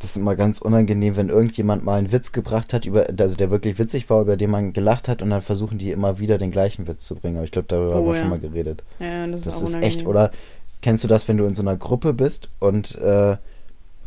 das 0.00 0.10
ist 0.10 0.16
immer 0.16 0.34
ganz 0.36 0.58
unangenehm, 0.60 1.16
wenn 1.16 1.28
irgendjemand 1.28 1.84
mal 1.84 1.98
einen 1.98 2.12
Witz 2.12 2.32
gebracht 2.32 2.72
hat, 2.72 2.86
über, 2.86 3.06
also 3.18 3.36
der 3.36 3.50
wirklich 3.50 3.78
witzig 3.78 4.08
war, 4.10 4.20
über 4.22 4.36
den 4.36 4.50
man 4.50 4.72
gelacht 4.72 5.08
hat, 5.08 5.22
und 5.22 5.30
dann 5.30 5.42
versuchen 5.42 5.78
die 5.78 5.90
immer 5.90 6.18
wieder 6.18 6.38
den 6.38 6.50
gleichen 6.50 6.86
Witz 6.88 7.04
zu 7.06 7.16
bringen. 7.16 7.36
Aber 7.36 7.44
ich 7.44 7.52
glaube, 7.52 7.68
darüber 7.68 7.92
Oh, 7.92 7.94
haben 7.96 8.06
wir 8.06 8.14
ja. 8.14 8.20
schon 8.20 8.30
mal 8.30 8.38
geredet. 8.38 8.82
Ja, 8.98 9.26
das, 9.26 9.42
Das 9.42 9.62
ist, 9.62 9.74
auch 9.74 9.78
ist 9.78 9.84
echt, 9.84 10.06
oder 10.06 10.30
kennst 10.82 11.04
du 11.04 11.08
das, 11.08 11.28
wenn 11.28 11.36
du 11.36 11.44
in 11.44 11.54
so 11.54 11.62
einer 11.62 11.76
Gruppe 11.76 12.12
bist 12.14 12.48
und 12.58 12.96
äh, 12.98 13.36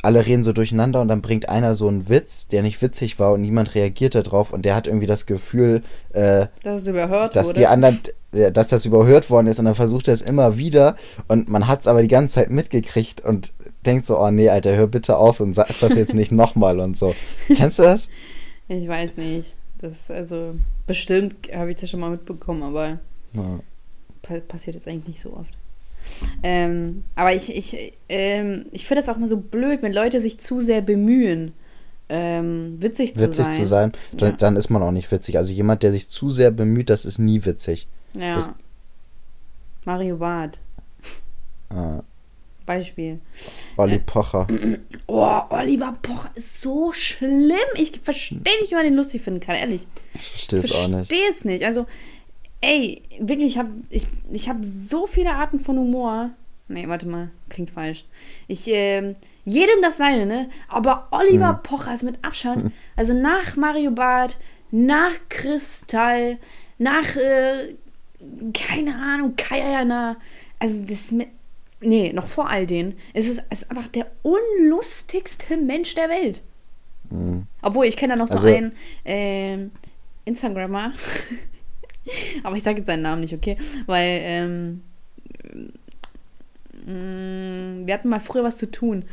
alle 0.01 0.25
reden 0.25 0.43
so 0.43 0.51
durcheinander 0.51 0.99
und 0.99 1.07
dann 1.07 1.21
bringt 1.21 1.47
einer 1.47 1.75
so 1.75 1.87
einen 1.87 2.09
Witz, 2.09 2.47
der 2.49 2.61
nicht 2.61 2.81
witzig 2.81 3.19
war 3.19 3.31
und 3.31 3.41
niemand 3.41 3.73
reagiert 3.73 4.15
darauf 4.15 4.51
und 4.51 4.63
der 4.65 4.75
hat 4.75 4.85
irgendwie 4.87 5.05
das 5.07 5.25
Gefühl, 5.25 5.81
äh, 6.11 6.47
Dass 6.63 6.81
es 6.81 6.87
überhört 6.87 7.35
dass 7.37 7.47
wurde. 7.47 7.59
die 7.61 7.67
anderen, 7.67 7.99
dass 8.31 8.67
das 8.67 8.85
überhört 8.85 9.29
worden 9.29 9.47
ist 9.47 9.59
und 9.59 9.65
dann 9.65 9.75
versucht 9.75 10.09
er 10.09 10.13
es 10.13 10.21
immer 10.21 10.57
wieder 10.57 10.97
und 11.29 11.47
man 11.47 11.67
hat 11.67 11.81
es 11.81 11.87
aber 11.87 12.01
die 12.01 12.09
ganze 12.09 12.35
Zeit 12.35 12.49
mitgekriegt 12.49 13.21
und 13.21 13.53
denkt 13.85 14.05
so, 14.05 14.19
oh 14.19 14.29
nee, 14.29 14.49
Alter, 14.49 14.75
hör 14.75 14.87
bitte 14.87 15.15
auf 15.17 15.39
und 15.39 15.53
sag 15.53 15.67
das 15.79 15.95
jetzt 15.95 16.13
nicht 16.13 16.31
nochmal 16.43 16.79
und 16.81 16.97
so. 16.97 17.15
Kennst 17.55 17.79
du 17.79 17.83
das? 17.83 18.09
Ich 18.67 18.87
weiß 18.87 19.15
nicht. 19.17 19.55
Das 19.79 20.09
also 20.11 20.55
bestimmt 20.85 21.35
habe 21.53 21.71
ich 21.71 21.77
das 21.77 21.89
schon 21.89 21.99
mal 22.01 22.09
mitbekommen, 22.11 22.63
aber 22.63 22.99
Ja. 23.33 23.59
pa 24.21 24.39
passiert 24.47 24.75
jetzt 24.75 24.87
eigentlich 24.87 25.07
nicht 25.07 25.21
so 25.21 25.33
oft. 25.37 25.57
Ähm, 26.43 27.03
aber 27.15 27.33
ich, 27.33 27.55
ich, 27.55 27.93
ähm, 28.09 28.65
ich 28.71 28.85
finde 28.87 29.01
das 29.01 29.09
auch 29.09 29.17
immer 29.17 29.27
so 29.27 29.37
blöd, 29.37 29.81
wenn 29.81 29.93
Leute 29.93 30.19
sich 30.21 30.39
zu 30.39 30.59
sehr 30.61 30.81
bemühen, 30.81 31.53
ähm, 32.09 32.75
witzig, 32.81 33.15
witzig 33.15 33.35
zu 33.35 33.43
sein. 33.43 33.53
zu 33.53 33.65
sein, 33.65 33.91
dann, 34.13 34.29
Ja. 34.31 34.35
dann 34.37 34.55
ist 34.57 34.69
man 34.69 34.83
auch 34.83 34.91
nicht 34.91 35.11
witzig. 35.11 35.37
Also 35.37 35.53
jemand, 35.53 35.83
der 35.83 35.91
sich 35.91 36.09
zu 36.09 36.29
sehr 36.29 36.51
bemüht, 36.51 36.89
das 36.89 37.05
ist 37.05 37.17
nie 37.19 37.43
witzig. 37.45 37.87
Ja. 38.13 38.35
Das- 38.35 38.51
Mario 39.85 40.17
Barth, 40.17 40.59
Äh, 41.69 42.01
Beispiel. 42.65 43.19
Olli 43.77 43.99
Pocher. 43.99 44.47
Oh, 45.07 45.41
Oliver 45.49 45.95
Pocher 46.01 46.31
ist 46.33 46.61
so 46.61 46.91
schlimm. 46.93 47.57
Ich 47.75 47.99
verstehe 48.01 48.39
nicht, 48.39 48.71
wie 48.71 48.75
man 48.75 48.85
den 48.85 48.95
lustig 48.95 49.21
finden 49.21 49.41
kann, 49.41 49.55
ehrlich. 49.55 49.85
Ich 50.15 50.21
verstehe 50.29 50.59
es 50.59 50.71
auch 50.73 50.87
nicht. 50.87 51.07
verstehe 51.09 51.29
es 51.29 51.45
nicht. 51.45 51.63
Also, 51.65 51.85
ey, 52.63 53.03
wirklich, 53.19 53.53
ich 53.53 53.57
habe 53.57 53.69
ich, 53.89 54.07
ich 54.31 54.49
hab 54.49 54.57
so 54.61 55.05
viele 55.05 55.31
Arten 55.33 55.59
von 55.59 55.77
Humor. 55.77 56.31
Nee, 56.69 56.87
warte 56.87 57.07
mal, 57.07 57.29
klingt 57.49 57.71
falsch. 57.71 58.05
Ich, 58.47 58.67
ähm, 58.69 59.15
jedem 59.45 59.81
das 59.81 59.97
seine, 59.97 60.25
ne? 60.25 60.49
Aber 60.69 61.07
Oliver 61.11 61.59
Pocher 61.61 61.93
ist 61.93 62.03
mit 62.03 62.23
Abstand, 62.23 62.71
also 62.95 63.13
nach 63.13 63.55
Mario 63.57 63.91
Barth, 63.91 64.37
nach 64.71 65.11
Kristall, 65.29 66.39
nach, 66.77 67.15
äh, 67.17 67.75
keine 68.53 68.95
Ahnung, 68.95 69.35
Kayana, 69.35 70.15
also 70.57 70.81
das 70.83 71.11
mit, 71.11 71.27
nee, 71.81 72.13
noch 72.13 72.27
vor 72.27 72.49
all 72.49 72.65
denen, 72.65 72.97
es 73.13 73.27
ist, 73.29 73.43
es 73.49 73.63
ist 73.63 73.69
einfach 73.69 73.89
der 73.89 74.07
unlustigste 74.23 75.57
Mensch 75.57 75.93
der 75.95 76.09
Welt. 76.09 76.41
Obwohl, 77.61 77.85
ich 77.85 77.97
kenne 77.97 78.13
da 78.13 78.19
noch 78.19 78.27
so 78.29 78.35
Also- 78.35 78.47
einen 78.47 78.73
ähm, 79.05 79.71
Instagrammer. 80.25 80.93
Aber 82.43 82.55
ich 82.55 82.63
sage 82.63 82.77
jetzt 82.79 82.87
seinen 82.87 83.03
Namen 83.03 83.21
nicht, 83.21 83.33
okay? 83.33 83.57
Weil 83.85 84.19
ähm, 84.23 84.81
mm, 86.85 87.85
wir 87.85 87.93
hatten 87.93 88.09
mal 88.09 88.19
früher 88.19 88.43
was 88.43 88.57
zu 88.57 88.69
tun 88.69 89.05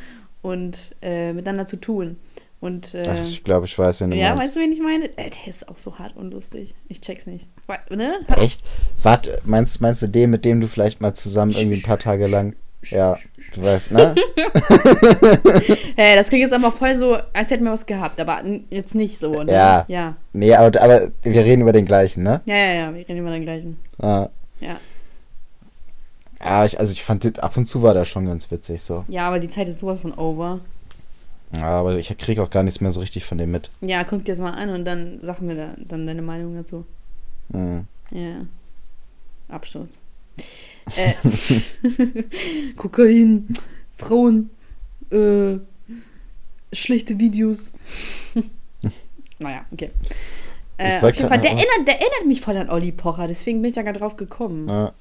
und 0.42 0.94
äh, 1.03 1.33
miteinander 1.33 1.66
zu 1.66 1.76
tun. 1.76 2.16
Und 2.61 2.94
äh, 2.94 3.05
Ach, 3.09 3.24
ich 3.24 3.42
glaube, 3.42 3.64
ich 3.64 3.79
weiß, 3.79 4.00
wen 4.00 4.11
du 4.11 4.16
ja, 4.16 4.35
meinst. 4.35 4.42
weißt 4.42 4.57
du, 4.57 4.61
wen 4.61 4.72
ich 4.72 4.81
meine? 4.81 5.07
Äh, 5.16 5.31
der 5.31 5.46
ist 5.48 5.68
auch 5.68 5.79
so 5.79 5.98
hart 5.98 6.16
und 6.16 6.33
lustig. 6.33 6.74
Ich 6.88 7.00
check's 7.00 7.26
nicht. 7.26 7.48
Ne? 7.88 8.18
Echt? 8.37 8.62
Warte, 9.03 9.40
meinst, 9.44 9.81
meinst 9.81 10.03
du 10.03 10.09
den, 10.09 10.31
mit 10.31 10.44
dem 10.44 10.61
du 10.61 10.66
vielleicht 10.66 11.00
mal 11.00 11.14
zusammen 11.14 11.53
irgendwie 11.53 11.79
ein 11.79 11.83
paar 11.83 11.98
Tage 11.98 12.26
lang. 12.26 12.55
Ja, 12.83 13.19
du 13.55 13.62
weißt, 13.62 13.93
ne? 13.93 14.14
Hey, 15.97 16.16
das 16.16 16.29
klingt 16.29 16.43
jetzt 16.43 16.53
einfach 16.53 16.73
voll 16.73 16.97
so, 16.97 17.19
als 17.33 17.51
hätten 17.51 17.64
wir 17.64 17.73
was 17.73 17.85
gehabt, 17.85 18.19
aber 18.21 18.43
jetzt 18.71 18.95
nicht 18.95 19.19
so, 19.19 19.31
ne? 19.31 19.53
Ja. 19.53 19.85
Ja, 19.87 20.16
nee, 20.33 20.55
aber, 20.55 20.81
aber 20.81 21.11
wir 21.23 21.45
reden 21.45 21.62
über 21.62 21.73
den 21.73 21.85
gleichen, 21.85 22.23
ne? 22.23 22.40
ja, 22.47 22.57
ja, 22.57 22.73
ja 22.73 22.95
wir 22.95 23.07
reden 23.07 23.19
über 23.19 23.31
den 23.31 23.43
gleichen. 23.43 23.79
Ja. 24.03 24.31
Ja. 24.61 24.77
Ja, 26.43 26.64
ich, 26.64 26.81
also 26.81 26.93
ich 26.93 27.03
fand, 27.03 27.43
ab 27.43 27.57
und 27.57 27.66
zu 27.66 27.83
war 27.83 27.93
der 27.93 28.07
schon 28.07 28.27
ganz 28.27 28.51
witzig 28.51 28.83
so. 28.83 29.05
Ja, 29.09 29.29
aber 29.29 29.40
die 29.40 29.51
Zeit 29.51 29.69
ist 29.69 29.81
sowas 29.81 30.01
von 30.01 30.14
over. 30.14 30.61
Ja, 31.53 31.66
aber 31.66 31.97
ich 31.97 32.16
kriege 32.16 32.43
auch 32.43 32.51
gar 32.51 32.62
nichts 32.62 32.81
mehr 32.81 32.93
so 32.93 33.01
richtig 33.01 33.25
von 33.25 33.37
dem 33.37 33.51
mit. 33.51 33.71
Ja, 33.81 34.05
guck 34.05 34.25
dir 34.25 34.33
das 34.33 34.40
mal 34.40 34.53
an 34.53 34.71
und 34.71 34.85
dann 34.85 35.19
sag 35.21 35.40
mir 35.43 35.55
da, 35.55 35.75
dann 35.77 36.07
deine 36.07 36.23
Meinung 36.23 36.57
dazu. 36.57 36.87
Mhm. 37.49 37.87
Ja. 38.11 38.47
Absturz. 39.49 39.99
Äh, 40.96 41.14
Kokain, 42.76 43.48
Frauen, 43.96 44.50
äh, 45.11 45.59
schlechte 46.72 47.18
Videos. 47.18 47.72
naja, 49.38 49.64
okay. 49.72 49.90
Äh, 50.76 50.96
auf 50.98 51.14
jeden 51.14 51.29
Fall, 51.29 51.40
der 51.40 51.50
erinnert, 51.50 51.87
der 51.87 52.00
erinnert 52.00 52.26
mich 52.26 52.40
voll 52.40 52.57
an 52.57 52.70
Olli 52.70 52.92
Pocher, 52.92 53.29
deswegen 53.29 53.61
bin 53.61 53.68
ich 53.68 53.74
da 53.74 53.83
gerade 53.83 53.98
drauf 53.98 54.16
gekommen. 54.16 54.66
Ja. 54.68 54.92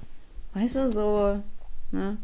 Weißt 0.53 0.75
du, 0.75 0.91
so, 0.91 1.39
ne? 1.91 2.17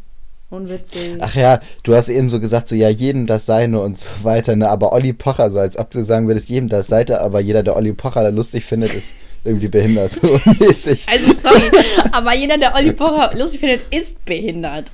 Unwitzig. 0.49 1.17
Ach 1.21 1.35
ja, 1.35 1.59
du 1.83 1.95
hast 1.95 2.09
eben 2.09 2.29
so 2.29 2.39
gesagt, 2.39 2.67
so 2.67 2.75
ja, 2.75 2.89
jedem 2.89 3.25
das 3.25 3.45
Seine 3.45 3.79
und 3.79 3.97
so 3.97 4.23
weiter, 4.23 4.55
ne? 4.55 4.69
Aber 4.69 4.93
Olli 4.93 5.13
Pocher, 5.13 5.49
so 5.49 5.57
als 5.59 5.77
ob 5.77 5.89
du 5.89 6.03
sagen 6.03 6.27
würdest, 6.27 6.49
jedem 6.49 6.69
das 6.69 6.87
Seite, 6.87 7.21
aber 7.21 7.39
jeder, 7.39 7.63
der 7.63 7.75
Olli 7.75 7.93
Pocher 7.93 8.29
lustig 8.31 8.63
findet, 8.63 8.93
ist 8.93 9.15
irgendwie 9.45 9.67
behindert, 9.67 10.11
so 10.21 10.39
mäßig. 10.59 11.05
Also 11.07 11.33
sorry, 11.41 11.71
aber 12.11 12.35
jeder, 12.35 12.57
der 12.57 12.73
Olli 12.75 12.91
Pocher 12.93 13.31
lustig 13.35 13.59
findet, 13.61 13.81
ist 13.93 14.23
behindert. 14.25 14.91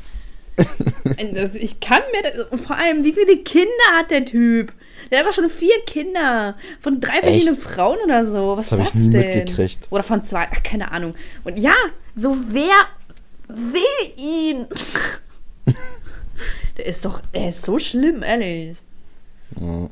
Das- 0.56 1.56
Ich 1.56 1.80
kann 1.80 2.02
mir 2.12 2.22
das, 2.32 2.46
und 2.52 2.60
vor 2.60 2.76
allem, 2.78 3.04
wie 3.04 3.14
viele 3.14 3.38
Kinder 3.38 3.68
hat 3.98 4.12
der 4.12 4.26
Typ? 4.26 4.74
Der 5.10 5.20
hat 5.20 5.26
aber 5.26 5.34
schon 5.34 5.50
vier 5.50 5.76
Kinder. 5.88 6.56
Von 6.80 7.02
drei 7.02 7.22
verschiedenen 7.22 7.58
Frauen 7.58 7.98
oder 8.06 8.26
so. 8.26 8.56
Was 8.58 8.70
Das 8.70 8.80
hab 8.80 8.86
ist 8.88 8.96
ich 8.96 9.02
nie 9.02 9.10
denn? 9.10 9.38
mitgekriegt. 9.40 9.80
Oder 9.90 10.04
von 10.04 10.24
zwei, 10.24 10.48
ach, 10.52 10.64
keine 10.64 10.92
Ahnung. 10.92 11.16
Und 11.44 11.58
ja, 11.58 11.74
so 12.16 12.38
wer 12.50 12.72
will 13.48 14.14
ihn? 14.18 14.68
der 16.78 16.86
ist 16.86 17.04
doch, 17.06 17.22
er 17.34 17.50
ist 17.50 17.66
so 17.66 17.78
schlimm, 17.80 18.24
ehrlich. 18.24 18.78
Ja. 19.60 19.90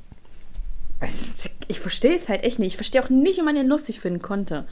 Also, 1.02 1.26
Ich 1.70 1.80
verstehe 1.80 2.16
es 2.16 2.28
halt 2.28 2.44
echt 2.44 2.60
nicht. 2.60 2.72
Ich 2.72 2.76
verstehe 2.76 3.02
auch 3.02 3.10
nicht, 3.10 3.40
wie 3.40 3.44
man 3.44 3.56
den 3.56 3.68
lustig 3.68 4.02
finden 4.02 4.22
konnte. 4.22 4.66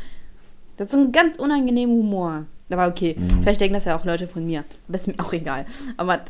Das 0.76 0.88
ist 0.88 0.92
so 0.92 1.00
ein 1.00 1.14
ganz 1.14 1.38
unangenehmer 1.38 1.94
Humor. 1.94 2.46
Aber 2.70 2.88
okay, 2.88 3.16
vielleicht 3.42 3.62
denken 3.62 3.76
das 3.76 3.86
ja 3.86 3.98
auch 3.98 4.04
Leute 4.04 4.28
von 4.28 4.46
mir. 4.46 4.66
Das 4.90 5.02
ist 5.02 5.08
mir 5.08 5.24
auch 5.24 5.32
egal. 5.32 5.66
Aber 5.96 6.22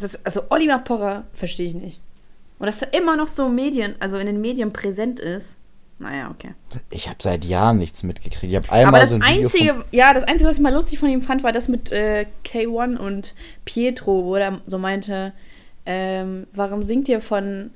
das, 0.00 0.24
also 0.24 0.42
Oliver 0.50 0.78
Pocher 0.78 1.24
verstehe 1.32 1.68
ich 1.68 1.74
nicht. 1.74 2.00
Und 2.58 2.66
dass 2.66 2.82
er 2.82 2.92
immer 2.92 3.16
noch 3.16 3.28
so 3.28 3.48
Medien, 3.48 3.94
also 4.00 4.16
in 4.16 4.26
den 4.26 4.40
Medien 4.40 4.72
präsent 4.72 5.20
ist. 5.20 5.58
Naja, 5.98 6.30
okay. 6.30 6.54
Ich 6.90 7.08
habe 7.08 7.18
seit 7.20 7.44
Jahren 7.44 7.78
nichts 7.78 8.02
mitgekriegt. 8.02 8.52
Ich 8.52 8.56
habe 8.56 8.70
einmal 8.70 8.88
Aber 8.88 9.00
das 9.00 9.10
so 9.10 9.16
ein 9.16 9.22
Video 9.22 9.44
einzige, 9.44 9.74
von, 9.74 9.84
ja, 9.92 10.12
das 10.12 10.24
einzige, 10.24 10.48
was 10.48 10.56
ich 10.56 10.62
mal 10.62 10.72
lustig 10.72 10.98
von 10.98 11.08
ihm 11.08 11.22
fand, 11.22 11.42
war 11.42 11.52
das 11.52 11.68
mit 11.68 11.92
äh, 11.92 12.26
K1 12.44 12.96
und 12.96 13.34
Pietro, 13.64 14.24
wo 14.24 14.34
er 14.36 14.60
so 14.66 14.78
meinte, 14.78 15.32
ähm, 15.86 16.46
warum 16.52 16.82
singt 16.82 17.08
ihr 17.08 17.20
von, 17.20 17.70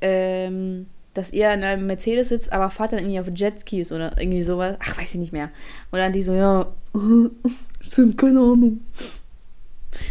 ähm, 0.00 0.86
dass 1.18 1.32
ihr 1.32 1.52
in 1.52 1.64
einem 1.64 1.86
Mercedes 1.86 2.28
sitzt, 2.28 2.52
aber 2.52 2.70
fahrt 2.70 2.92
dann 2.92 3.00
irgendwie 3.00 3.18
auf 3.18 3.26
Jetskis 3.34 3.90
oder 3.90 4.16
irgendwie 4.18 4.44
sowas. 4.44 4.76
Ach, 4.78 4.98
weiß 4.98 5.14
ich 5.14 5.20
nicht 5.20 5.32
mehr. 5.32 5.50
Und 5.90 5.98
dann 5.98 6.12
die 6.12 6.22
so, 6.22 6.32
ja, 6.32 6.68
sind 7.82 8.16
keine 8.16 8.38
Ahnung. 8.38 8.82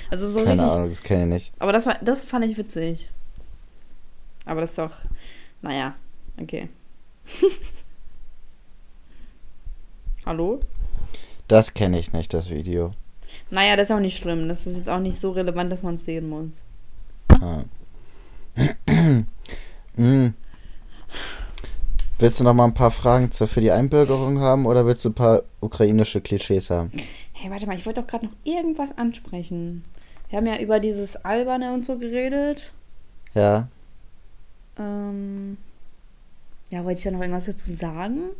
Also 0.09 0.27
so 0.27 0.39
keine 0.39 0.51
richtig. 0.51 0.67
Ahnung, 0.67 0.89
das 0.89 1.01
kenne 1.01 1.23
ich 1.23 1.29
nicht. 1.29 1.53
Aber 1.59 1.71
das 1.71 1.85
war, 1.85 1.97
das 2.01 2.19
fand 2.19 2.43
ich 2.43 2.57
witzig. 2.57 3.09
Aber 4.43 4.59
das 4.59 4.71
ist 4.71 4.79
doch, 4.79 4.97
naja, 5.61 5.95
okay. 6.41 6.67
Hallo? 10.25 10.59
Das 11.47 11.73
kenne 11.73 11.99
ich 11.99 12.11
nicht, 12.11 12.33
das 12.33 12.49
Video. 12.49 12.91
Naja, 13.49 13.77
das 13.77 13.89
ist 13.89 13.95
auch 13.95 14.01
nicht 14.01 14.17
schlimm. 14.17 14.49
Das 14.49 14.67
ist 14.67 14.75
jetzt 14.75 14.89
auch 14.89 14.99
nicht 14.99 15.17
so 15.17 15.31
relevant, 15.31 15.71
dass 15.71 15.83
man 15.83 15.95
es 15.95 16.03
sehen 16.03 16.27
muss. 16.27 16.47
Ah. 17.39 17.63
mm. 19.95 20.33
Willst 22.19 22.39
du 22.39 22.43
noch 22.43 22.55
mal 22.55 22.65
ein 22.65 22.73
paar 22.73 22.89
Fragen 22.89 23.31
zur, 23.31 23.47
für 23.47 23.61
die 23.61 23.71
Einbürgerung 23.71 24.39
haben 24.39 24.65
oder 24.65 24.87
willst 24.87 25.05
du 25.05 25.09
ein 25.09 25.13
paar 25.13 25.43
ukrainische 25.59 26.19
Klischees 26.19 26.71
haben? 26.71 26.91
Hey, 27.33 27.51
warte 27.51 27.67
mal, 27.67 27.77
ich 27.77 27.85
wollte 27.85 28.01
doch 28.01 28.07
gerade 28.07 28.25
noch 28.25 28.33
irgendwas 28.43 28.97
ansprechen. 28.97 29.83
Wir 30.29 30.37
haben 30.37 30.47
ja 30.47 30.57
über 30.57 30.79
dieses 30.79 31.15
Alberne 31.17 31.73
und 31.73 31.85
so 31.85 31.99
geredet. 31.99 32.73
Ja. 33.35 33.67
Ähm, 34.79 35.57
ja, 36.71 36.83
wollte 36.83 36.97
ich 36.97 37.03
da 37.03 37.11
noch 37.11 37.21
irgendwas 37.21 37.45
dazu 37.45 37.71
sagen? 37.73 38.31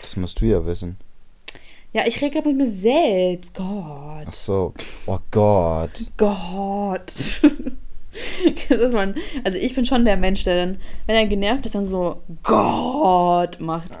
Das 0.00 0.16
musst 0.16 0.40
du 0.40 0.46
ja 0.46 0.64
wissen. 0.64 0.96
Ja, 1.92 2.06
ich 2.06 2.18
rede 2.22 2.30
gerade 2.30 2.48
mit 2.48 2.56
mir 2.56 2.72
selbst. 2.72 3.52
Gott. 3.52 4.26
Ach 4.26 4.32
so. 4.32 4.72
Oh 5.04 5.18
Gott. 5.30 6.02
Gott. 6.16 7.12
Man, 8.92 9.14
also 9.44 9.58
ich 9.58 9.74
bin 9.74 9.84
schon 9.84 10.04
der 10.04 10.16
Mensch, 10.16 10.44
der 10.44 10.56
dann, 10.66 10.80
wenn 11.06 11.16
er 11.16 11.26
genervt 11.26 11.66
ist, 11.66 11.74
dann 11.74 11.86
so 11.86 12.22
Gott 12.42 13.60
macht. 13.60 13.90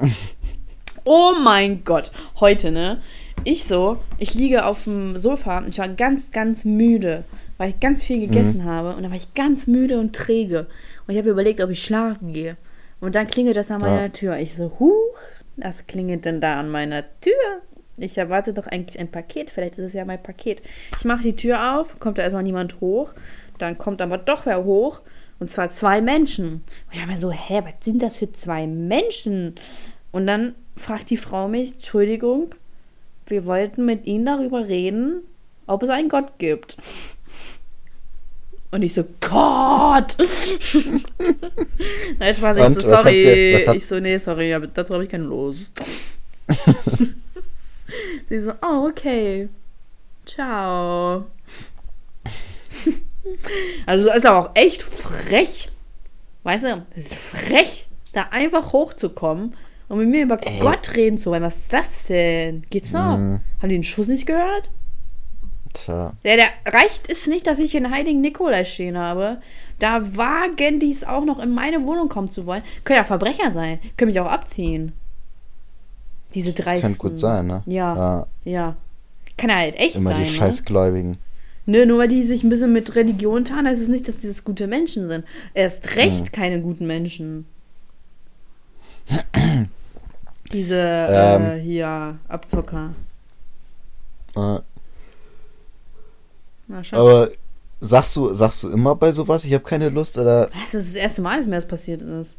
Oh 1.04 1.32
mein 1.42 1.82
Gott. 1.82 2.12
Heute, 2.38 2.70
ne? 2.70 3.02
Ich 3.42 3.64
so, 3.64 3.98
ich 4.18 4.34
liege 4.34 4.64
auf 4.64 4.84
dem 4.84 5.18
Sofa 5.18 5.58
und 5.58 5.70
ich 5.70 5.78
war 5.78 5.88
ganz, 5.88 6.30
ganz 6.30 6.64
müde, 6.64 7.24
weil 7.58 7.70
ich 7.70 7.80
ganz 7.80 8.04
viel 8.04 8.20
gegessen 8.20 8.64
habe. 8.64 8.90
Und 8.94 9.02
dann 9.02 9.10
war 9.10 9.16
ich 9.16 9.34
ganz 9.34 9.66
müde 9.66 9.98
und 9.98 10.14
träge. 10.14 10.68
Und 11.06 11.14
ich 11.14 11.18
habe 11.18 11.30
überlegt, 11.30 11.60
ob 11.60 11.70
ich 11.70 11.82
schlafen 11.82 12.32
gehe. 12.32 12.56
Und 13.00 13.16
dann 13.16 13.26
klingelt 13.26 13.56
das 13.56 13.72
an 13.72 13.80
meiner 13.80 14.02
Ja. 14.02 14.08
Tür. 14.10 14.36
Ich 14.36 14.54
so, 14.54 14.76
huch, 14.78 15.18
was 15.56 15.88
klingelt 15.88 16.24
denn 16.24 16.40
da 16.40 16.60
an 16.60 16.70
meiner 16.70 17.02
Tür? 17.20 17.32
Ich 17.96 18.16
erwarte 18.16 18.52
doch 18.52 18.68
eigentlich 18.68 19.00
ein 19.00 19.10
Paket. 19.10 19.50
Vielleicht 19.50 19.78
ist 19.78 19.86
es 19.86 19.94
ja 19.94 20.04
mein 20.04 20.22
Paket. 20.22 20.62
Ich 20.96 21.04
mache 21.04 21.22
die 21.22 21.34
Tür 21.34 21.80
auf, 21.80 21.98
kommt 21.98 22.18
da 22.18 22.22
erstmal 22.22 22.44
niemand 22.44 22.80
hoch. 22.80 23.12
Dann 23.62 23.78
kommt 23.78 24.02
aber 24.02 24.18
doch 24.18 24.44
wer 24.44 24.64
hoch. 24.64 25.00
Und 25.38 25.50
zwar 25.50 25.70
zwei 25.70 26.00
Menschen. 26.00 26.46
Und 26.54 26.62
ich 26.92 27.00
habe 27.00 27.12
mir 27.12 27.18
so, 27.18 27.30
hä, 27.30 27.62
was 27.64 27.74
sind 27.84 28.02
das 28.02 28.16
für 28.16 28.32
zwei 28.32 28.66
Menschen? 28.66 29.54
Und 30.10 30.26
dann 30.26 30.54
fragt 30.76 31.10
die 31.10 31.16
Frau 31.16 31.46
mich, 31.48 31.72
Entschuldigung, 31.74 32.54
wir 33.26 33.46
wollten 33.46 33.84
mit 33.84 34.04
Ihnen 34.06 34.26
darüber 34.26 34.66
reden, 34.68 35.22
ob 35.66 35.82
es 35.84 35.90
einen 35.90 36.08
Gott 36.08 36.38
gibt. 36.38 36.76
Und 38.72 38.82
ich 38.82 38.94
so, 38.94 39.04
Gott! 39.20 40.16
Nein, 42.18 42.34
Spaß, 42.34 42.56
ich 42.56 42.64
Und 42.64 42.74
so, 42.74 42.80
sorry. 42.80 43.22
ihr- 43.22 43.74
ich 43.74 43.86
so, 43.86 44.00
nee, 44.00 44.18
sorry, 44.18 44.52
aber 44.54 44.66
dazu 44.66 44.94
habe 44.94 45.04
ich 45.04 45.10
keine 45.10 45.24
Lust. 45.24 45.70
Sie 48.28 48.40
so, 48.40 48.52
oh, 48.62 48.88
okay. 48.88 49.48
Ciao. 50.24 51.26
Also 53.86 54.06
das 54.06 54.16
ist 54.16 54.26
aber 54.26 54.38
auch 54.38 54.50
echt 54.54 54.82
frech. 54.82 55.70
Weißt 56.42 56.64
du, 56.64 56.86
es 56.94 57.06
ist 57.06 57.14
frech, 57.14 57.88
da 58.12 58.28
einfach 58.30 58.72
hochzukommen 58.72 59.54
und 59.88 59.98
mit 59.98 60.08
mir 60.08 60.22
über 60.24 60.38
Ey. 60.44 60.58
Gott 60.58 60.94
reden 60.96 61.18
zu 61.18 61.30
wollen. 61.30 61.42
Was 61.42 61.56
ist 61.56 61.72
das 61.72 62.06
denn? 62.06 62.64
Geht's 62.70 62.92
noch? 62.92 63.18
Mhm. 63.18 63.40
Haben 63.60 63.68
die 63.68 63.76
den 63.76 63.82
Schuss 63.84 64.08
nicht 64.08 64.26
gehört? 64.26 64.70
Tja. 65.72 66.12
Der, 66.24 66.36
der 66.36 66.48
reicht 66.66 67.10
es 67.10 67.26
nicht, 67.26 67.46
dass 67.46 67.58
ich 67.58 67.72
den 67.72 67.90
heiligen 67.90 68.20
Nikolai 68.20 68.64
stehen 68.64 68.98
habe. 68.98 69.40
Da 69.78 70.16
wagen 70.16 70.80
die 70.80 70.90
es 70.90 71.04
auch 71.04 71.24
noch 71.24 71.38
in 71.38 71.50
meine 71.50 71.84
Wohnung 71.84 72.08
kommen 72.08 72.30
zu 72.30 72.46
wollen. 72.46 72.62
Können 72.84 72.98
ja 72.98 73.04
Verbrecher 73.04 73.52
sein. 73.52 73.78
Können 73.96 74.10
mich 74.10 74.20
auch 74.20 74.26
abziehen. 74.26 74.92
Diese 76.34 76.52
dreisten. 76.52 76.92
Könnte 76.92 76.98
gut 76.98 77.20
sein, 77.20 77.46
ne? 77.46 77.62
Ja. 77.66 77.96
ja 77.96 78.26
Ja. 78.44 78.76
Kann 79.36 79.54
halt 79.54 79.76
echt 79.76 79.96
immer 79.96 80.10
sein. 80.10 80.22
die 80.22 80.30
ne? 80.30 80.36
Scheißgläubigen. 80.36 81.18
Nö, 81.66 81.86
nur 81.86 81.98
weil 81.98 82.08
die 82.08 82.24
sich 82.24 82.42
ein 82.42 82.48
bisschen 82.48 82.72
mit 82.72 82.94
Religion 82.96 83.44
tarnen, 83.44 83.68
heißt 83.68 83.80
es 83.82 83.88
nicht, 83.88 84.08
dass 84.08 84.18
dieses 84.18 84.42
gute 84.44 84.66
Menschen 84.66 85.06
sind. 85.06 85.24
Erst 85.54 85.94
recht 85.96 86.26
Hm. 86.26 86.32
keine 86.32 86.60
guten 86.60 86.86
Menschen. 86.86 87.46
Diese 90.52 90.74
Ähm. 90.76 91.44
äh, 91.44 91.60
hier 91.60 92.18
Abzocker. 92.28 92.92
Äh, 94.36 94.58
Na, 96.68 96.82
aber 96.92 97.30
sagst 97.80 98.16
du, 98.16 98.32
sagst 98.34 98.64
du 98.64 98.70
immer 98.70 98.94
bei 98.96 99.12
sowas, 99.12 99.44
ich 99.44 99.52
habe 99.54 99.64
keine 99.64 99.88
Lust 99.88 100.18
oder. 100.18 100.48
Das 100.62 100.74
ist 100.74 100.88
das 100.88 100.94
erste 100.96 101.22
Mal, 101.22 101.38
dass 101.38 101.46
mir 101.46 101.56
das 101.56 101.68
passiert 101.68 102.02
ist. 102.02 102.36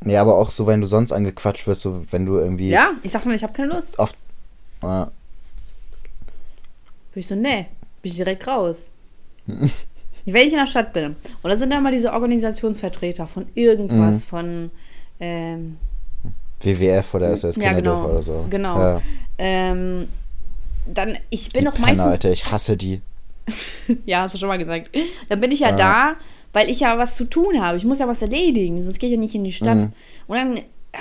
Nee, 0.00 0.16
aber 0.16 0.36
auch 0.36 0.50
so, 0.50 0.66
wenn 0.66 0.80
du 0.80 0.86
sonst 0.86 1.12
angequatscht 1.12 1.66
wirst, 1.66 1.80
so 1.82 2.04
wenn 2.10 2.26
du 2.26 2.36
irgendwie. 2.36 2.68
Ja, 2.70 2.92
ich 3.02 3.10
sag 3.12 3.24
nur, 3.26 3.34
ich 3.34 3.42
habe 3.42 3.52
keine 3.52 3.72
Lust. 3.74 3.98
Äh, 3.98 4.06
Bin 4.82 5.10
ich 7.14 7.26
so, 7.26 7.34
nee, 7.34 7.66
bin 8.04 8.10
ich 8.12 8.16
direkt 8.16 8.46
raus. 8.46 8.92
Wenn 9.46 10.46
ich 10.46 10.52
in 10.52 10.58
der 10.58 10.66
Stadt 10.66 10.92
bin. 10.92 11.16
Und 11.42 11.50
da 11.50 11.56
sind 11.56 11.70
da 11.70 11.80
mal 11.80 11.90
diese 11.92 12.12
Organisationsvertreter 12.12 13.26
von 13.26 13.46
irgendwas, 13.54 14.24
Mhm. 14.24 14.28
von 14.28 14.70
ähm, 15.20 15.76
WWF 16.60 17.12
oder 17.14 17.36
SOS 17.36 17.56
Ja, 17.56 17.72
genau. 17.74 18.08
oder 18.08 18.22
so. 18.22 18.46
Genau. 18.48 18.78
Ja. 18.78 19.02
ähm, 19.38 20.08
dann, 20.86 21.18
ich 21.30 21.50
bin 21.50 21.60
Die 21.60 21.64
doch 21.66 21.74
Penner, 21.74 21.86
meistens. 21.88 22.06
Alter, 22.06 22.30
ich 22.30 22.50
hasse 22.50 22.76
die. 22.76 23.00
Ja, 24.06 24.22
hast 24.22 24.34
du 24.34 24.38
schon 24.38 24.48
mal 24.48 24.56
gesagt. 24.58 24.90
Dann 25.28 25.40
bin 25.40 25.50
ich 25.52 25.60
ja 25.60 25.70
Ja. 25.70 25.76
da, 25.76 26.16
weil 26.54 26.70
ich 26.70 26.80
ja 26.80 26.96
was 26.96 27.14
zu 27.16 27.24
tun 27.24 27.60
habe. 27.60 27.76
Ich 27.76 27.84
muss 27.84 27.98
ja 27.98 28.08
was 28.08 28.22
erledigen, 28.22 28.82
sonst 28.82 28.98
gehe 28.98 29.08
ich 29.10 29.14
ja 29.14 29.20
nicht 29.20 29.34
in 29.34 29.44
die 29.44 29.52
Stadt. 29.52 29.76
Mhm. 29.76 29.92
Und 30.26 30.36
dann, 30.36 30.58
ah, 30.94 30.98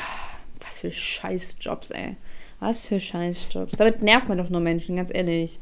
was 0.66 0.80
für 0.80 0.92
Scheißjobs, 0.92 1.92
ey. 1.92 2.18
Was 2.60 2.86
für 2.88 3.00
Scheißjobs. 3.00 3.78
Damit 3.78 4.02
nervt 4.02 4.28
man 4.28 4.38
doch 4.38 4.50
nur 4.50 4.60
Menschen, 4.62 4.96
ganz 4.98 5.12
ehrlich. 5.14 5.60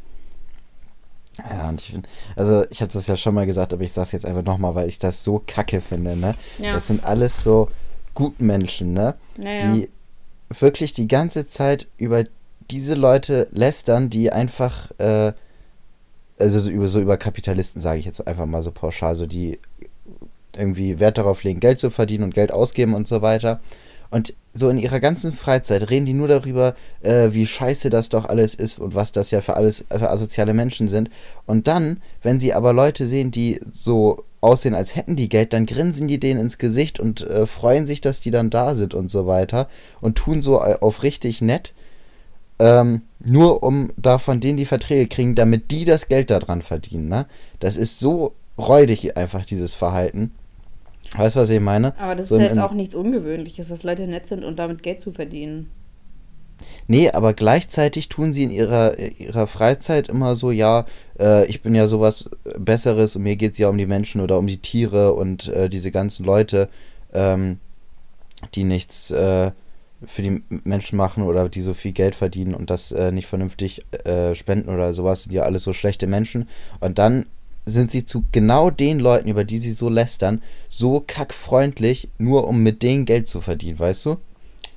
Ja, 1.38 1.70
und 1.70 1.82
ich 1.82 1.92
finde, 1.92 2.08
also 2.36 2.64
ich 2.70 2.82
habe 2.82 2.92
das 2.92 3.08
ja 3.08 3.16
schon 3.16 3.34
mal 3.34 3.46
gesagt, 3.46 3.74
aber 3.74 3.84
ich 3.84 3.94
sage 3.94 4.06
es 4.06 4.12
jetzt 4.12 4.26
einfach 4.26 4.44
nochmal, 4.44 4.76
weil 4.76 4.88
ich 4.88 5.00
das 5.00 5.24
so 5.24 5.42
kacke 5.46 5.82
finde, 5.82 6.16
ne? 6.16 6.36
Ja. 6.60 6.74
Das 6.74 6.88
sind 6.88 7.04
alles 7.04 7.44
so 7.44 7.70
Gutmenschen, 8.14 8.94
ne? 8.94 9.16
Naja. 9.38 9.74
Die 9.74 9.90
wirklich 10.60 10.94
die 10.94 11.08
ganze 11.08 11.48
Zeit 11.48 11.88
über 11.98 12.26
diese 12.70 12.96
Leute 12.96 13.48
lästern, 13.52 14.10
die 14.10 14.32
einfach, 14.32 14.92
äh, 14.98 15.34
also 16.38 16.60
so 16.60 16.70
über, 16.70 16.88
so 16.88 17.00
über 17.00 17.18
Kapitalisten 17.18 17.82
sage 17.82 18.00
ich 18.00 18.06
jetzt 18.06 18.26
einfach 18.28 18.46
mal 18.46 18.64
so 18.64 18.72
pauschal, 18.72 19.16
so 19.16 19.26
die 19.26 19.60
irgendwie 20.56 21.00
Wert 21.00 21.18
darauf 21.18 21.44
legen, 21.44 21.60
Geld 21.60 21.80
zu 21.80 21.90
verdienen 21.90 22.26
und 22.26 22.34
Geld 22.34 22.52
ausgeben 22.52 22.94
und 22.94 23.08
so 23.08 23.22
weiter. 23.22 23.62
Und 24.12 24.36
so 24.53 24.70
in 24.70 24.78
ihrer 24.78 24.99
ganzen 24.99 25.32
Freizeit 25.32 25.89
reden 25.89 26.05
die 26.05 26.14
nur 26.14 26.28
darüber, 26.28 26.76
äh, 27.01 27.30
wie 27.32 27.45
scheiße 27.45 27.89
das 27.89 28.09
doch 28.09 28.26
alles 28.26 28.53
ist 28.53 28.80
und 28.80 28.93
was 28.93 29.14
das 29.14 29.32
ja 29.32 29.41
für 29.41 29.55
alles 29.55 29.86
für 29.89 30.09
asoziale 30.09 30.53
Menschen 30.53 30.89
sind. 30.89 31.09
Und 31.45 31.68
dann, 31.68 32.01
wenn 32.22 32.39
sie 32.39 32.53
aber 32.53 32.74
Leute 32.74 33.07
sehen, 33.07 33.32
die 33.32 33.62
so 33.72 34.26
aussehen, 34.41 34.76
als 34.76 34.95
hätten 34.95 35.16
die 35.16 35.30
Geld, 35.30 35.53
dann 35.53 35.66
grinsen 35.66 36.07
die 36.07 36.20
denen 36.20 36.39
ins 36.39 36.57
Gesicht 36.57 36.99
und 36.99 37.22
äh, 37.22 37.45
freuen 37.45 37.88
sich, 37.88 38.01
dass 38.01 38.20
die 38.20 38.32
dann 38.32 38.49
da 38.49 38.76
sind 38.76 38.93
und 38.93 39.09
so 39.09 39.26
weiter 39.28 39.70
und 40.01 40.18
tun 40.18 40.41
so 40.41 40.62
äh, 40.62 40.78
auf 40.82 41.03
richtig 41.03 41.41
nett, 41.41 41.74
ähm, 42.59 43.03
nur 43.20 43.64
um 43.64 43.93
da 43.97 44.18
von 44.18 44.41
denen 44.41 44.57
die 44.57 44.66
Verträge 44.66 45.07
kriegen, 45.07 45.36
damit 45.36 45.72
die 45.72 45.86
das 45.86 46.07
Geld 46.09 46.30
daran 46.30 46.62
verdienen. 46.62 47.07
Ne? 47.07 47.28
Das 47.59 47.78
ist 47.78 47.99
so 47.99 48.34
räudig 48.57 49.16
einfach, 49.16 49.45
dieses 49.45 49.74
Verhalten. 49.74 50.32
Weißt 51.16 51.36
du, 51.36 51.41
was 51.41 51.49
ich 51.49 51.59
meine? 51.59 51.93
Aber 51.99 52.16
das 52.16 52.30
So 52.30 52.36
ist 52.36 52.41
im- 52.41 52.47
jetzt 52.47 52.59
auch 52.59 52.72
nichts 52.74 52.95
Ungewöhnliches, 52.95 53.68
dass 53.70 53.84
Leute 53.84 54.07
nett 54.07 54.28
sind 54.28 54.43
und 54.43 54.57
damit 54.59 54.82
Geld 54.84 55.01
zu 55.01 55.12
verdienen. 55.12 55.70
Nee, 56.88 57.09
aber 57.09 57.34
gleichzeitig 57.34 58.07
tun 58.09 58.34
sie 58.34 58.43
in 58.43 58.51
ihrer, 58.51 58.97
ihrer 58.97 59.47
Freizeit 59.47 60.09
immer 60.09 60.36
so, 60.36 60.51
ja, 60.51 60.86
äh, 61.20 61.45
ich 61.47 61.62
bin 61.62 61.74
ja 61.74 61.88
sowas 61.88 62.30
Besseres 62.59 63.16
und 63.16 63.24
mir 63.24 63.36
geht 63.36 63.53
es 63.53 63.57
ja 63.57 63.68
um 63.70 63.78
die 63.78 63.88
Menschen 63.88 64.22
oder 64.22 64.38
um 64.38 64.45
die 64.47 64.57
Tiere 64.62 65.14
und 65.14 65.47
äh, 65.47 65.70
diese 65.70 65.89
ganzen 65.91 66.24
Leute, 66.26 66.70
ähm, 67.14 67.59
die 68.55 68.64
nichts 68.64 69.12
äh, 69.12 69.51
für 70.05 70.22
die 70.22 70.43
Menschen 70.64 70.97
machen 70.97 71.24
oder 71.24 71.49
die 71.49 71.62
so 71.62 71.74
viel 71.74 71.91
Geld 71.93 72.16
verdienen 72.16 72.53
und 72.55 72.70
das 72.70 72.91
äh, 72.91 73.12
nicht 73.12 73.28
vernünftig 73.28 73.82
äh, 74.05 74.36
spenden 74.36 74.70
oder 74.70 74.93
sowas, 74.93 75.24
sind 75.24 75.34
ja 75.34 75.43
alles 75.43 75.64
so 75.64 75.74
schlechte 75.74 76.07
Menschen. 76.07 76.47
Und 76.80 76.97
dann 76.99 77.26
sind 77.66 77.91
sie 77.91 78.05
zu 78.05 78.26
genau 78.32 78.70
den 78.70 78.99
Leuten, 78.99 79.30
über 79.30 79.43
die 79.43 79.59
sie 79.59 79.72
so 79.72 79.89
lästern, 79.89 80.41
so 80.70 81.03
kackfreundlich, 81.05 82.09
nur 82.18 82.47
um 82.47 82.64
mit 82.64 82.84
denen 82.84 83.05
Geld 83.05 83.28
zu 83.28 83.41
verdienen, 83.41 83.80
weißt 83.80 84.05
du? 84.05 84.18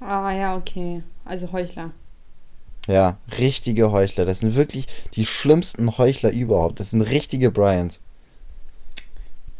Ah 0.01 0.33
ja, 0.33 0.57
okay. 0.57 1.03
Also 1.25 1.51
Heuchler. 1.53 1.93
Ja, 2.87 3.17
richtige 3.39 3.93
Heuchler. 3.93 4.27
Das 4.27 4.41
sind 4.41 4.55
wirklich 4.55 4.87
die 5.15 5.25
schlimmsten 5.25 5.97
Heuchler 5.97 6.31
überhaupt. 6.31 6.81
Das 6.81 6.91
sind 6.91 7.03
richtige 7.03 7.51
Bryans. 7.51 8.01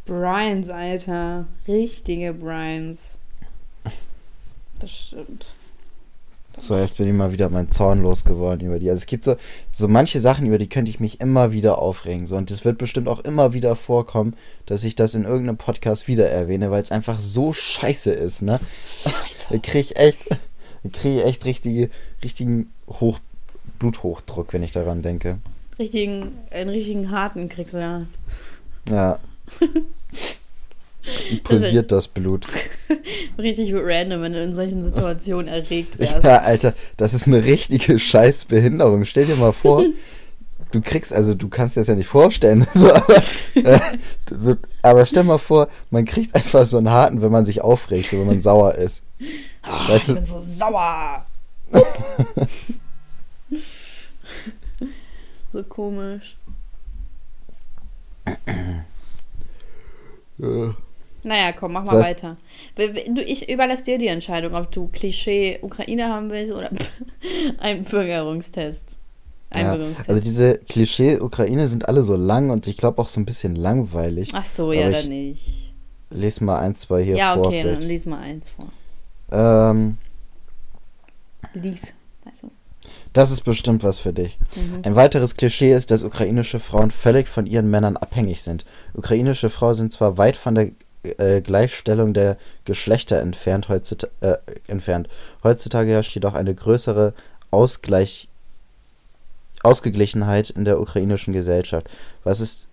Bryans, 0.05 0.69
Alter. 0.69 1.47
Richtige 1.67 2.35
Bryans. 2.35 3.17
Das 4.79 4.91
stimmt. 4.91 5.47
So, 6.57 6.77
jetzt 6.77 6.97
bin 6.97 7.09
ich 7.09 7.13
mal 7.13 7.33
wieder 7.33 7.49
mein 7.49 7.71
Zorn 7.71 8.01
losgeworden 8.01 8.67
über 8.67 8.79
die. 8.79 8.89
Also 8.89 9.01
es 9.01 9.07
gibt 9.07 9.25
so, 9.25 9.37
so 9.73 9.89
manche 9.89 10.21
Sachen, 10.21 10.47
über 10.47 10.59
die 10.59 10.69
könnte 10.69 10.91
ich 10.91 11.01
mich 11.01 11.21
immer 11.21 11.53
wieder 11.53 11.79
aufregen. 11.79 12.27
So, 12.27 12.37
und 12.37 12.51
es 12.51 12.65
wird 12.65 12.79
bestimmt 12.79 13.09
auch 13.09 13.21
immer 13.21 13.53
wieder 13.53 13.75
vorkommen, 13.77 14.35
dass 14.67 14.85
ich 14.85 14.95
das 14.95 15.15
in 15.15 15.25
irgendeinem 15.25 15.57
Podcast 15.57 16.07
wieder 16.07 16.29
erwähne, 16.29 16.71
weil 16.71 16.83
es 16.83 16.93
einfach 16.93 17.19
so 17.19 17.53
scheiße 17.53 18.13
ist, 18.13 18.43
ne? 18.43 18.61
Da 19.51 19.59
kriege 19.59 19.81
ich 19.81 19.97
echt, 19.97 20.19
kriege 20.93 21.19
ich 21.19 21.25
echt 21.25 21.45
richtige, 21.45 21.91
richtigen 22.23 22.73
Hoch, 22.89 23.19
Bluthochdruck, 23.79 24.53
wenn 24.53 24.63
ich 24.63 24.73
daran 24.73 25.03
denke. 25.03 25.39
Richtigen, 25.79 26.39
einen 26.51 26.71
richtigen 26.71 27.11
harten 27.11 27.49
kriegst 27.49 27.75
du 27.75 27.79
ja. 27.79 28.07
Ja. 28.89 29.19
Pulsiert 31.45 31.93
das 31.93 32.09
Blut. 32.09 32.47
Richtig 33.39 33.73
random, 33.75 34.23
wenn 34.23 34.33
du 34.33 34.43
in 34.43 34.55
solchen 34.55 34.83
Situationen 34.85 35.49
erregt 35.49 35.99
wärst. 35.99 36.25
Ja, 36.25 36.39
Alter, 36.39 36.75
das 36.97 37.13
ist 37.15 37.27
eine 37.27 37.45
richtige 37.45 37.99
Scheißbehinderung. 37.99 39.05
Stell 39.05 39.27
dir 39.27 39.37
mal 39.37 39.53
vor, 39.53 39.85
du 40.73 40.81
kriegst, 40.81 41.13
also 41.13 41.35
du 41.35 41.49
kannst 41.49 41.77
dir 41.77 41.81
das 41.81 41.89
ja 41.89 41.95
nicht 41.95 42.07
vorstellen, 42.07 42.67
so, 42.75 42.91
aber, 42.93 43.23
äh, 43.55 43.81
so, 44.31 44.57
aber 44.83 45.05
stell 45.07 45.25
mal 45.25 45.39
vor, 45.39 45.69
man 45.91 46.05
kriegt 46.05 46.35
einfach 46.35 46.65
so 46.67 46.79
einen 46.79 46.91
harten, 46.91 47.21
wenn 47.23 47.31
man 47.33 47.45
sich 47.45 47.61
aufregt, 47.61 48.11
so 48.11 48.19
wenn 48.21 48.27
man 48.27 48.41
sauer 48.43 48.75
ist. 48.75 49.03
Ah, 49.63 49.89
Weißt 49.89 50.09
ich 50.09 50.15
du- 50.15 50.21
bin 50.21 50.25
so 50.25 50.43
sauer. 50.47 51.27
so 55.53 55.63
komisch. 55.65 56.37
Äh, 60.41 60.71
Naja, 61.25 61.53
komm, 61.53 61.73
mach 61.73 61.85
mal 61.85 61.93
Das 61.99 62.07
heißt- 62.07 62.11
weiter. 62.11 62.37
Du, 63.15 63.21
ich 63.23 63.49
überlasse 63.49 63.83
dir 63.83 63.99
die 63.99 64.07
Entscheidung, 64.09 64.55
ob 64.55 64.71
du 64.71 64.89
Klischee 64.89 65.59
Ukraine 65.63 66.09
haben 66.09 66.31
willst 66.31 66.53
oder 66.53 66.71
Einbürgerungstest. 67.59 68.99
Ja, 69.57 69.79
also 70.09 70.21
diese 70.21 70.59
Klischee-Ukraine 70.59 71.69
sind 71.69 71.89
alle 71.89 72.03
so 72.03 72.17
lang 72.17 72.51
und 72.51 72.67
ich 72.67 72.77
glaube 72.77 73.01
auch 73.01 73.07
so 73.07 73.21
ein 73.21 73.25
bisschen 73.25 73.55
langweilig. 73.55 74.31
Ach 74.33 74.45
so, 74.45 74.73
ja, 74.73 74.91
dann 74.91 75.01
ich 75.03 75.09
nicht. 75.09 75.75
Lese 76.11 76.43
mal 76.45 76.59
ein, 76.59 76.75
zwei 76.75 77.05
hier 77.05 77.17
Ja, 77.17 77.35
vor. 77.35 77.47
okay, 77.47 77.63
dann 77.63 77.75
vielleicht. 77.77 77.89
lies 77.89 78.07
mal 78.07 78.19
eins 78.21 78.51
vor. 78.51 78.67
Ähm, 79.31 79.99
Lies. 81.55 81.95
Das 83.13 83.31
ist 83.31 83.43
bestimmt 83.43 83.85
was 83.85 84.01
für 84.01 84.13
dich. 84.13 84.37
Mhm. 84.57 84.81
Ein 84.83 84.97
weiteres 84.97 85.37
Klischee 85.37 85.73
ist, 85.73 85.93
dass 85.93 86.03
ukrainische 86.03 86.59
Frauen 86.59 86.91
völlig 86.91 87.29
von 87.29 87.47
ihren 87.47 87.71
Männern 87.71 87.97
abhängig 87.97 88.43
sind. 88.43 88.65
Ukrainische 88.93 89.51
Frauen 89.51 89.75
sind 89.75 89.93
zwar 89.93 90.19
weit 90.19 90.37
von 90.37 90.57
der 90.57 90.71
äh, 91.19 91.41
Gleichstellung 91.41 92.15
der 92.15 92.37
Geschlechter 92.65 93.21
entfernt, 93.21 93.69
heutzutage, 93.69 94.13
äh, 94.21 94.37
entfernt. 94.67 95.09
Heutzutage 95.43 95.91
herrscht 95.91 96.15
jedoch 96.15 96.35
eine 96.35 96.55
größere 96.55 97.15
Ausgleich, 97.51 98.29
Ausgeglichenheit 99.63 100.51
in 100.51 100.65
der 100.65 100.81
ukrainischen 100.81 101.33
Gesellschaft. 101.33 101.89
Was 102.23 102.41
ist 102.41 102.69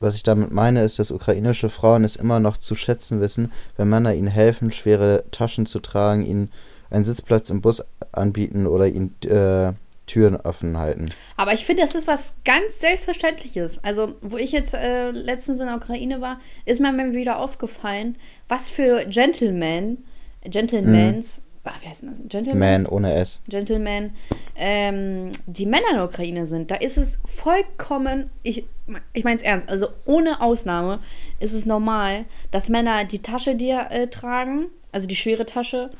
was 0.00 0.14
ich 0.14 0.22
damit 0.22 0.50
meine, 0.50 0.82
ist, 0.82 0.98
dass 0.98 1.10
ukrainische 1.10 1.68
Frauen 1.68 2.04
es 2.04 2.16
immer 2.16 2.40
noch 2.40 2.56
zu 2.56 2.74
schätzen 2.74 3.20
wissen, 3.20 3.52
wenn 3.76 3.90
Männer 3.90 4.14
ihnen 4.14 4.28
helfen, 4.28 4.72
schwere 4.72 5.24
Taschen 5.30 5.66
zu 5.66 5.78
tragen, 5.78 6.24
ihnen 6.24 6.50
einen 6.88 7.04
Sitzplatz 7.04 7.50
im 7.50 7.60
Bus 7.60 7.84
anbieten 8.10 8.66
oder 8.66 8.88
ihnen 8.88 9.14
äh, 9.22 9.74
Türen 10.10 10.36
offen 10.36 10.76
halten. 10.76 11.10
Aber 11.36 11.52
ich 11.52 11.64
finde, 11.64 11.82
das 11.82 11.94
ist 11.94 12.08
was 12.08 12.34
ganz 12.44 12.80
Selbstverständliches. 12.80 13.82
Also, 13.84 14.14
wo 14.20 14.36
ich 14.36 14.50
jetzt 14.50 14.74
äh, 14.74 15.10
letztens 15.10 15.60
in 15.60 15.66
der 15.66 15.76
Ukraine 15.76 16.20
war, 16.20 16.40
ist 16.64 16.80
mir 16.80 16.90
wieder 17.12 17.38
aufgefallen, 17.38 18.16
was 18.48 18.70
für 18.70 19.04
Gentlemen, 19.06 20.04
Gentlemans, 20.44 21.42
ach, 21.62 21.80
wie 21.82 21.88
heißt 21.88 22.02
das? 22.02 22.20
Gentlemen? 22.28 22.58
Man 22.58 22.86
ohne 22.86 23.14
S. 23.14 23.42
Gentlemen, 23.48 24.10
ähm, 24.56 25.30
die 25.46 25.66
Männer 25.66 25.90
in 25.90 25.96
der 25.96 26.04
Ukraine 26.06 26.46
sind, 26.46 26.72
da 26.72 26.74
ist 26.76 26.98
es 26.98 27.20
vollkommen, 27.24 28.30
ich, 28.42 28.64
ich 29.12 29.22
meine 29.22 29.36
es 29.36 29.42
ernst, 29.42 29.68
also 29.68 29.88
ohne 30.06 30.40
Ausnahme 30.40 30.98
ist 31.38 31.52
es 31.52 31.66
normal, 31.66 32.24
dass 32.50 32.68
Männer 32.68 33.04
die 33.04 33.22
Tasche 33.22 33.54
dir 33.54 33.86
äh, 33.90 34.08
tragen, 34.08 34.66
also 34.90 35.06
die 35.06 35.16
schwere 35.16 35.46
Tasche, 35.46 35.90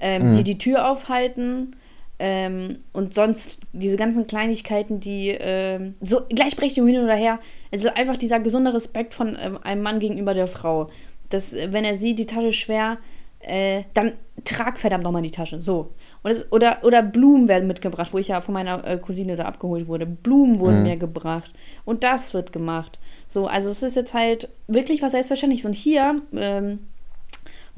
ähm, 0.00 0.34
die 0.36 0.42
die 0.42 0.58
Tür 0.58 0.90
aufhalten 0.90 1.76
ähm, 2.22 2.80
und 2.92 3.14
sonst 3.14 3.58
diese 3.72 3.96
ganzen 3.96 4.26
Kleinigkeiten, 4.26 5.00
die 5.00 5.30
ähm, 5.30 5.94
so 6.02 6.20
Gleichberechtigung 6.28 6.86
hin 6.86 7.02
oder 7.02 7.14
her, 7.14 7.40
es 7.70 7.82
ist 7.82 7.96
einfach 7.96 8.18
dieser 8.18 8.40
gesunde 8.40 8.74
Respekt 8.74 9.14
von 9.14 9.38
ähm, 9.40 9.58
einem 9.62 9.82
Mann 9.82 10.00
gegenüber 10.00 10.34
der 10.34 10.46
Frau. 10.46 10.90
Dass, 11.30 11.54
äh, 11.54 11.72
wenn 11.72 11.86
er 11.86 11.96
sieht, 11.96 12.18
die 12.18 12.26
Tasche 12.26 12.52
schwer, 12.52 12.98
äh, 13.38 13.84
dann 13.94 14.12
trag 14.44 14.78
verdammt 14.78 15.02
nochmal 15.02 15.22
die 15.22 15.30
Tasche. 15.30 15.62
So. 15.62 15.94
Und 16.22 16.32
es, 16.32 16.52
oder, 16.52 16.80
oder 16.82 17.02
Blumen 17.02 17.48
werden 17.48 17.66
mitgebracht, 17.66 18.12
wo 18.12 18.18
ich 18.18 18.28
ja 18.28 18.42
von 18.42 18.52
meiner 18.52 18.86
äh, 18.86 18.98
Cousine 18.98 19.36
da 19.36 19.46
abgeholt 19.46 19.88
wurde. 19.88 20.04
Blumen 20.04 20.58
wurden 20.58 20.82
mir 20.82 20.98
gebracht. 20.98 21.50
Und 21.86 22.04
das 22.04 22.34
wird 22.34 22.52
gemacht. 22.52 22.98
So, 23.30 23.46
also 23.46 23.70
es 23.70 23.82
ist 23.82 23.96
jetzt 23.96 24.12
halt 24.12 24.50
wirklich 24.66 25.00
was 25.00 25.12
Selbstverständliches. 25.12 25.64
Und 25.64 25.74
hier 25.74 26.20
ähm, 26.34 26.80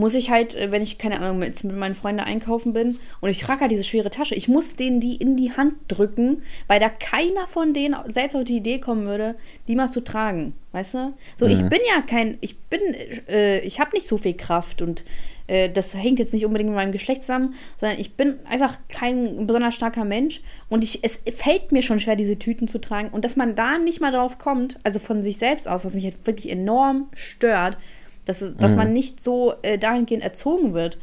muss 0.02 0.14
ich 0.14 0.32
halt, 0.32 0.56
äh, 0.56 0.72
wenn 0.72 0.82
ich, 0.82 0.98
keine 0.98 1.20
Ahnung, 1.20 1.38
mit, 1.38 1.62
mit 1.62 1.76
meinen 1.76 1.94
Freunden 1.94 2.22
einkaufen 2.22 2.72
bin 2.72 2.98
und 3.20 3.28
ich 3.28 3.38
trage 3.38 3.60
halt 3.60 3.70
diese 3.70 3.84
schwere 3.84 4.10
Tasche, 4.10 4.34
ich 4.34 4.48
muss 4.48 4.74
denen 4.74 4.98
die 4.98 5.14
in 5.14 5.36
die 5.36 5.52
Hand 5.52 5.74
drücken, 5.86 6.42
weil 6.66 6.80
da 6.80 6.88
keiner 6.88 7.46
von 7.46 7.72
denen 7.72 7.94
selbst 8.08 8.34
auf 8.34 8.42
die 8.42 8.56
Idee 8.56 8.80
kommen 8.80 9.06
würde, 9.06 9.36
die 9.68 9.76
mal 9.76 9.88
zu 9.88 10.02
tragen. 10.02 10.54
Weißt 10.72 10.94
du? 10.94 11.12
So, 11.36 11.46
ich 11.46 11.62
bin 11.68 11.78
ja 11.86 12.02
kein, 12.02 12.36
ich 12.40 12.58
bin, 12.62 12.80
äh, 13.28 13.60
ich 13.60 13.78
habe 13.78 13.92
nicht 13.92 14.08
so 14.08 14.16
viel 14.16 14.34
Kraft 14.34 14.82
und 14.82 15.04
äh, 15.46 15.70
das 15.70 15.94
hängt 15.94 16.18
jetzt 16.18 16.32
nicht 16.32 16.46
unbedingt 16.46 16.70
mit 16.70 16.76
meinem 16.76 16.90
Geschlecht 16.90 17.22
zusammen, 17.22 17.54
sondern 17.76 18.00
ich 18.00 18.14
bin 18.14 18.44
einfach 18.46 18.78
kein 18.88 19.46
besonders 19.46 19.76
starker 19.76 20.04
Mensch 20.04 20.40
und 20.68 20.82
ich, 20.82 21.04
es 21.04 21.20
fällt 21.36 21.70
mir 21.70 21.82
schon 21.82 22.00
schwer, 22.00 22.16
diese 22.16 22.40
Tüten 22.40 22.66
zu 22.66 22.80
tragen. 22.80 23.10
Und 23.10 23.24
dass 23.24 23.36
man 23.36 23.54
da 23.54 23.78
nicht 23.78 24.00
mal 24.00 24.10
drauf 24.10 24.38
kommt, 24.38 24.80
also 24.82 24.98
von 24.98 25.22
sich 25.22 25.38
selbst 25.38 25.68
aus, 25.68 25.84
was 25.84 25.94
mich 25.94 26.02
jetzt 26.02 26.26
wirklich 26.26 26.50
enorm 26.50 27.08
stört, 27.14 27.78
dass, 28.24 28.40
es, 28.42 28.56
dass 28.56 28.76
man 28.76 28.92
nicht 28.92 29.20
so 29.20 29.54
äh, 29.62 29.78
dahingehend 29.78 30.22
erzogen 30.22 30.74
wird, 30.74 30.98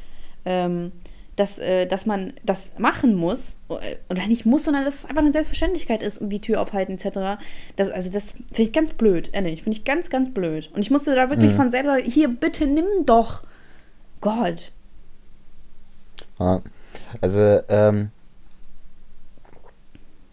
ähm, 0.45 0.91
dass, 1.35 1.57
äh, 1.57 1.85
dass 1.85 2.05
man 2.05 2.33
das 2.43 2.73
machen 2.77 3.15
muss, 3.15 3.55
äh, 3.69 3.95
oder 4.09 4.25
nicht 4.27 4.45
muss, 4.45 4.65
sondern 4.65 4.83
dass 4.85 4.95
es 4.95 5.05
einfach 5.05 5.21
eine 5.21 5.31
Selbstverständlichkeit 5.31 6.03
ist, 6.03 6.17
um 6.19 6.29
die 6.29 6.41
Tür 6.41 6.61
aufhalten 6.61 6.93
etc. 6.93 7.41
Das, 7.77 7.89
also 7.89 8.09
das 8.11 8.31
finde 8.31 8.61
ich 8.63 8.73
ganz 8.73 8.91
blöd, 8.93 9.29
ehrlich, 9.33 9.63
finde 9.63 9.77
ich 9.77 9.85
ganz, 9.85 10.09
ganz 10.09 10.33
blöd. 10.33 10.69
Und 10.73 10.81
ich 10.81 10.91
musste 10.91 11.15
da 11.15 11.29
wirklich 11.29 11.53
von 11.53 11.71
selber 11.71 11.91
sagen, 11.95 12.09
hier, 12.09 12.27
bitte 12.27 12.67
nimm 12.67 12.85
doch. 13.05 13.43
Gott. 14.21 14.71
Ja. 16.39 16.61
Also, 17.21 17.39
ähm, 17.69 18.11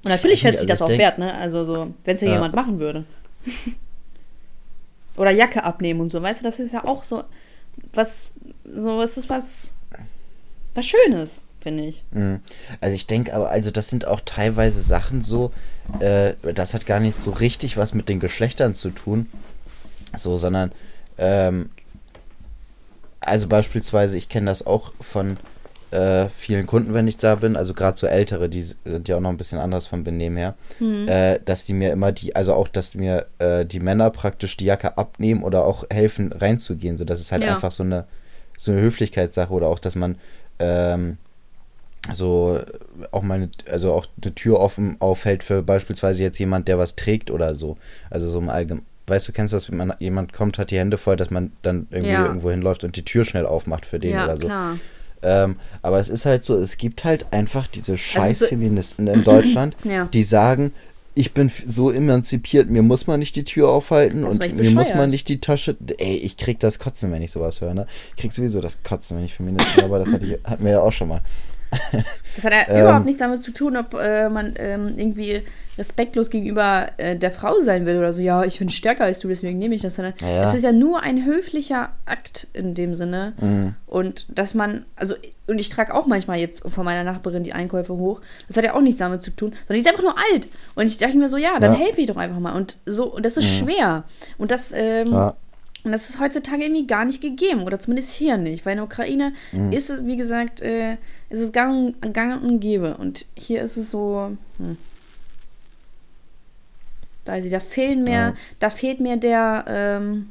Und 0.04 0.10
natürlich 0.10 0.40
schätzt 0.40 0.58
Also 0.58 0.62
sich 0.62 0.68
das 0.70 0.78
ich 0.78 0.82
auch 0.82 0.88
denk- 0.88 0.98
wert, 1.00 1.18
ne? 1.18 1.34
Also 1.34 1.64
so, 1.64 1.92
wenn 2.04 2.14
es 2.16 2.20
ja, 2.20 2.28
Ja. 2.28 2.34
jemand 2.34 2.54
machen 2.54 2.78
würde. 2.80 3.04
Oder 5.16 5.30
Jacke 5.30 5.64
abnehmen 5.64 6.00
und 6.00 6.10
so, 6.10 6.22
weißt 6.22 6.40
du, 6.40 6.44
das 6.44 6.58
ist 6.58 6.72
ja 6.72 6.84
auch 6.84 7.04
so 7.04 7.24
was, 7.92 8.32
so 8.64 9.02
es 9.02 9.16
ist 9.16 9.28
was, 9.28 9.72
was 10.74 10.86
Schönes, 10.86 11.44
finde 11.60 11.84
ich. 11.84 12.04
mh. 12.10 12.40
also 12.80 12.94
ich 12.94 13.06
denke 13.06 13.34
aber, 13.34 13.50
also 13.50 13.70
das 13.70 13.88
sind 13.88 14.06
auch 14.06 14.20
teilweise 14.20 14.80
Sachen 14.80 15.22
so, 15.22 15.52
äh, 16.00 16.34
das 16.54 16.74
hat 16.74 16.86
gar 16.86 17.00
nicht 17.00 17.20
so 17.20 17.30
richtig 17.30 17.76
was 17.76 17.94
mit 17.94 18.08
den 18.08 18.20
Geschlechtern 18.20 18.74
zu 18.74 18.90
tun, 18.90 19.28
so, 20.16 20.36
sondern, 20.36 20.72
ähm, 21.18 21.70
also 23.20 23.48
beispielsweise, 23.48 24.16
ich 24.16 24.28
kenne 24.28 24.46
das 24.46 24.66
auch 24.66 24.92
von 25.00 25.36
äh, 25.92 26.28
vielen 26.36 26.66
Kunden, 26.66 26.94
wenn 26.94 27.06
ich 27.08 27.16
da 27.16 27.36
bin, 27.36 27.56
also 27.56 27.72
gerade 27.74 27.96
so 27.98 28.06
ältere, 28.06 28.48
die 28.48 28.62
sind 28.84 29.08
ja 29.08 29.16
auch 29.16 29.20
noch 29.20 29.30
ein 29.30 29.36
bisschen 29.36 29.58
anders 29.60 29.86
vom 29.86 30.02
Benehmen 30.04 30.36
her, 30.36 30.54
äh, 31.06 31.38
dass 31.44 31.64
die 31.64 31.74
mir 31.74 31.92
immer 31.92 32.12
die, 32.12 32.34
also 32.34 32.54
auch, 32.54 32.68
dass 32.68 32.94
mir 32.94 33.26
äh, 33.38 33.64
die 33.64 33.80
Männer 33.80 34.10
praktisch 34.10 34.56
die 34.56 34.64
Jacke 34.66 34.98
abnehmen 34.98 35.42
oder 35.44 35.64
auch 35.64 35.84
helfen 35.90 36.32
reinzugehen, 36.32 36.96
so 36.96 37.04
das 37.04 37.20
ist 37.20 37.30
halt 37.32 37.44
Ja. 37.44 37.54
einfach 37.54 37.70
so 37.70 37.82
eine 37.82 38.04
so 38.58 38.72
eine 38.72 38.80
Höflichkeitssache 38.80 39.52
oder 39.52 39.66
auch, 39.68 39.78
dass 39.78 39.96
man 39.96 40.16
ähm, 40.58 41.18
so 42.12 42.60
auch 43.10 43.22
mal 43.22 43.34
eine, 43.34 43.50
also 43.70 43.92
auch 43.92 44.06
eine 44.22 44.34
Tür 44.34 44.60
offen 44.60 44.96
aufhält 45.00 45.42
für 45.42 45.62
beispielsweise 45.62 46.22
jetzt 46.22 46.38
jemand, 46.38 46.68
der 46.68 46.78
was 46.78 46.96
trägt 46.96 47.30
oder 47.30 47.54
so. 47.54 47.76
Also 48.10 48.30
so 48.30 48.38
im 48.38 48.48
Allgemeinen. 48.48 48.86
Weißt 49.08 49.28
du, 49.28 49.32
kennst 49.32 49.52
du 49.52 49.56
das, 49.56 49.70
wenn 49.70 49.76
man 49.76 49.92
jemand 50.00 50.32
kommt, 50.32 50.58
hat 50.58 50.70
die 50.72 50.78
Hände 50.78 50.98
voll, 50.98 51.14
dass 51.16 51.30
man 51.30 51.52
dann 51.62 51.86
irgendwie 51.90 52.14
Ja. 52.14 52.24
irgendwo 52.26 52.50
hinläuft 52.50 52.82
und 52.82 52.96
die 52.96 53.04
Tür 53.04 53.24
schnell 53.24 53.46
aufmacht 53.46 53.86
für 53.86 54.00
den 54.00 54.12
ja, 54.12 54.24
oder 54.24 54.36
so. 54.36 54.46
klar. 54.46 54.78
Ähm, 55.22 55.56
aber 55.82 55.98
es 55.98 56.08
ist 56.08 56.26
halt 56.26 56.44
so, 56.44 56.56
es 56.56 56.76
gibt 56.76 57.04
halt 57.04 57.26
einfach 57.32 57.66
diese 57.66 57.96
scheiß 57.98 58.40
so- 58.40 58.46
Feministen 58.46 59.06
in 59.06 59.24
Deutschland, 59.24 59.76
Ja. 59.84 60.04
die 60.12 60.22
sagen, 60.22 60.72
ich 61.14 61.32
bin 61.32 61.50
so 61.66 61.90
emanzipiert, 61.90 62.68
mir 62.68 62.82
muss 62.82 63.06
man 63.06 63.18
nicht 63.20 63.36
die 63.36 63.44
Tür 63.44 63.70
aufhalten 63.70 64.24
und 64.24 64.38
mir 64.54 64.70
muss 64.70 64.74
bescheuert. 64.84 64.96
man 64.98 65.10
nicht 65.10 65.28
die 65.30 65.40
Tasche. 65.40 65.74
Ey, 65.96 66.16
ich 66.16 66.36
krieg 66.36 66.60
das 66.60 66.78
Kotzen, 66.78 67.10
wenn 67.10 67.22
ich 67.22 67.32
sowas 67.32 67.62
höre, 67.62 67.72
ne? 67.72 67.86
Ich 68.14 68.20
krieg 68.20 68.32
sowieso 68.32 68.60
das 68.60 68.82
Kotzen, 68.82 69.16
wenn 69.16 69.24
ich 69.24 69.32
Feministen 69.34 69.76
höre, 69.76 69.84
aber 69.86 69.98
das 69.98 70.12
hatte 70.12 70.26
ich, 70.26 70.38
hatten 70.44 70.62
wir 70.64 70.72
ja 70.72 70.80
auch 70.80 70.92
schon 70.92 71.08
mal. 71.08 71.22
Das 72.36 72.44
hat 72.44 72.52
ja 72.52 72.68
Ähm, 72.68 72.82
überhaupt 72.82 73.06
nichts 73.06 73.20
damit 73.20 73.40
zu 73.42 73.50
tun, 73.50 73.76
ob 73.76 73.94
äh, 73.94 74.28
man 74.28 74.54
ähm, 74.58 74.94
irgendwie 74.96 75.42
respektlos 75.78 76.30
gegenüber 76.30 76.86
äh, 76.96 77.16
der 77.16 77.30
Frau 77.30 77.60
sein 77.60 77.84
will 77.86 77.98
oder 77.98 78.12
so. 78.12 78.20
Ja, 78.20 78.44
ich 78.44 78.58
bin 78.58 78.70
stärker 78.70 79.04
als 79.04 79.18
du, 79.20 79.28
deswegen 79.28 79.58
nehme 79.58 79.74
ich 79.74 79.82
das. 79.82 79.96
Sondern 79.96 80.14
Ja. 80.20 80.48
Es 80.48 80.54
ist 80.54 80.62
ja 80.62 80.72
nur 80.72 81.02
ein 81.02 81.24
höflicher 81.24 81.90
Akt 82.04 82.46
in 82.52 82.74
dem 82.74 82.94
Sinne. 82.94 83.32
Mhm. 83.40 83.74
Und 83.86 84.26
dass 84.28 84.54
man, 84.54 84.84
also, 84.96 85.14
und 85.46 85.58
ich 85.58 85.68
trage 85.68 85.94
auch 85.94 86.06
manchmal 86.06 86.38
jetzt 86.38 86.62
von 86.68 86.84
meiner 86.84 87.04
Nachbarin 87.04 87.42
die 87.42 87.52
Einkäufe 87.52 87.94
hoch. 87.94 88.20
Das 88.48 88.56
hat 88.56 88.64
ja 88.64 88.74
auch 88.74 88.80
nichts 88.80 88.98
damit 88.98 89.22
zu 89.22 89.30
tun, 89.30 89.52
sondern 89.66 89.74
die 89.74 89.80
ist 89.80 89.88
einfach 89.88 90.02
nur 90.02 90.16
alt. 90.32 90.48
Und 90.74 90.86
ich 90.86 90.98
dachte 90.98 91.16
mir 91.16 91.28
so, 91.28 91.36
ja, 91.36 91.58
dann 91.58 91.72
Ja. 91.72 91.78
helfe 91.78 92.00
ich 92.00 92.06
doch 92.06 92.16
einfach 92.16 92.38
mal. 92.38 92.54
Und 92.54 92.76
so, 92.86 93.04
und 93.12 93.24
das 93.24 93.36
ist 93.36 93.46
schwer. 93.48 94.04
Und 94.38 94.50
das, 94.50 94.72
ähm, 94.74 95.12
Ja. 95.12 95.34
Und 95.86 95.92
das 95.92 96.10
ist 96.10 96.18
heutzutage 96.20 96.64
irgendwie 96.64 96.86
gar 96.86 97.04
nicht 97.04 97.20
gegeben 97.22 97.62
oder 97.62 97.78
zumindest 97.78 98.12
hier 98.12 98.36
nicht, 98.36 98.66
weil 98.66 98.72
in 98.72 98.78
der 98.78 98.84
Ukraine 98.84 99.32
Mhm. 99.52 99.72
ist 99.72 99.88
es, 99.88 100.04
wie 100.04 100.16
gesagt, 100.16 100.60
äh, 100.60 100.94
ist 101.30 101.40
es 101.40 101.52
gang, 101.52 101.94
gang 102.12 102.42
und 102.42 102.58
gäbe 102.60 102.96
und 102.96 103.24
hier 103.36 103.62
ist 103.62 103.76
es 103.76 103.90
so, 103.92 104.36
hm. 104.58 104.76
da, 107.24 107.32
also, 107.34 107.48
da 107.48 107.60
fehlen 107.60 108.02
mir, 108.02 108.10
Ja. 108.12 108.34
da 108.58 108.70
fehlt 108.70 109.00
mir 109.00 109.16
der, 109.16 109.64
ähm, 109.68 110.26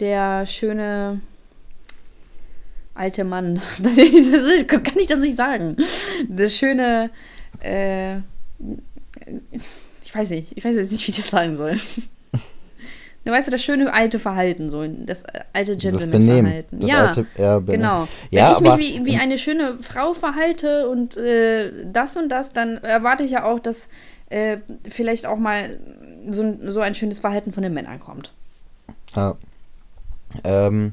der 0.00 0.44
schöne 0.46 1.20
alte 2.94 3.24
Mann. 3.24 3.60
Das 3.82 3.96
ist, 3.96 4.68
kann 4.68 4.98
ich 4.98 5.06
das 5.06 5.20
nicht 5.20 5.36
sagen. 5.36 5.76
Das 6.28 6.54
schöne, 6.54 7.10
äh, 7.60 8.16
ich 10.04 10.14
weiß 10.14 10.28
nicht, 10.30 10.48
ich 10.54 10.64
weiß 10.64 10.76
jetzt 10.76 10.92
nicht, 10.92 11.06
wie 11.06 11.10
ich 11.12 11.16
das 11.16 11.28
sagen 11.28 11.56
soll. 11.56 11.78
Du 13.26 13.32
weißt 13.32 13.48
du, 13.48 13.50
das 13.50 13.62
schöne 13.62 13.92
alte 13.92 14.18
Verhalten, 14.20 14.70
so 14.70 14.86
das 14.86 15.24
alte 15.52 15.72
Das 15.76 15.82
Gentleman-Verhalten. 15.82 16.86
Ja, 16.86 17.06
alte, 17.08 17.26
ja, 17.36 17.58
genau. 17.58 18.06
Ja, 18.30 18.56
Wenn 18.60 18.72
ich 18.72 18.76
mich 18.76 19.00
wie, 19.00 19.04
wie 19.06 19.16
eine 19.16 19.36
schöne 19.36 19.78
Frau 19.80 20.14
verhalte 20.14 20.88
und 20.88 21.16
äh, 21.16 21.72
das 21.92 22.16
und 22.16 22.28
das, 22.28 22.52
dann 22.52 22.78
erwarte 22.78 23.24
ich 23.24 23.32
ja 23.32 23.44
auch, 23.44 23.58
dass 23.58 23.88
äh, 24.30 24.58
vielleicht 24.88 25.26
auch 25.26 25.38
mal 25.38 25.78
so, 26.30 26.42
ein- 26.42 26.70
so 26.70 26.80
ein 26.80 26.94
schönes 26.94 27.18
Verhalten 27.18 27.52
von 27.52 27.64
den 27.64 27.74
Männern 27.74 27.98
kommt. 27.98 28.32
Ja. 29.16 29.34
Ähm, 30.44 30.92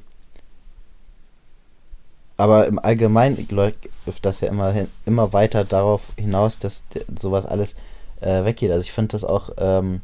aber 2.38 2.66
im 2.68 2.80
Allgemeinen 2.80 3.48
läuft 3.52 3.78
das 4.24 4.42
ja 4.42 4.48
immer, 4.50 4.74
immer 5.06 5.34
weiter 5.34 5.64
darauf 5.66 6.02
hinaus, 6.18 6.58
dass 6.60 6.84
sowas 7.20 7.46
alles 7.46 7.76
äh, 8.22 8.44
weggeht. 8.44 8.72
Also 8.72 8.84
ich 8.86 8.92
finde 8.92 9.10
das 9.10 9.24
auch 9.24 9.52
ähm, 9.58 10.02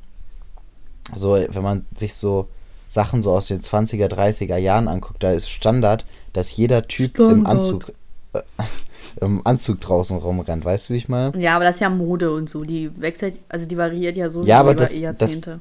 so, 1.16 1.34
wenn 1.34 1.64
man 1.64 1.86
sich 1.96 2.14
so 2.14 2.48
Sachen 2.88 3.22
so 3.24 3.32
aus 3.34 3.48
den 3.48 3.62
20er, 3.62 4.08
30er 4.08 4.58
Jahren 4.58 4.88
anguckt, 4.88 5.24
da 5.24 5.32
ist 5.32 5.50
Standard, 5.50 6.06
dass 6.34 6.56
jeder 6.56 6.88
Typ 6.88 7.18
im 7.20 7.26
Standard. 7.42 7.56
Anzug 7.58 7.94
äh, 8.34 8.42
im 9.22 9.46
Anzug 9.46 9.82
draußen 9.82 10.18
rumrennt. 10.18 10.66
Weißt 10.66 10.90
du, 10.90 10.94
wie 10.94 10.98
ich 10.98 11.10
meine? 11.10 11.38
Ja, 11.40 11.56
aber 11.56 11.66
das 11.66 11.76
ist 11.76 11.82
ja 11.82 11.90
Mode 11.90 12.32
und 12.32 12.50
so. 12.50 12.64
Die 12.64 12.90
wechselt, 13.02 13.40
also 13.50 13.66
die 13.66 13.78
variiert 13.78 14.16
ja 14.18 14.30
so 14.30 14.44
Ja, 14.44 14.60
aber 14.60 14.72
über 14.72 14.82
das- 14.82 14.92
das- 14.92 15.00
Jahrzehnte. 15.00 15.60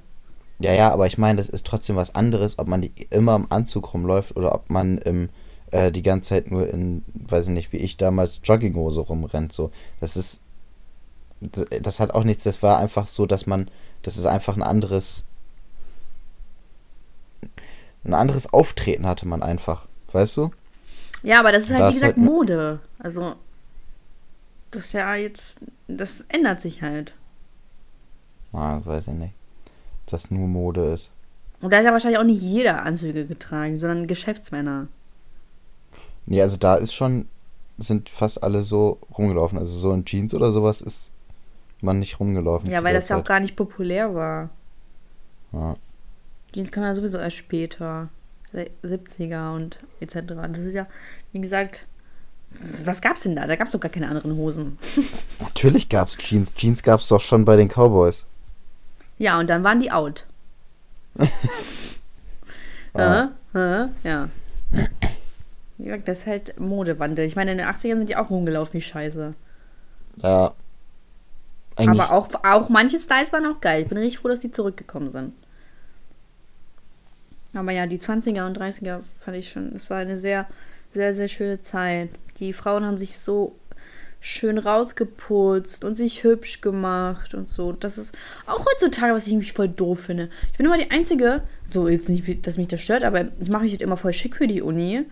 Ja, 0.61 0.73
ja, 0.73 0.93
aber 0.93 1.07
ich 1.07 1.19
meine, 1.19 1.37
das 1.37 1.49
ist 1.49 1.65
trotzdem 1.67 1.95
was 1.95 2.17
anderes, 2.17 2.59
ob 2.59 2.67
man 2.67 2.81
die 2.83 2.91
immer 3.11 3.37
im 3.37 3.47
Anzug 3.49 3.95
rumläuft 3.95 4.35
oder 4.37 4.53
ob 4.55 4.69
man 4.71 4.99
im, 4.99 5.29
äh, 5.71 5.93
die 5.93 6.03
ganze 6.03 6.31
Zeit 6.31 6.51
nur 6.51 6.69
in, 6.69 7.05
weiß 7.29 7.47
ich 7.47 7.53
nicht, 7.53 7.73
wie 7.73 7.77
ich 7.77 7.97
damals, 7.97 8.41
Jogginghose 8.43 9.01
rumrennt. 9.03 9.53
So, 9.53 9.71
das 10.01 10.17
ist, 10.17 10.41
das, 11.41 11.67
das 11.81 12.01
hat 12.01 12.11
auch 12.13 12.25
nichts, 12.25 12.43
das 12.43 12.61
war 12.63 12.79
einfach 12.79 13.07
so, 13.07 13.25
dass 13.25 13.47
man, 13.47 13.71
das 14.03 14.17
ist 14.17 14.27
einfach 14.27 14.57
ein 14.57 14.65
anderes, 14.65 15.25
ein 18.09 18.15
anderes 18.15 18.53
Auftreten 18.53 19.07
hatte 19.07 19.29
man 19.29 19.43
einfach, 19.43 19.87
weißt 20.13 20.37
du? 20.39 20.51
ja, 21.23 21.39
aber 21.41 21.53
das 21.53 21.65
ist 21.65 21.71
halt, 21.71 21.81
da 21.81 21.89
wie 21.91 21.93
gesagt, 21.95 22.17
halt- 22.17 22.25
Mode. 22.27 22.81
Also, 22.99 23.35
Das 24.71 24.85
ist 24.87 24.93
ja 24.93 25.15
jetzt, 25.15 25.61
das 25.87 26.25
ändert 26.29 26.61
sich 26.61 26.83
halt. 26.83 27.15
Ah, 28.53 28.75
das 28.77 28.87
weiß 28.87 29.09
ich 29.09 29.15
nicht. 29.15 29.35
Dass 30.07 30.31
nur 30.31 30.47
Mode 30.47 30.85
ist. 30.93 31.11
Und 31.61 31.73
da 31.73 31.79
hat 31.79 31.85
ja 31.85 31.93
wahrscheinlich 31.93 32.19
auch 32.19 32.25
nicht 32.25 32.43
jeder 32.43 32.85
Anzüge 32.85 33.25
getragen, 33.27 33.77
sondern 33.77 34.07
Geschäftsmänner. 34.07 34.89
Nee, 36.27 36.43
also 36.43 36.57
da 36.57 36.75
ist 36.77 36.93
schon, 36.95 37.29
sind 37.79 38.11
fast 38.11 38.43
alle 38.43 38.63
so 38.63 38.99
rumgelaufen. 39.17 39.59
Also 39.59 39.77
so 39.79 39.93
in 39.93 40.05
Jeans 40.05 40.35
oder 40.35 40.53
sowas 40.53 40.81
ist 40.83 41.11
man 41.81 41.99
nicht 41.99 42.21
rumgelaufen. 42.21 42.71
Ja, 42.71 42.85
weil 42.85 42.95
das 42.95 43.09
ja 43.09 43.17
auch 43.17 43.25
gar 43.25 43.41
nicht 43.41 43.57
populär 43.57 44.15
war. 44.15 44.51
Ja. 45.53 45.75
Jeans 46.53 46.71
kam 46.73 46.85
ja 46.85 46.95
sowieso 46.95 47.19
erst 47.19 47.37
später. 47.37 48.09
Se- 48.53 48.71
70er 48.83 49.55
und 49.55 49.79
etc. 50.01 50.15
Das 50.29 50.59
ist 50.59 50.75
ja, 50.75 50.87
wie 51.33 51.41
gesagt, 51.41 51.87
was 52.85 53.01
gab's 53.03 53.23
denn 53.23 53.37
da? 53.37 53.47
Da 53.47 53.57
gab's 53.57 53.73
doch 53.73 53.81
gar 53.81 53.91
keine 53.91 54.09
anderen 54.09 54.35
Hosen. 54.37 54.79
Natürlich 55.41 55.89
gab's 55.89 56.17
Jeans. 56.17 56.55
Jeans 56.55 56.83
gab's 56.83 57.09
doch 57.09 57.21
schon 57.21 57.45
bei 57.45 57.57
den 57.57 57.69
Cowboys. 57.69 58.25
Ja, 59.19 59.39
und 59.39 59.51
dann 59.51 59.65
waren 59.65 59.81
die 59.81 59.91
out. 59.93 60.27
Ah. 62.95 63.29
Äh, 63.55 63.59
äh, 63.59 63.89
ja. 64.03 64.29
Wie 65.77 65.85
gesagt, 65.85 66.09
das 66.09 66.19
ist 66.21 66.27
halt 66.27 66.59
Modewandel. 66.59 67.25
Ich 67.27 67.37
meine, 67.37 67.53
in 67.53 67.59
den 67.59 67.67
80ern 67.67 67.99
sind 67.99 68.09
die 68.09 68.17
auch 68.17 68.31
rumgelaufen 68.31 68.75
wie 68.75 68.81
Scheiße. 68.81 69.35
Ja. 70.17 70.53
Eigentlich, 71.77 72.01
Aber 72.01 72.13
auch, 72.13 72.29
auch 72.45 72.69
manche 72.71 72.99
Styles 72.99 73.33
waren 73.33 73.47
auch 73.47 73.61
geil. 73.61 73.83
Ich 73.83 73.89
bin 73.89 73.99
richtig 73.99 74.19
froh, 74.19 74.29
dass 74.29 74.41
die 74.41 74.51
zurückgekommen 74.51 75.13
sind. 75.13 75.33
Aber 77.55 77.73
ja, 77.73 77.87
die 77.87 77.99
20er 77.99 78.47
und 78.47 78.59
30er 78.59 79.01
fand 79.19 79.37
ich 79.37 79.51
schon, 79.51 79.75
es 79.75 79.89
war 79.91 79.99
eine 79.99 80.19
sehr, 80.19 80.47
sehr, 80.93 81.15
sehr 81.15 81.29
schöne 81.29 81.61
Zeit. 81.61 82.11
Die 82.39 82.53
Frauen 82.53 82.85
haben 82.85 82.99
sich 82.99 83.19
so 83.19 83.57
schön 84.21 84.59
rausgeputzt 84.59 85.85
und 85.85 85.95
sich 85.95 86.25
hübsch 86.25 86.61
gemacht 86.61 87.35
und 87.35 87.49
so. 87.49 87.73
Das 87.73 87.99
ist 87.99 88.15
auch 88.47 88.67
heutzutage, 88.67 89.15
was 89.15 89.27
ich 89.27 89.33
irgendwie 89.33 89.51
voll 89.51 89.69
doof 89.69 90.01
finde. 90.01 90.29
Ich 90.53 90.59
bin 90.59 90.67
immer 90.67 90.79
die 90.79 90.91
Einzige, 90.91 91.43
so 91.71 91.89
jetzt 91.89 92.09
nicht, 92.09 92.47
dass 92.47 92.59
mich 92.59 92.69
das 92.69 92.81
stört, 92.81 93.05
aber 93.05 93.29
ich 93.41 93.49
mache 93.49 93.63
mich 93.63 93.73
halt 93.73 93.83
immer 93.83 93.97
voll 93.97 94.13
schick 94.13 94.37
für 94.37 94.47
die 94.47 94.63
Uni. 94.63 95.05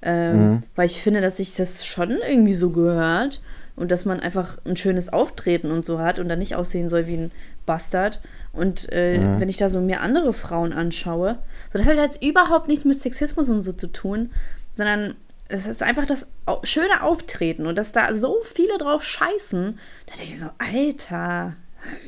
Ähm, 0.00 0.62
Weil 0.74 0.86
ich 0.86 1.00
finde, 1.00 1.20
dass 1.20 1.36
sich 1.36 1.54
das 1.54 1.86
schon 1.86 2.10
irgendwie 2.10 2.54
so 2.54 2.70
gehört 2.70 3.40
und 3.76 3.90
dass 3.90 4.04
man 4.04 4.20
einfach 4.20 4.58
ein 4.64 4.76
schönes 4.76 5.12
Auftreten 5.12 5.70
und 5.70 5.84
so 5.84 6.00
hat 6.00 6.18
und 6.18 6.28
dann 6.28 6.40
nicht 6.40 6.56
aussehen 6.56 6.88
soll 6.88 7.06
wie 7.06 7.16
ein 7.16 7.30
Bastard. 7.66 8.20
Und 8.52 8.92
äh, 8.92 9.18
wenn 9.38 9.48
ich 9.48 9.56
da 9.56 9.68
so 9.70 9.80
mir 9.80 10.00
andere 10.02 10.32
Frauen 10.32 10.72
anschaue, 10.72 11.38
so 11.72 11.78
das 11.78 11.86
hat 11.88 11.96
jetzt 11.96 12.22
überhaupt 12.22 12.68
nichts 12.68 12.84
mit 12.84 13.00
Sexismus 13.00 13.48
und 13.48 13.62
so 13.62 13.72
zu 13.72 13.86
tun, 13.86 14.30
sondern 14.76 15.14
es 15.48 15.66
ist 15.66 15.82
einfach 15.82 16.06
das 16.06 16.28
schöne 16.62 17.02
Auftreten 17.02 17.66
und 17.66 17.76
dass 17.76 17.92
da 17.92 18.14
so 18.14 18.38
viele 18.42 18.76
drauf 18.78 19.04
scheißen, 19.04 19.78
da 20.06 20.14
denke 20.16 20.32
ich 20.32 20.38
so, 20.40 20.50
Alter, 20.58 21.54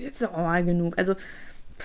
jetzt 0.02 0.22
ist 0.22 0.28
auch 0.28 0.36
mal 0.36 0.64
genug. 0.64 0.98
Also, 0.98 1.14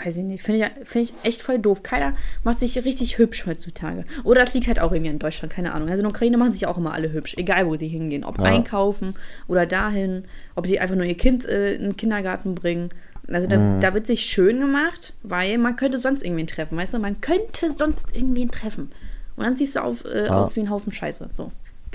weiß 0.03 0.17
ich 0.17 0.23
nicht, 0.23 0.43
finde 0.43 0.65
ich, 0.81 0.87
find 0.87 1.09
ich 1.09 1.13
echt 1.27 1.41
voll 1.41 1.59
doof. 1.59 1.83
Keiner 1.83 2.13
macht 2.43 2.59
sich 2.59 2.77
richtig 2.85 3.17
hübsch 3.17 3.45
heutzutage. 3.45 4.05
Oder 4.23 4.41
das 4.41 4.53
liegt 4.53 4.67
halt 4.67 4.79
auch 4.79 4.91
irgendwie 4.91 5.11
in 5.11 5.19
Deutschland, 5.19 5.51
keine 5.51 5.73
Ahnung. 5.73 5.89
Also 5.89 5.99
in 6.01 6.03
der 6.03 6.11
Ukraine 6.11 6.37
machen 6.37 6.53
sich 6.53 6.67
auch 6.67 6.77
immer 6.77 6.93
alle 6.93 7.11
hübsch, 7.11 7.35
egal 7.37 7.65
wo 7.67 7.75
sie 7.75 7.87
hingehen. 7.87 8.23
Ob 8.23 8.37
Ja. 8.37 8.45
einkaufen 8.45 9.15
oder 9.47 9.65
dahin, 9.65 10.25
ob 10.55 10.67
sie 10.67 10.79
einfach 10.79 10.95
nur 10.95 11.05
ihr 11.05 11.17
Kind 11.17 11.45
äh, 11.45 11.73
in 11.73 11.81
den 11.81 11.97
Kindergarten 11.97 12.55
bringen. 12.55 12.91
Also 13.31 13.47
da, 13.47 13.79
da 13.79 13.93
wird 13.93 14.07
sich 14.07 14.25
schön 14.25 14.59
gemacht, 14.59 15.13
weil 15.23 15.57
man 15.57 15.75
könnte 15.75 15.97
sonst 15.99 16.23
irgendwen 16.23 16.47
treffen, 16.47 16.77
weißt 16.77 16.93
du? 16.95 16.99
Man 16.99 17.21
könnte 17.21 17.71
sonst 17.71 18.15
irgendwen 18.15 18.49
treffen. 18.51 18.91
Und 19.35 19.43
dann 19.43 19.55
siehst 19.55 19.75
du 19.75 19.83
auf, 19.83 20.03
äh, 20.05 20.25
Ja. 20.25 20.41
aus 20.41 20.55
wie 20.55 20.61
ein 20.61 20.69
Haufen 20.69 20.91
Scheiße. 20.91 21.29
So. 21.31 21.51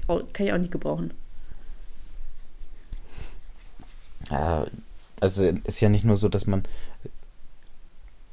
Kann 0.07 0.47
ich 0.47 0.53
auch 0.53 0.59
nicht 0.59 0.71
gebrauchen. 0.71 1.13
ja, 4.31 4.67
also 5.21 5.47
ist 5.65 5.81
ja 5.81 5.89
nicht 5.89 6.05
nur 6.05 6.17
so, 6.17 6.29
dass 6.29 6.47
man. 6.47 6.65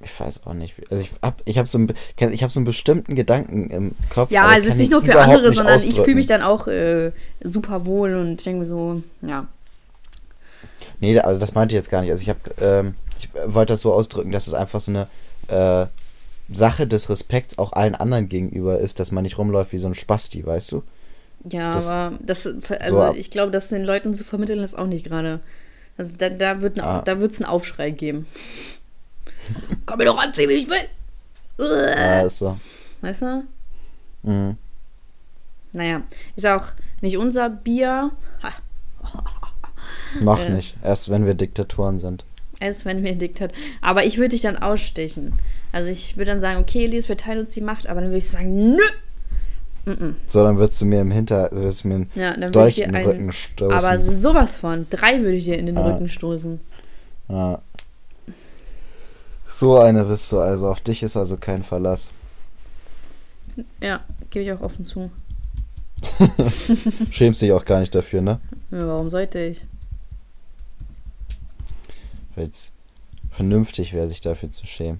Ich 0.03 0.19
weiß 0.19 0.47
auch 0.47 0.53
nicht. 0.53 0.75
Also 0.89 1.03
ich 1.03 1.11
hab, 1.21 1.41
ich 1.45 1.57
hab 1.59 1.67
so, 1.67 1.77
einen, 1.77 1.93
ich 2.31 2.43
hab 2.43 2.51
so 2.51 2.59
einen 2.59 2.65
bestimmten 2.65 3.15
Gedanken 3.15 3.69
im 3.69 3.95
Kopf. 4.09 4.31
Ja, 4.31 4.47
also 4.47 4.67
es 4.67 4.73
ist 4.75 4.79
nicht 4.79 4.91
nur 4.91 5.01
für 5.01 5.19
andere, 5.19 5.53
sondern 5.53 5.77
ich 5.77 5.85
ausdrücken. 5.85 6.03
fühle 6.05 6.15
mich 6.15 6.25
dann 6.27 6.41
auch 6.41 6.67
äh, 6.67 7.11
super 7.43 7.85
wohl 7.85 8.15
und 8.15 8.41
ich 8.41 8.43
denke 8.43 8.59
mir 8.61 8.65
so, 8.65 9.03
ja. 9.21 9.47
Nee, 10.99 11.19
also 11.19 11.39
das 11.39 11.53
meinte 11.53 11.75
ich 11.75 11.77
jetzt 11.77 11.89
gar 11.89 12.01
nicht. 12.01 12.11
Also 12.11 12.21
ich 12.23 12.29
habe, 12.29 12.39
ähm, 12.59 12.95
ich 13.17 13.29
wollte 13.47 13.73
das 13.73 13.81
so 13.81 13.93
ausdrücken, 13.93 14.31
dass 14.31 14.47
es 14.47 14.53
einfach 14.53 14.79
so 14.79 14.91
eine 14.91 15.07
äh, 15.47 15.87
Sache 16.53 16.87
des 16.87 17.09
Respekts 17.09 17.57
auch 17.57 17.73
allen 17.73 17.95
anderen 17.95 18.27
gegenüber 18.29 18.79
ist, 18.79 18.99
dass 18.99 19.11
man 19.11 19.23
nicht 19.23 19.37
rumläuft 19.37 19.71
wie 19.73 19.77
so 19.77 19.87
ein 19.87 19.95
Spasti, 19.95 20.45
weißt 20.45 20.71
du? 20.71 20.83
Ja, 21.49 21.73
Das- 21.73 21.87
aber 21.87 22.17
das, 22.21 22.45
also 22.79 23.01
ab- 23.01 23.15
ich 23.15 23.31
glaube, 23.31 23.51
das 23.51 23.69
den 23.69 23.83
Leuten 23.83 24.13
zu 24.13 24.23
vermitteln 24.23 24.59
ist 24.59 24.77
auch 24.77 24.85
nicht 24.87 25.05
gerade. 25.05 25.39
Also 25.97 26.13
da, 26.17 26.29
da 26.29 26.61
wird 26.61 26.79
Ah. 26.81 27.01
da 27.03 27.19
wird's 27.19 27.37
einen 27.39 27.49
Aufschrei 27.49 27.89
geben. 27.91 28.25
Komm 29.85 29.97
mir 29.99 30.05
doch 30.05 30.21
anziehen, 30.21 30.49
wie 30.49 30.53
ich 30.53 30.69
will. 30.69 30.77
Ja, 31.59 32.21
ist 32.21 32.39
so. 32.39 32.57
Weißt 33.01 33.21
du? 33.23 33.43
Mhm. 34.23 34.57
Naja, 35.73 36.01
ist 36.35 36.45
auch 36.47 36.65
nicht 37.01 37.17
unser 37.17 37.49
Bier. 37.49 38.11
Ha, 38.43 38.51
Noch 40.21 40.39
Äh. 40.39 40.49
nicht. 40.51 40.75
Erst 40.83 41.09
wenn 41.09 41.25
wir 41.25 41.33
Diktatoren 41.33 41.99
sind. 41.99 42.23
als 42.59 42.85
wenn 42.85 43.01
mir 43.01 43.15
Diktat. 43.15 43.51
Aber 43.81 44.05
ich 44.05 44.17
würde 44.17 44.29
dich 44.29 44.41
dann 44.41 44.55
ausstechen. 44.57 45.33
Also 45.71 45.89
ich 45.89 46.15
würde 46.17 46.29
dann 46.31 46.41
sagen, 46.41 46.59
okay, 46.59 46.85
Elias, 46.85 47.09
wir 47.09 47.17
teilen 47.17 47.39
uns 47.45 47.53
die 47.55 47.61
Macht, 47.61 47.87
aber 47.87 48.01
dann 48.01 48.09
würde 48.11 48.19
ich 48.19 48.29
sagen, 48.29 48.73
nö. 48.75 48.81
Mm-mm. 49.87 50.13
So, 50.27 50.43
dann 50.43 50.59
würdest 50.59 50.79
du 50.79 50.85
mir 50.85 51.01
im 51.01 51.09
Hinter, 51.09 51.49
würdest 51.51 51.83
du 51.83 51.87
mir 51.87 52.05
Ja, 52.13 52.31
dann 52.33 52.41
würde 52.41 52.51
Dolch 52.51 52.69
ich 52.69 52.75
dir 52.75 52.83
in 52.85 52.91
den 52.91 52.95
einen, 52.97 53.07
Rücken 53.09 53.31
stoßen. 53.31 53.73
Aber 53.73 53.97
sowas 53.99 54.57
von. 54.57 54.85
Drei 54.91 55.21
würde 55.21 55.33
ich 55.37 55.45
dir 55.45 55.57
in 55.57 55.65
den 55.65 55.77
Ah. 55.77 55.87
Rücken 55.87 56.07
stoßen. 56.07 56.59
ja. 57.29 57.59
So 59.53 59.77
eine 59.79 60.05
bist 60.05 60.31
du 60.31 60.39
also. 60.39 60.69
Auf 60.69 60.81
dich 60.81 61.01
ist 61.03 61.17
also 61.17 61.35
kein 61.37 61.63
Verlass. 61.63 62.11
Ja, 63.81 64.01
gebe 64.29 64.45
ich 64.45 64.53
auch 64.53 64.61
offen 64.61 64.85
zu. 64.85 65.11
Schämst 67.11 67.41
dich 67.41 67.51
auch 67.51 67.65
gar 67.65 67.79
nicht 67.79 67.93
dafür, 67.93 68.21
ne? 68.21 68.39
Ja, 68.71 68.87
warum 68.87 69.09
sollte 69.11 69.39
ich? 69.39 69.65
Weil 72.41 72.49
es 72.49 72.71
vernünftig 73.29 73.93
wäre, 73.93 74.07
sich 74.07 74.19
dafür 74.19 74.49
zu 74.49 74.65
schämen. 74.65 74.97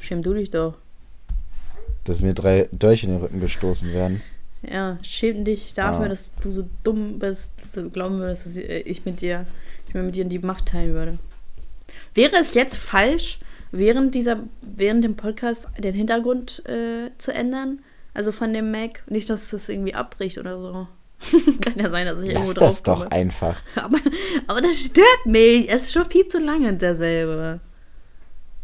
Schäm 0.00 0.24
du 0.24 0.34
dich 0.34 0.50
doch. 0.50 0.76
Dass 2.02 2.20
mir 2.20 2.34
drei 2.34 2.68
Dolche 2.72 3.06
in 3.06 3.12
den 3.12 3.20
Rücken 3.20 3.38
gestoßen 3.38 3.92
werden. 3.92 4.22
Ja, 4.68 4.98
schäm 5.02 5.44
dich 5.44 5.72
dafür, 5.72 6.06
Ah. 6.06 6.08
dass 6.08 6.32
du 6.42 6.50
so 6.50 6.68
dumm 6.82 7.20
bist, 7.20 7.52
dass 7.62 7.72
du 7.72 7.88
glauben 7.90 8.18
würdest, 8.18 8.44
dass 8.46 8.56
ich- 8.56 8.68
ich 8.68 9.04
mit 9.04 9.20
dir, 9.20 9.46
ich 9.86 9.94
mir 9.94 10.02
mit 10.02 10.16
dir 10.16 10.24
die 10.24 10.40
Macht 10.40 10.66
teilen 10.66 10.92
würde. 10.94 11.18
Wäre 12.14 12.36
es 12.40 12.54
jetzt 12.54 12.76
falsch, 12.76 13.38
während 13.70 14.16
dieser, 14.16 14.40
während 14.62 15.04
dem 15.04 15.14
Podcast 15.14 15.68
den 15.78 15.94
Hintergrund 15.94 16.64
äh, 16.66 17.10
zu 17.18 17.32
ändern? 17.32 17.78
Also 18.14 18.32
von 18.32 18.52
dem 18.52 18.72
Mac, 18.72 19.04
nicht, 19.08 19.30
dass 19.30 19.50
das 19.50 19.68
irgendwie 19.68 19.94
abbricht 19.94 20.38
oder 20.38 20.58
so. 20.60 20.88
Kann 21.60 21.76
ja 21.76 21.90
sein, 21.90 22.06
dass 22.06 22.18
ich 22.22 22.30
irgendwo 22.30 22.50
Lass 22.50 22.54
drauf 22.54 22.68
das 22.68 22.82
doch 22.82 22.98
komme. 23.00 23.12
einfach. 23.12 23.56
Aber, 23.76 23.98
aber 24.46 24.60
das 24.60 24.78
stört 24.78 25.26
mich. 25.26 25.68
Es 25.70 25.82
ist 25.82 25.92
schon 25.92 26.08
viel 26.10 26.26
zu 26.28 26.38
lange 26.38 26.72
derselbe. 26.74 27.60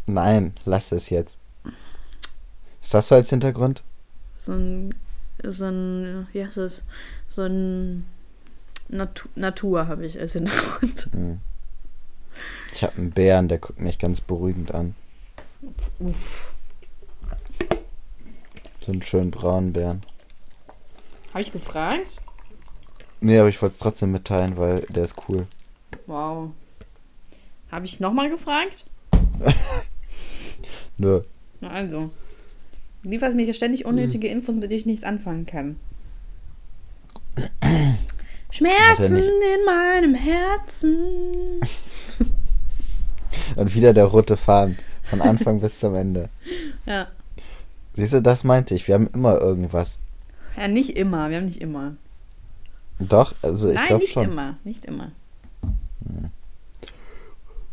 Nein, 0.07 0.53
lass 0.65 0.91
es 0.91 1.09
jetzt. 1.09 1.37
Was 2.81 2.93
hast 2.93 3.11
du 3.11 3.15
als 3.15 3.29
Hintergrund? 3.29 3.83
So 4.37 4.53
ein, 4.53 4.95
so 5.43 5.65
ein, 5.65 6.27
wie 6.31 6.45
heißt 6.45 6.57
das? 6.57 6.83
So 7.27 7.43
ein 7.43 8.05
Natu 8.89 9.27
Natur 9.35 9.87
habe 9.87 10.05
ich 10.05 10.19
als 10.19 10.33
Hintergrund. 10.33 11.09
Hm. 11.11 11.39
Ich 12.71 12.83
habe 12.83 12.95
einen 12.97 13.11
Bären, 13.11 13.47
der 13.47 13.57
guckt 13.57 13.79
mich 13.81 13.97
ganz 13.97 14.21
beruhigend 14.21 14.71
an. 14.73 14.93
Uff. 15.99 16.53
So 18.79 18.91
einen 18.91 19.01
schönen 19.01 19.31
braunen 19.31 19.73
Bären. 19.73 20.03
Habe 21.31 21.41
ich 21.41 21.51
gefragt? 21.51 22.21
Nee, 23.19 23.39
aber 23.39 23.49
ich 23.49 23.61
wollte 23.61 23.73
es 23.73 23.79
trotzdem 23.79 24.11
mitteilen, 24.11 24.57
weil 24.57 24.81
der 24.89 25.03
ist 25.03 25.15
cool. 25.27 25.45
Wow. 26.05 26.51
Habe 27.71 27.85
ich 27.85 27.99
nochmal 27.99 28.29
gefragt? 28.29 28.85
Nö. 30.97 31.21
Na 31.61 31.69
also. 31.69 32.11
Du 33.03 33.09
lieferst 33.09 33.35
mir 33.35 33.43
hier 33.45 33.53
ständig 33.53 33.85
unnötige 33.85 34.27
Infos, 34.27 34.55
mit 34.55 34.63
denen 34.65 34.73
ich 34.79 34.85
nichts 34.85 35.03
anfangen 35.03 35.45
kann. 35.45 35.77
Schmerzen 38.51 39.13
nicht- 39.15 39.25
in 39.27 39.65
meinem 39.65 40.15
Herzen. 40.15 41.59
Und 43.55 43.75
wieder 43.75 43.93
der 43.93 44.05
rote 44.05 44.37
Faden. 44.37 44.77
Von 45.03 45.21
Anfang 45.21 45.59
bis 45.61 45.79
zum 45.79 45.95
Ende. 45.95 46.29
Ja. 46.85 47.07
Siehst 47.95 48.13
du, 48.13 48.21
das 48.21 48.43
meinte 48.45 48.73
ich. 48.75 48.87
Wir 48.87 48.95
haben 48.95 49.09
immer 49.13 49.41
irgendwas. 49.41 49.99
Ja, 50.55 50.69
nicht 50.69 50.95
immer. 50.95 51.29
Wir 51.29 51.37
haben 51.37 51.45
nicht 51.45 51.59
immer. 51.61 51.97
Doch, 52.99 53.35
also 53.41 53.69
ich 53.69 53.75
Nein, 53.75 53.87
glaube 53.87 54.03
nicht 54.03 54.13
schon. 54.13 54.25
immer. 54.31 54.57
Nicht 54.63 54.85
immer. 54.85 55.11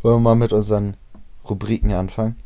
Wollen 0.02 0.16
wir 0.16 0.20
mal 0.20 0.34
mit 0.34 0.52
unseren 0.52 0.96
Rubriken 1.48 1.92
anfangen? 1.92 2.36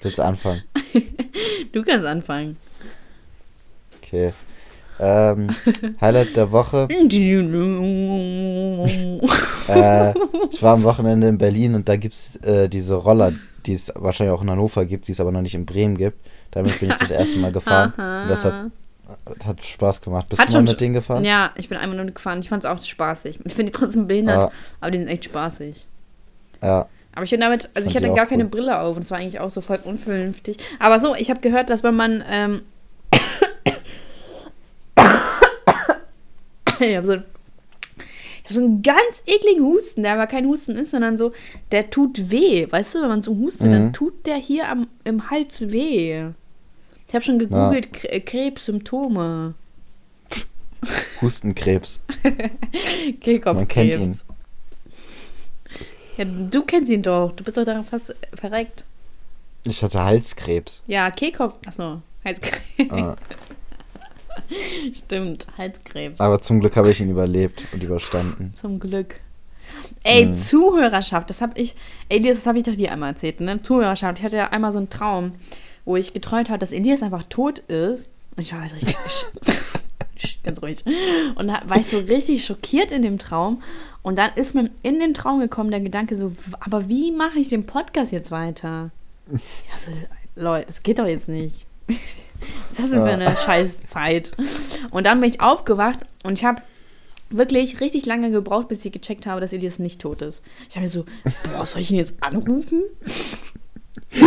Willst 0.00 0.18
du 0.18 0.24
anfangen? 0.24 0.62
Du 1.72 1.82
kannst 1.82 2.04
anfangen. 2.04 2.58
Okay. 3.96 4.34
Ähm, 5.04 5.50
Highlight 6.00 6.36
der 6.36 6.52
Woche. 6.52 6.86
Äh, 9.68 10.12
ich 10.50 10.60
war 10.60 10.74
am 10.74 10.82
Wochenende 10.82 11.28
in 11.28 11.38
Berlin 11.38 11.76
und 11.76 11.88
da 11.88 11.94
gibt 11.94 12.14
es 12.14 12.36
äh, 12.38 12.68
diese 12.68 12.96
Roller, 12.96 13.32
die 13.64 13.72
es 13.74 13.92
wahrscheinlich 13.94 14.34
auch 14.34 14.42
in 14.42 14.50
Hannover 14.50 14.84
gibt, 14.84 15.06
die 15.06 15.12
es 15.12 15.20
aber 15.20 15.30
noch 15.30 15.40
nicht 15.40 15.54
in 15.54 15.64
Bremen 15.64 15.96
gibt. 15.96 16.18
Damit 16.50 16.80
bin 16.80 16.90
ich 16.90 16.96
das 16.96 17.12
erste 17.12 17.38
Mal 17.38 17.52
gefahren. 17.52 17.92
und 17.96 18.28
das 18.28 18.44
hat, 18.44 18.70
hat 19.46 19.64
Spaß 19.64 20.00
gemacht. 20.00 20.28
Bist 20.28 20.42
Hat 20.42 20.48
du 20.48 20.54
mal 20.54 20.62
mit 20.64 20.80
denen 20.80 20.94
gefahren? 20.94 21.24
Ja, 21.24 21.52
ich 21.54 21.68
bin 21.68 21.78
einmal 21.78 21.96
nur 21.96 22.12
gefahren. 22.12 22.40
Ich 22.40 22.48
fand 22.48 22.64
es 22.64 22.70
auch 22.70 22.82
spaßig. 22.82 23.38
Ich 23.44 23.54
finde 23.54 23.70
die 23.70 23.78
trotzdem 23.78 24.08
behindert, 24.08 24.42
Ja. 24.42 24.50
aber 24.80 24.90
die 24.90 24.98
sind 24.98 25.06
echt 25.08 25.24
spaßig. 25.26 25.86
Ja. 26.60 26.86
Aber 27.14 27.24
ich 27.24 27.30
bin 27.30 27.40
damit, 27.40 27.70
also 27.74 27.88
ich 27.88 27.92
Fand 27.92 28.04
die 28.04 28.08
hatte 28.08 28.16
gar 28.16 28.26
keine 28.26 28.44
cool. 28.44 28.50
Brille 28.50 28.80
auf 28.80 28.96
und 28.96 29.04
es 29.04 29.10
war 29.12 29.18
eigentlich 29.18 29.38
auch 29.38 29.50
so 29.50 29.60
voll 29.60 29.78
unvernünftig. 29.84 30.56
Aber 30.80 30.98
so, 30.98 31.14
ich 31.14 31.30
habe 31.30 31.40
gehört, 31.40 31.70
dass 31.70 31.84
wenn 31.84 31.94
man, 31.94 32.24
ähm, 32.28 32.62
ich 36.80 36.96
habe 36.96 37.06
so, 37.06 37.12
ich 37.14 37.20
hab 38.44 38.52
so 38.52 38.58
einen 38.60 38.82
ganz 38.82 39.22
ekligen 39.26 39.64
Husten, 39.64 40.02
der 40.02 40.14
aber 40.14 40.26
kein 40.26 40.46
Husten 40.46 40.76
ist, 40.76 40.90
sondern 40.92 41.16
so, 41.18 41.32
der 41.70 41.90
tut 41.90 42.30
weh. 42.30 42.66
Weißt 42.70 42.94
du, 42.94 43.00
wenn 43.02 43.08
man 43.08 43.22
so 43.22 43.36
hustet, 43.36 43.68
Mhm. 43.68 43.72
dann 43.72 43.92
tut 43.92 44.26
der 44.26 44.36
hier 44.36 44.68
am, 44.68 44.88
im 45.04 45.30
Hals 45.30 45.70
weh. 45.70 46.26
Ich 47.08 47.14
habe 47.14 47.24
schon 47.24 47.38
gegoogelt, 47.38 47.88
Kre- 47.94 48.20
Krebssymptome. 48.20 49.54
Hustenkrebs. 51.20 52.00
Kehlkopfkrebs. 53.20 53.44
Man 53.54 53.68
kennt 53.68 53.94
ihn. 53.94 54.20
Ja, 56.16 56.24
du 56.24 56.62
kennst 56.64 56.90
ihn 56.90 57.02
doch. 57.02 57.32
Du 57.32 57.44
bist 57.44 57.56
doch 57.56 57.64
daran 57.64 57.84
fast 57.84 58.14
verreckt. 58.34 58.84
Ich 59.64 59.82
hatte 59.84 60.02
Halskrebs. 60.02 60.82
Ja, 60.88 61.10
Kehlkopf. 61.10 61.54
Achso, 61.66 62.02
Halskrebs. 62.24 62.60
Ah. 62.90 63.16
Stimmt, 64.94 65.46
Halskrebs. 65.58 66.20
Aber 66.20 66.40
zum 66.40 66.60
Glück 66.60 66.76
habe 66.76 66.90
ich 66.90 67.00
ihn 67.00 67.10
überlebt 67.10 67.66
und 67.72 67.82
überstanden. 67.82 68.52
Zum 68.54 68.78
Glück. 68.80 69.20
Ey, 70.02 70.26
Mhm. 70.26 70.34
Zuhörerschaft, 70.34 71.30
das 71.30 71.40
habe 71.40 71.58
ich, 71.60 71.74
Elias, 72.08 72.36
das 72.38 72.46
habe 72.46 72.58
ich 72.58 72.64
doch 72.64 72.76
dir 72.76 72.92
einmal 72.92 73.10
erzählt, 73.10 73.40
ne? 73.40 73.62
Zuhörerschaft, 73.62 74.18
ich 74.18 74.24
hatte 74.24 74.36
ja 74.36 74.48
einmal 74.50 74.72
so 74.72 74.78
einen 74.78 74.90
Traum, 74.90 75.32
wo 75.84 75.96
ich 75.96 76.12
geträumt 76.12 76.50
habe, 76.50 76.58
dass 76.58 76.72
Elias 76.72 77.02
einfach 77.02 77.24
tot 77.24 77.60
ist. 77.60 78.08
Und 78.36 78.42
ich 78.42 78.52
war 78.52 78.60
halt 78.62 78.74
richtig, 78.74 78.96
ganz 80.42 80.60
ruhig. 80.62 80.84
Und 81.36 81.48
da 81.48 81.62
war 81.66 81.78
ich 81.78 81.86
so 81.86 81.98
richtig 81.98 82.44
schockiert 82.44 82.92
in 82.92 83.02
dem 83.02 83.18
Traum. 83.18 83.62
Und 84.02 84.18
dann 84.18 84.30
ist 84.34 84.54
mir 84.54 84.70
in 84.82 84.98
den 85.00 85.14
Traum 85.14 85.40
gekommen 85.40 85.70
der 85.70 85.80
Gedanke 85.80 86.16
so, 86.16 86.32
aber 86.60 86.88
wie 86.88 87.12
mache 87.12 87.38
ich 87.38 87.48
den 87.48 87.64
Podcast 87.66 88.12
jetzt 88.12 88.30
weiter? 88.30 88.90
Ja, 89.26 89.38
so, 89.78 89.92
Leute, 90.34 90.66
das 90.66 90.82
geht 90.82 90.98
doch 90.98 91.06
jetzt 91.06 91.28
nicht. 91.28 91.66
Was 92.68 92.78
ist 92.78 92.80
das 92.80 92.90
denn 92.90 93.02
für 93.02 93.10
eine 93.10 93.36
scheiß 93.36 93.82
Zeit? 93.82 94.32
Und 94.90 95.06
dann 95.06 95.20
bin 95.20 95.28
ich 95.30 95.40
aufgewacht 95.40 95.98
und 96.24 96.38
ich 96.38 96.44
habe 96.44 96.62
wirklich 97.30 97.80
richtig 97.80 98.04
lange 98.06 98.30
gebraucht, 98.30 98.68
bis 98.68 98.84
ich 98.84 98.92
gecheckt 98.92 99.26
habe, 99.26 99.40
dass 99.40 99.52
Elias 99.52 99.78
nicht 99.78 100.00
tot 100.00 100.20
ist. 100.22 100.42
Ich 100.68 100.76
habe 100.76 100.82
mir 100.82 100.88
so, 100.88 101.04
boah, 101.56 101.64
soll 101.64 101.80
ich 101.80 101.90
ihn 101.90 101.96
jetzt 101.96 102.14
anrufen? 102.20 102.82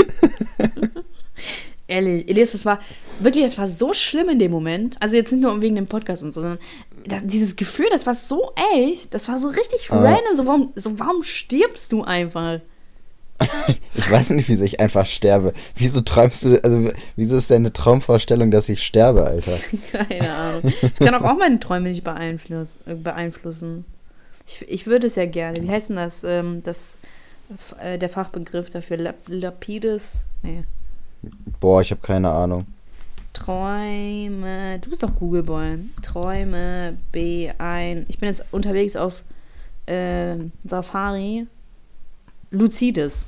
Ehrlich, 1.87 2.27
Elias, 2.27 2.53
das 2.53 2.65
war 2.65 2.79
wirklich, 3.19 3.43
das 3.45 3.59
war 3.59 3.67
so 3.67 3.93
schlimm 3.93 4.29
in 4.29 4.39
dem 4.39 4.51
Moment. 4.51 4.99
Also 5.01 5.17
jetzt 5.17 5.31
nicht 5.31 5.41
nur 5.41 5.61
wegen 5.61 5.75
dem 5.75 5.85
Podcast 5.85 6.23
und 6.23 6.33
so, 6.33 6.41
sondern 6.41 6.59
das, 7.05 7.21
dieses 7.25 7.55
Gefühl, 7.55 7.85
das 7.91 8.07
war 8.07 8.15
so 8.15 8.51
echt, 8.73 9.13
das 9.13 9.27
war 9.27 9.37
so 9.37 9.49
richtig 9.49 9.91
Ah. 9.91 9.99
random. 10.01 10.33
So 10.35 10.47
warum, 10.47 10.73
so, 10.75 10.97
warum 10.97 11.21
stirbst 11.21 11.91
du 11.91 12.03
einfach? 12.03 12.61
Ich 13.97 14.11
weiß 14.11 14.31
nicht, 14.31 14.49
wieso 14.49 14.65
ich 14.65 14.81
einfach 14.81 15.05
sterbe. 15.05 15.53
Wieso 15.75 16.01
träumst 16.01 16.43
du, 16.45 16.63
also 16.63 16.89
wieso 17.15 17.37
ist 17.37 17.49
deine 17.49 17.71
Traumvorstellung, 17.71 18.51
dass 18.51 18.67
ich 18.67 18.83
sterbe, 18.83 19.25
Alter? 19.25 19.57
Keine 19.91 20.33
Ahnung. 20.33 20.73
Ich 20.81 20.95
kann 20.95 21.15
auch, 21.15 21.21
auch 21.21 21.37
meine 21.37 21.59
Träume 21.59 21.89
nicht 21.89 22.03
beeinfluss, 22.03 22.77
äh, 22.85 22.93
beeinflussen. 22.93 23.85
Ich, 24.47 24.65
ich 24.67 24.85
würde 24.85 25.07
es 25.07 25.15
ja 25.15 25.25
gerne. 25.25 25.63
Wie 25.63 25.69
heißt 25.69 25.89
denn 25.89 25.95
das? 25.95 26.23
Ähm, 26.23 26.61
das 26.63 26.97
äh, 27.79 27.97
der 27.97 28.09
Fachbegriff 28.09 28.69
dafür? 28.69 28.97
Lap 28.97 29.15
Lapides? 29.27 30.25
Nee. 30.43 30.63
Boah, 31.59 31.81
ich 31.81 31.91
habe 31.91 32.01
keine 32.01 32.29
Ahnung. 32.29 32.65
Träume. 33.33 34.79
Du 34.79 34.89
bist 34.89 35.03
doch 35.03 35.15
Google 35.15 35.43
Boy. 35.43 35.79
Träume 36.01 36.97
beein. 37.11 38.05
Ich 38.07 38.19
bin 38.19 38.29
jetzt 38.29 38.45
unterwegs 38.51 38.95
auf 38.95 39.23
ähm, 39.87 40.51
Safari. 40.63 41.47
Lucides. 42.55 43.27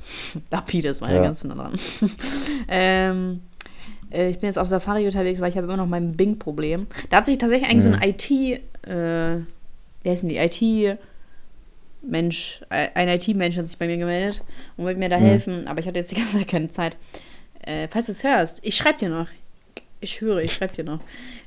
Lapides 0.50 1.00
war 1.00 1.10
ja 1.10 1.16
Ja. 1.16 1.22
ganz 1.22 1.44
nah 1.44 1.54
dran. 1.54 1.72
ähm, 2.68 3.40
äh, 4.10 4.30
ich 4.30 4.38
bin 4.38 4.48
jetzt 4.48 4.58
auf 4.58 4.68
Safari 4.68 5.04
unterwegs, 5.06 5.40
weil 5.40 5.50
ich 5.50 5.56
habe 5.56 5.66
immer 5.66 5.76
noch 5.76 5.86
mein 5.86 6.12
Bing-Problem. 6.16 6.86
Da 7.10 7.18
hat 7.18 7.26
sich 7.26 7.38
tatsächlich 7.38 7.70
eigentlich 7.70 7.84
so 7.84 7.90
ein 7.90 8.02
IT, 8.02 8.30
äh, 8.88 9.40
wie 10.02 10.10
heißen 10.10 10.28
die? 10.28 10.36
IT- 10.38 10.98
Mensch, 12.00 12.60
äh, 12.70 12.88
ein 12.94 13.08
IT-Mensch 13.08 13.56
hat 13.56 13.66
sich 13.68 13.76
bei 13.78 13.86
mir 13.86 13.96
gemeldet 13.98 14.44
und 14.76 14.84
wollte 14.84 15.00
mir 15.00 15.08
da 15.08 15.18
Mhm. 15.18 15.24
helfen, 15.24 15.68
aber 15.68 15.80
ich 15.80 15.86
hatte 15.86 15.98
jetzt 15.98 16.10
die 16.12 16.14
ganze 16.14 16.38
Zeit 16.38 16.48
keine 16.48 16.68
Zeit. 16.68 16.96
Äh, 17.62 17.88
falls 17.90 18.06
du 18.06 18.12
es 18.12 18.22
hörst, 18.22 18.60
ich 18.62 18.76
schreibe 18.76 18.98
dir 18.98 19.08
noch. 19.08 19.26
Ich 20.00 20.20
höre, 20.20 20.38
ich 20.38 20.52
schreibe 20.52 20.74
dir 20.74 20.84
noch. 20.84 21.00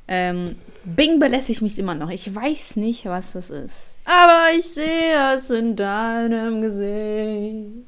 Ähm, 0.07 0.55
Bing 0.83 1.19
belästigt 1.19 1.61
mich 1.61 1.77
immer 1.79 1.95
noch. 1.95 2.09
Ich 2.09 2.33
weiß 2.33 2.75
nicht, 2.75 3.05
was 3.05 3.33
das 3.33 3.49
ist. 3.49 3.97
Aber 4.03 4.47
ich 4.57 4.65
sehe 4.65 5.35
es 5.35 5.49
in 5.49 5.75
deinem 5.75 6.61
Gesicht. 6.61 7.85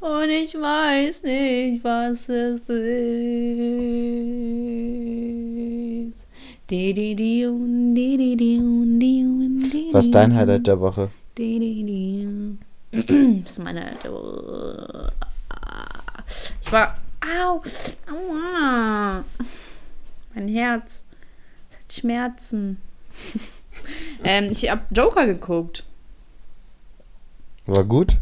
Und 0.00 0.28
ich 0.28 0.54
weiß 0.54 1.22
nicht, 1.22 1.82
was 1.84 2.28
es 2.28 2.60
ist. 2.68 3.46
Was 9.92 10.06
ist 10.06 10.14
dein 10.14 10.34
Highlight 10.34 10.66
der 10.66 10.80
Woche? 10.80 11.10
Das 13.44 13.52
ist 13.52 13.58
meine. 13.58 13.92
Ich 16.62 16.72
war. 16.72 16.96
Au! 17.20 17.60
Aua! 18.06 19.24
Mein 20.34 20.48
Herz. 20.48 21.02
Es 21.70 21.78
hat 21.78 21.92
Schmerzen. 21.92 22.80
ähm, 24.24 24.48
ich 24.50 24.70
hab 24.70 24.86
Joker 24.90 25.26
geguckt. 25.26 25.84
War 27.66 27.84
gut? 27.84 28.16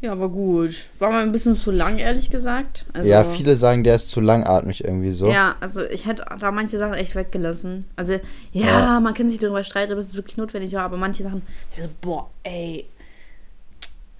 Ja, 0.00 0.18
war 0.20 0.28
gut. 0.28 0.86
War 0.98 1.10
mal 1.10 1.22
ein 1.22 1.32
bisschen 1.32 1.58
zu 1.58 1.70
lang, 1.70 1.96
ehrlich 1.98 2.28
gesagt. 2.28 2.84
Also, 2.92 3.08
ja, 3.08 3.24
viele 3.24 3.56
sagen, 3.56 3.84
der 3.84 3.94
ist 3.94 4.10
zu 4.10 4.20
langatmig 4.20 4.84
irgendwie 4.84 5.12
so. 5.12 5.30
Ja, 5.30 5.56
also 5.60 5.82
ich 5.82 6.04
hätte 6.04 6.26
da 6.38 6.50
manche 6.50 6.76
Sachen 6.76 6.92
echt 6.92 7.14
weggelassen. 7.14 7.86
Also, 7.96 8.20
ja, 8.52 8.66
Ja. 8.66 9.00
man 9.00 9.14
kann 9.14 9.30
sich 9.30 9.38
darüber 9.38 9.64
streiten, 9.64 9.94
ob 9.94 9.98
es 9.98 10.14
wirklich 10.14 10.36
notwendig 10.36 10.74
war, 10.74 10.82
aber 10.82 10.98
manche 10.98 11.22
Sachen, 11.22 11.40
so, 11.80 11.88
boah, 12.02 12.28
ey. 12.42 12.84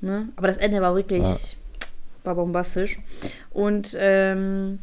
Ne? 0.00 0.28
Aber 0.36 0.46
das 0.46 0.56
Ende 0.56 0.80
war 0.80 0.94
wirklich, 0.94 1.22
Ja. 1.22 1.36
war 2.24 2.34
bombastisch. 2.36 2.98
Und, 3.50 3.94
ähm, 3.98 4.78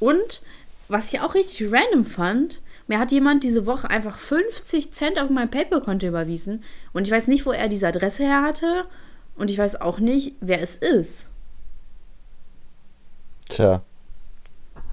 und, 0.00 0.40
was 0.88 1.12
ich 1.12 1.20
auch 1.20 1.34
richtig 1.34 1.72
random 1.72 2.04
fand, 2.04 2.60
mir 2.86 2.98
hat 2.98 3.12
jemand 3.12 3.44
diese 3.44 3.66
Woche 3.66 3.90
einfach 3.90 4.16
50 4.18 4.92
Cent 4.92 5.20
auf 5.20 5.30
mein 5.30 5.50
PayPal-Konto 5.50 6.06
überwiesen. 6.06 6.64
Und 6.92 7.06
ich 7.06 7.12
weiß 7.12 7.28
nicht, 7.28 7.44
wo 7.44 7.52
er 7.52 7.68
diese 7.68 7.88
Adresse 7.88 8.24
her 8.24 8.42
hatte. 8.42 8.86
Und 9.36 9.50
ich 9.50 9.58
weiß 9.58 9.80
auch 9.80 9.98
nicht, 9.98 10.34
wer 10.40 10.62
es 10.62 10.76
ist. 10.76 11.30
Tja, 13.48 13.82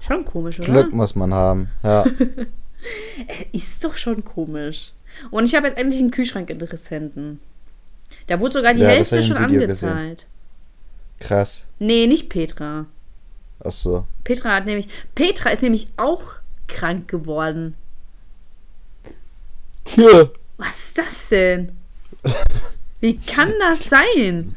Schon 0.00 0.24
komisch, 0.24 0.60
oder? 0.60 0.68
Glück 0.68 0.92
muss 0.92 1.14
man 1.16 1.34
haben. 1.34 1.68
Ja. 1.82 2.04
Ist 3.52 3.82
doch 3.84 3.96
schon 3.96 4.24
komisch. 4.24 4.92
Und 5.30 5.44
ich 5.46 5.54
habe 5.54 5.66
jetzt 5.66 5.78
endlich 5.78 6.00
einen 6.00 6.10
Kühlschrank-Interessenten. 6.10 7.40
Da 8.26 8.38
wurde 8.38 8.52
sogar 8.52 8.74
die 8.74 8.82
Ja, 8.82 8.88
Hälfte 8.88 9.22
schon 9.22 9.36
angezahlt. 9.36 10.26
Krass. 11.18 11.66
Nee, 11.78 12.06
nicht 12.06 12.28
Petra. 12.28 12.86
Ach 13.64 13.70
so. 13.70 14.06
Petra 14.24 14.54
hat 14.54 14.66
nämlich. 14.66 14.88
Petra 15.14 15.50
ist 15.50 15.62
nämlich 15.62 15.88
auch 15.96 16.22
krank 16.68 17.08
geworden. 17.08 17.74
Tja. 19.84 20.30
Was 20.58 20.78
ist 20.88 20.98
das 20.98 21.28
denn? 21.28 21.72
Wie 23.00 23.18
kann 23.18 23.52
das 23.60 23.84
sein? 23.84 24.56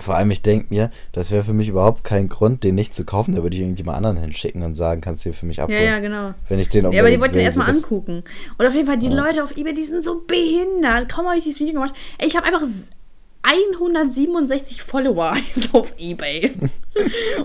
Vor 0.00 0.14
allem, 0.16 0.30
ich 0.30 0.40
denke 0.40 0.66
mir, 0.70 0.90
das 1.12 1.30
wäre 1.30 1.44
für 1.44 1.52
mich 1.52 1.68
überhaupt 1.68 2.02
kein 2.02 2.28
Grund, 2.30 2.64
den 2.64 2.74
nicht 2.74 2.94
zu 2.94 3.04
kaufen. 3.04 3.34
Da 3.34 3.42
würde 3.42 3.54
ich 3.56 3.62
irgendjemand 3.62 3.98
anderen 3.98 4.16
hinschicken 4.16 4.62
und 4.62 4.74
sagen, 4.74 5.02
kannst 5.02 5.24
du 5.24 5.28
dir 5.30 5.34
für 5.34 5.44
mich 5.44 5.58
Ja, 5.58 5.64
abholen. 5.64 5.84
ja, 5.84 5.98
genau. 5.98 6.32
Wenn 6.48 6.58
ich 6.58 6.70
den 6.70 6.90
Ja, 6.90 7.00
aber 7.00 7.10
die 7.10 7.20
wollten 7.20 7.34
will, 7.34 7.42
erstmal 7.42 7.68
angucken. 7.70 8.24
Und 8.56 8.66
auf 8.66 8.74
jeden 8.74 8.86
Fall, 8.86 8.98
die 8.98 9.08
Leute 9.08 9.42
auf 9.42 9.54
eBay, 9.54 9.74
die 9.74 9.84
sind 9.84 10.02
so 10.02 10.22
behindert. 10.26 11.10
Kaum 11.10 11.26
habe 11.26 11.36
ich 11.36 11.44
dieses 11.44 11.60
Video 11.60 11.74
gemacht. 11.74 11.94
Ey, 12.16 12.26
ich 12.26 12.36
habe 12.36 12.46
einfach 12.46 12.62
167 13.42 14.82
Follower 14.82 15.34
auf 15.72 15.92
eBay. 15.98 16.52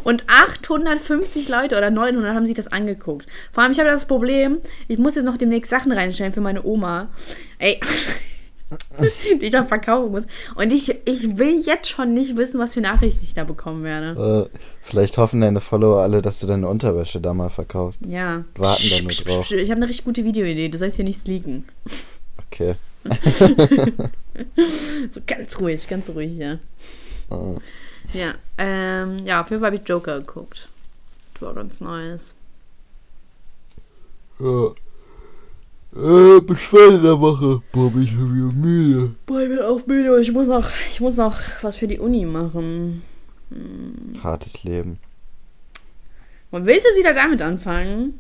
Und 0.04 0.24
850 0.28 1.50
Leute 1.50 1.78
oder 1.78 1.90
900 1.90 2.34
haben 2.36 2.46
sich 2.46 2.56
das 2.56 2.68
angeguckt. 2.68 3.28
Vor 3.52 3.64
allem, 3.64 3.72
ich 3.72 3.80
habe 3.80 3.90
das 3.90 4.06
Problem, 4.06 4.60
ich 4.88 4.98
muss 4.98 5.16
jetzt 5.16 5.26
noch 5.26 5.38
demnächst 5.38 5.70
Sachen 5.70 5.92
reinstellen 5.92 6.34
für 6.34 6.42
meine 6.42 6.64
Oma. 6.64 7.10
Ey, 7.58 7.80
die 9.42 9.46
ich 9.46 9.52
dann 9.52 9.68
verkaufen 9.68 10.12
muss. 10.12 10.24
Und 10.56 10.74
ich, 10.74 10.94
ich 11.06 11.38
will 11.38 11.62
jetzt 11.66 11.90
schon 11.90 12.14
nicht 12.14 12.36
wissen, 12.36 12.60
was 12.60 12.74
für 12.74 12.82
Nachrichten 12.82 13.24
ich 13.24 13.34
da 13.34 13.44
bekommen 13.44 13.84
werde. 13.84 14.50
Äh, 14.54 14.58
vielleicht 14.82 15.18
hoffen 15.18 15.42
deine 15.42 15.62
Follower 15.62 16.02
alle, 16.02 16.22
dass 16.22 16.40
du 16.40 16.48
deine 16.48 16.68
Unterwäsche 16.68 17.22
da 17.22 17.34
mal 17.34 17.50
verkaufst. 17.50 18.02
Ja. 18.08 18.44
Warten 18.56 18.84
da 18.90 19.02
nur 19.02 19.12
drauf. 19.12 19.52
Ich 19.52 19.72
habe 19.72 19.78
eine 19.78 19.90
richtig 19.90 20.06
gute 20.06 20.24
Videoidee. 20.24 20.70
Du 20.70 20.78
sollst 20.78 20.98
hier 20.98 21.06
nichts 21.06 21.26
liegen. 21.28 21.66
Okay. 22.48 22.76
so 25.14 25.22
ganz 25.26 25.60
ruhig, 25.60 25.88
ganz 25.88 26.10
ruhig 26.10 26.32
hier. 26.32 26.60
Äh, 27.32 27.60
Ja, 28.18 28.36
ähm, 28.58 29.18
ja, 29.26 29.42
auf 29.42 29.50
jeden 29.50 29.62
Fall 29.62 29.72
habe 29.72 29.82
ich 29.82 29.88
Joker 29.88 30.20
geguckt. 30.20 30.70
Das 31.34 31.42
war 31.42 31.54
ganz 31.54 31.82
Neues. 31.82 32.36
Ja. 34.40 34.72
Äh, 35.96 36.42
Beschwerde 36.42 37.02
der 37.02 37.20
Woche. 37.20 37.62
Boah, 37.72 37.90
bin 37.92 38.04
ich 38.04 38.12
schon 38.12 38.36
wieder 38.36 38.54
müde. 38.56 39.16
Boah, 39.26 39.42
ich 39.42 39.50
bin 39.50 39.60
auch 39.60 39.86
müde. 39.88 40.20
Ich 40.22 40.32
muss 40.32 40.48
noch, 40.48 40.70
ich 40.92 41.02
muss 41.02 41.18
noch 41.18 41.40
was 41.62 41.78
für 41.78 41.88
die 41.88 42.00
Uni 42.00 42.26
machen. 42.26 43.02
Hartes 44.24 44.64
Leben. 44.64 45.00
Und 46.52 46.66
willst 46.66 46.86
du 46.86 46.94
sie 46.96 47.04
da 47.04 47.14
damit 47.14 47.42
anfangen? 47.42 48.20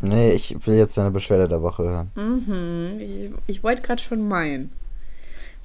Nee, 0.00 0.30
ich 0.30 0.54
will 0.66 0.76
jetzt 0.76 0.96
deine 0.96 1.10
Beschwerde 1.10 1.48
der 1.48 1.62
Woche 1.62 1.82
hören. 1.84 2.12
Mhm. 2.14 3.00
Ich, 3.00 3.30
ich 3.46 3.62
wollte 3.64 3.82
gerade 3.82 4.00
schon 4.02 4.26
meinen. 4.28 4.70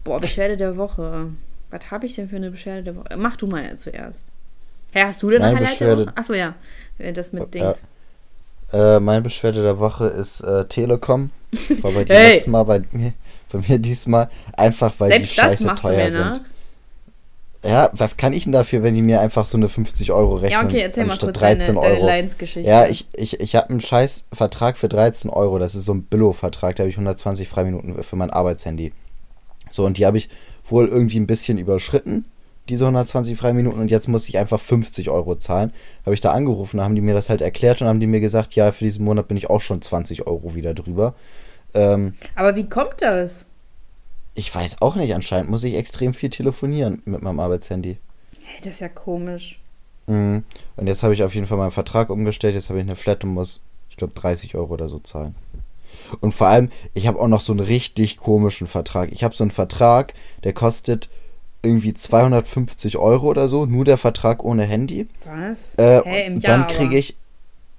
Boah, 0.04 0.20
Beschwerde 0.20 0.58
der 0.58 0.76
Woche. 0.78 1.28
Was 1.70 1.92
habe 1.92 2.06
ich 2.06 2.16
denn 2.16 2.30
für 2.30 2.36
eine 2.38 2.52
Beschwerde 2.52 2.84
der 2.84 2.96
Woche? 2.96 3.08
Mach 3.18 3.38
du 3.38 3.48
mal 3.48 3.76
zuerst. 3.78 4.26
Hä, 4.92 5.04
hast 5.06 5.22
du 5.24 5.30
denn 5.30 5.42
eine 5.42 5.56
Highlight 5.58 5.80
der 5.80 5.88
Beschwerde- 5.96 6.06
Woche? 6.08 6.18
Achso, 6.18 6.34
ja. 6.34 6.56
Äh, 6.98 7.14
Das 7.14 7.32
mit 7.34 7.54
Ja. 7.56 7.72
Dings. 7.72 7.84
Äh, 8.72 9.00
meine 9.00 9.22
Beschwerde 9.22 9.62
der 9.62 9.78
Woche 9.80 10.08
ist 10.08 10.42
äh, 10.42 10.66
Telekom. 10.66 11.30
War 11.82 11.92
bei 11.92 12.04
dir 12.04 12.16
Hey! 12.16 12.34
letztes 12.34 12.48
Mal 12.48 12.64
bei 12.64 12.82
mir, 12.92 13.14
bei 13.52 13.60
mir 13.68 13.78
diesmal 13.80 14.30
einfach, 14.58 14.94
weil 14.98 15.10
Selbst 15.12 15.32
die 15.34 15.36
das 15.36 15.46
scheiße 15.64 15.76
teuer 15.76 16.10
mir 16.10 16.20
nach. 16.20 16.40
Ja, 17.64 17.90
was 17.94 18.18
kann 18.18 18.34
ich 18.34 18.44
denn 18.44 18.52
dafür, 18.52 18.84
wenn 18.84 18.94
die 18.94 19.02
mir 19.02 19.22
einfach 19.22 19.46
so 19.46 19.58
eine 19.58 19.70
50 19.70 20.12
Euro 20.12 20.36
rechnen? 20.36 20.62
Ja, 20.62 20.68
okay, 20.68 20.82
erzähl 20.82 21.06
mal 21.06 21.18
kurz 21.18 21.40
deine, 21.40 21.58
13 21.58 21.76
deine 21.76 21.88
Euro. 21.88 22.06
Leidensgeschichte. 22.06 22.70
Ja, 22.70 22.88
ich, 22.88 23.08
ich, 23.14 23.40
ich 23.40 23.56
habe 23.56 23.70
einen 23.70 23.80
scheiß 23.80 24.28
Vertrag 24.34 24.78
für 24.78 24.90
13 24.90 25.30
Euro. 25.32 25.60
Das 25.60 25.74
ist 25.74 25.86
so 25.86 25.94
ein 25.94 26.04
Billo-Vertrag. 26.04 26.76
Da 26.76 26.84
habe 26.84 26.90
ich 26.90 26.98
120 26.98 27.48
Freiminuten 27.48 28.04
für 28.04 28.18
mein 28.18 28.32
Arbeitshandy. 28.32 28.92
So, 29.70 29.86
und 29.86 29.98
die 29.98 30.06
habe 30.06 30.18
ich 30.18 30.30
wohl 30.66 30.88
irgendwie 30.88 31.20
ein 31.20 31.28
bisschen 31.28 31.58
überschritten, 31.58 32.26
diese 32.68 32.84
120 32.84 33.38
Freiminuten. 33.38 33.80
Und 33.80 33.92
jetzt 33.92 34.10
muss 34.10 34.28
ich 34.28 34.38
einfach 34.38 34.60
50 34.60 35.10
Euro 35.10 35.36
zahlen. 35.36 35.72
Habe 36.06 36.14
ich 36.16 36.22
da 36.22 36.32
angerufen, 36.32 36.78
da 36.78 36.84
haben 36.84 36.96
die 36.96 37.02
mir 37.02 37.14
das 37.14 37.30
halt 37.30 37.42
erklärt 37.42 37.82
und 37.82 37.88
haben 37.88 38.02
die 38.02 38.08
mir 38.08 38.20
gesagt, 38.20 38.56
ja, 38.56 38.74
für 38.74 38.84
diesen 38.84 39.06
Monat 39.06 39.30
bin 39.30 39.38
ich 39.38 39.50
auch 39.50 39.62
schon 39.62 39.82
20 39.82 40.28
Euro 40.28 40.54
wieder 40.54 40.74
drüber. 40.74 41.16
Ähm, 41.74 42.14
Aber 42.36 42.58
wie 42.58 42.68
kommt 42.68 43.02
das? 43.02 43.46
Ich 44.36 44.54
weiß 44.54 44.82
auch 44.82 44.96
nicht, 44.96 45.14
anscheinend 45.14 45.50
muss 45.50 45.64
ich 45.64 45.76
extrem 45.76 46.14
viel 46.14 46.30
telefonieren 46.30 47.02
mit 47.06 47.22
meinem 47.22 47.40
Arbeitshandy. 47.40 47.98
Hey, 48.44 48.62
das 48.64 48.76
ist 48.76 48.82
ja 48.82 48.90
komisch. 48.90 49.60
Mhm. 50.08 50.44
Und 50.76 50.88
jetzt 50.88 51.04
habe 51.04 51.14
ich 51.14 51.24
auf 51.24 51.36
jeden 51.36 51.48
Fall 51.48 51.58
meinen 51.58 51.72
Vertrag 51.72 52.10
umgestellt. 52.10 52.56
Jetzt 52.56 52.70
habe 52.70 52.80
ich 52.80 52.86
eine 52.86 52.96
Flat 52.96 53.24
und 53.24 53.32
muss, 53.32 53.62
ich 53.90 53.98
glaube, 53.98 54.14
30 54.14 54.56
Euro 54.56 54.74
oder 54.74 54.90
so 54.90 55.00
zahlen. 55.00 55.36
Und 56.20 56.34
vor 56.34 56.48
allem, 56.48 56.70
ich 56.94 57.08
habe 57.08 57.20
auch 57.20 57.28
noch 57.28 57.42
so 57.42 57.54
einen 57.54 57.62
richtig 57.62 58.18
komischen 58.18 58.68
Vertrag. 58.68 59.12
Ich 59.12 59.24
habe 59.24 59.36
so 59.36 59.44
einen 59.44 59.52
Vertrag, 59.52 60.14
der 60.44 60.54
kostet 60.54 61.10
irgendwie 61.62 61.94
250 61.94 62.98
Euro 62.98 63.28
oder 63.28 63.48
so. 63.48 63.66
Nur 63.66 63.86
der 63.86 63.98
Vertrag 63.98 64.44
ohne 64.44 64.64
Handy. 64.64 65.08
Was? 65.26 65.76
Äh, 65.78 66.02
Hä, 66.04 66.28
im 66.28 66.36
und 66.36 66.44
Jahr 66.44 66.58
dann 66.58 66.68
kriege 66.68 66.98
ich. 66.98 67.16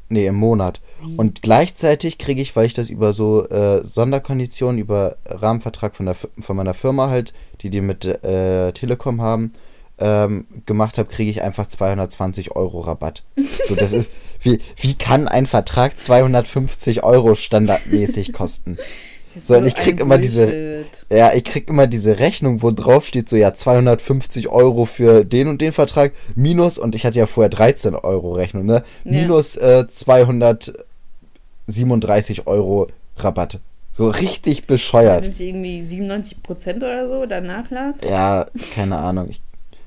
Nee, 0.08 0.26
im 0.26 0.36
Monat. 0.36 0.80
Wie? 1.02 1.16
Und 1.16 1.42
gleichzeitig 1.42 2.18
kriege 2.18 2.42
ich, 2.42 2.54
weil 2.54 2.66
ich 2.66 2.74
das 2.74 2.90
über 2.90 3.12
so 3.12 3.48
äh, 3.48 3.84
Sonderkonditionen, 3.84 4.78
über 4.78 5.16
Rahmenvertrag 5.26 5.96
von, 5.96 6.06
der, 6.06 6.14
von 6.14 6.56
meiner 6.56 6.74
Firma 6.74 7.08
halt, 7.08 7.32
die 7.62 7.70
die 7.70 7.80
mit 7.80 8.04
äh, 8.04 8.72
Telekom 8.72 9.22
haben, 9.22 9.52
ähm, 9.98 10.46
gemacht 10.66 10.98
habe, 10.98 11.08
kriege 11.08 11.30
ich 11.30 11.42
einfach 11.42 11.66
220 11.66 12.56
Euro 12.56 12.80
Rabatt. 12.80 13.22
So, 13.66 13.74
das 13.74 13.92
ist, 13.92 14.10
wie, 14.40 14.60
wie 14.76 14.94
kann 14.94 15.28
ein 15.28 15.46
Vertrag 15.46 15.98
250 15.98 17.04
Euro 17.04 17.34
standardmäßig 17.34 18.32
kosten? 18.32 18.78
Das 19.34 19.42
ist 19.42 19.48
so, 19.48 19.56
und 19.56 19.66
ich 19.66 19.74
krieg 19.74 20.00
immer 20.00 20.18
diese-. 20.18 20.84
Ja, 21.10 21.34
ich 21.34 21.44
krieg 21.44 21.68
immer 21.68 21.86
diese 21.86 22.18
Rechnung, 22.18 22.62
wo 22.62 22.70
drauf 22.70 23.04
steht, 23.04 23.28
so 23.28 23.36
ja, 23.36 23.52
250 23.52 24.48
Euro 24.48 24.86
für 24.86 25.24
den 25.24 25.48
und 25.48 25.60
den 25.60 25.72
Vertrag, 25.72 26.12
minus, 26.34 26.78
und 26.78 26.94
ich 26.94 27.04
hatte 27.04 27.18
ja 27.18 27.26
vorher 27.26 27.50
13 27.50 27.94
Euro 27.94 28.32
Rechnung, 28.32 28.64
ne? 28.64 28.82
Ja. 29.04 29.10
Minus 29.10 29.56
äh, 29.56 29.86
237 29.88 32.46
Euro 32.46 32.88
Rabatt. 33.16 33.60
So 33.92 34.08
richtig 34.08 34.66
bescheuert. 34.66 35.26
Ist 35.26 35.40
irgendwie 35.40 35.80
97% 35.80 36.76
oder 36.76 37.08
so, 37.08 37.14
oder 37.22 37.40
Nachlass. 37.40 37.98
Ja, 38.02 38.46
keine 38.74 38.98
Ahnung. 38.98 39.28
Ich, 39.30 39.40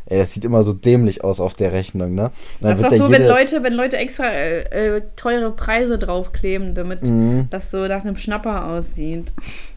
ey, 0.07 0.17
das 0.17 0.33
sieht 0.33 0.45
immer 0.45 0.63
so 0.63 0.73
dämlich 0.73 1.23
aus 1.23 1.39
auf 1.39 1.53
der 1.53 1.71
Rechnung, 1.73 2.15
ne? 2.15 2.31
Das 2.61 2.79
ist 2.79 2.85
doch 2.85 2.91
so, 2.97 3.11
wenn 3.11 3.27
Leute, 3.27 3.63
wenn 3.63 3.73
Leute 3.73 3.97
extra 3.97 4.25
äh, 4.31 4.97
äh, 4.97 5.01
teure 5.15 5.51
Preise 5.51 5.97
draufkleben, 5.97 6.75
damit 6.75 7.03
Mhm. 7.03 7.47
das 7.49 7.71
so 7.71 7.87
nach 7.87 8.03
einem 8.03 8.15
Schnapper 8.17 8.67
aussieht. 8.67 9.33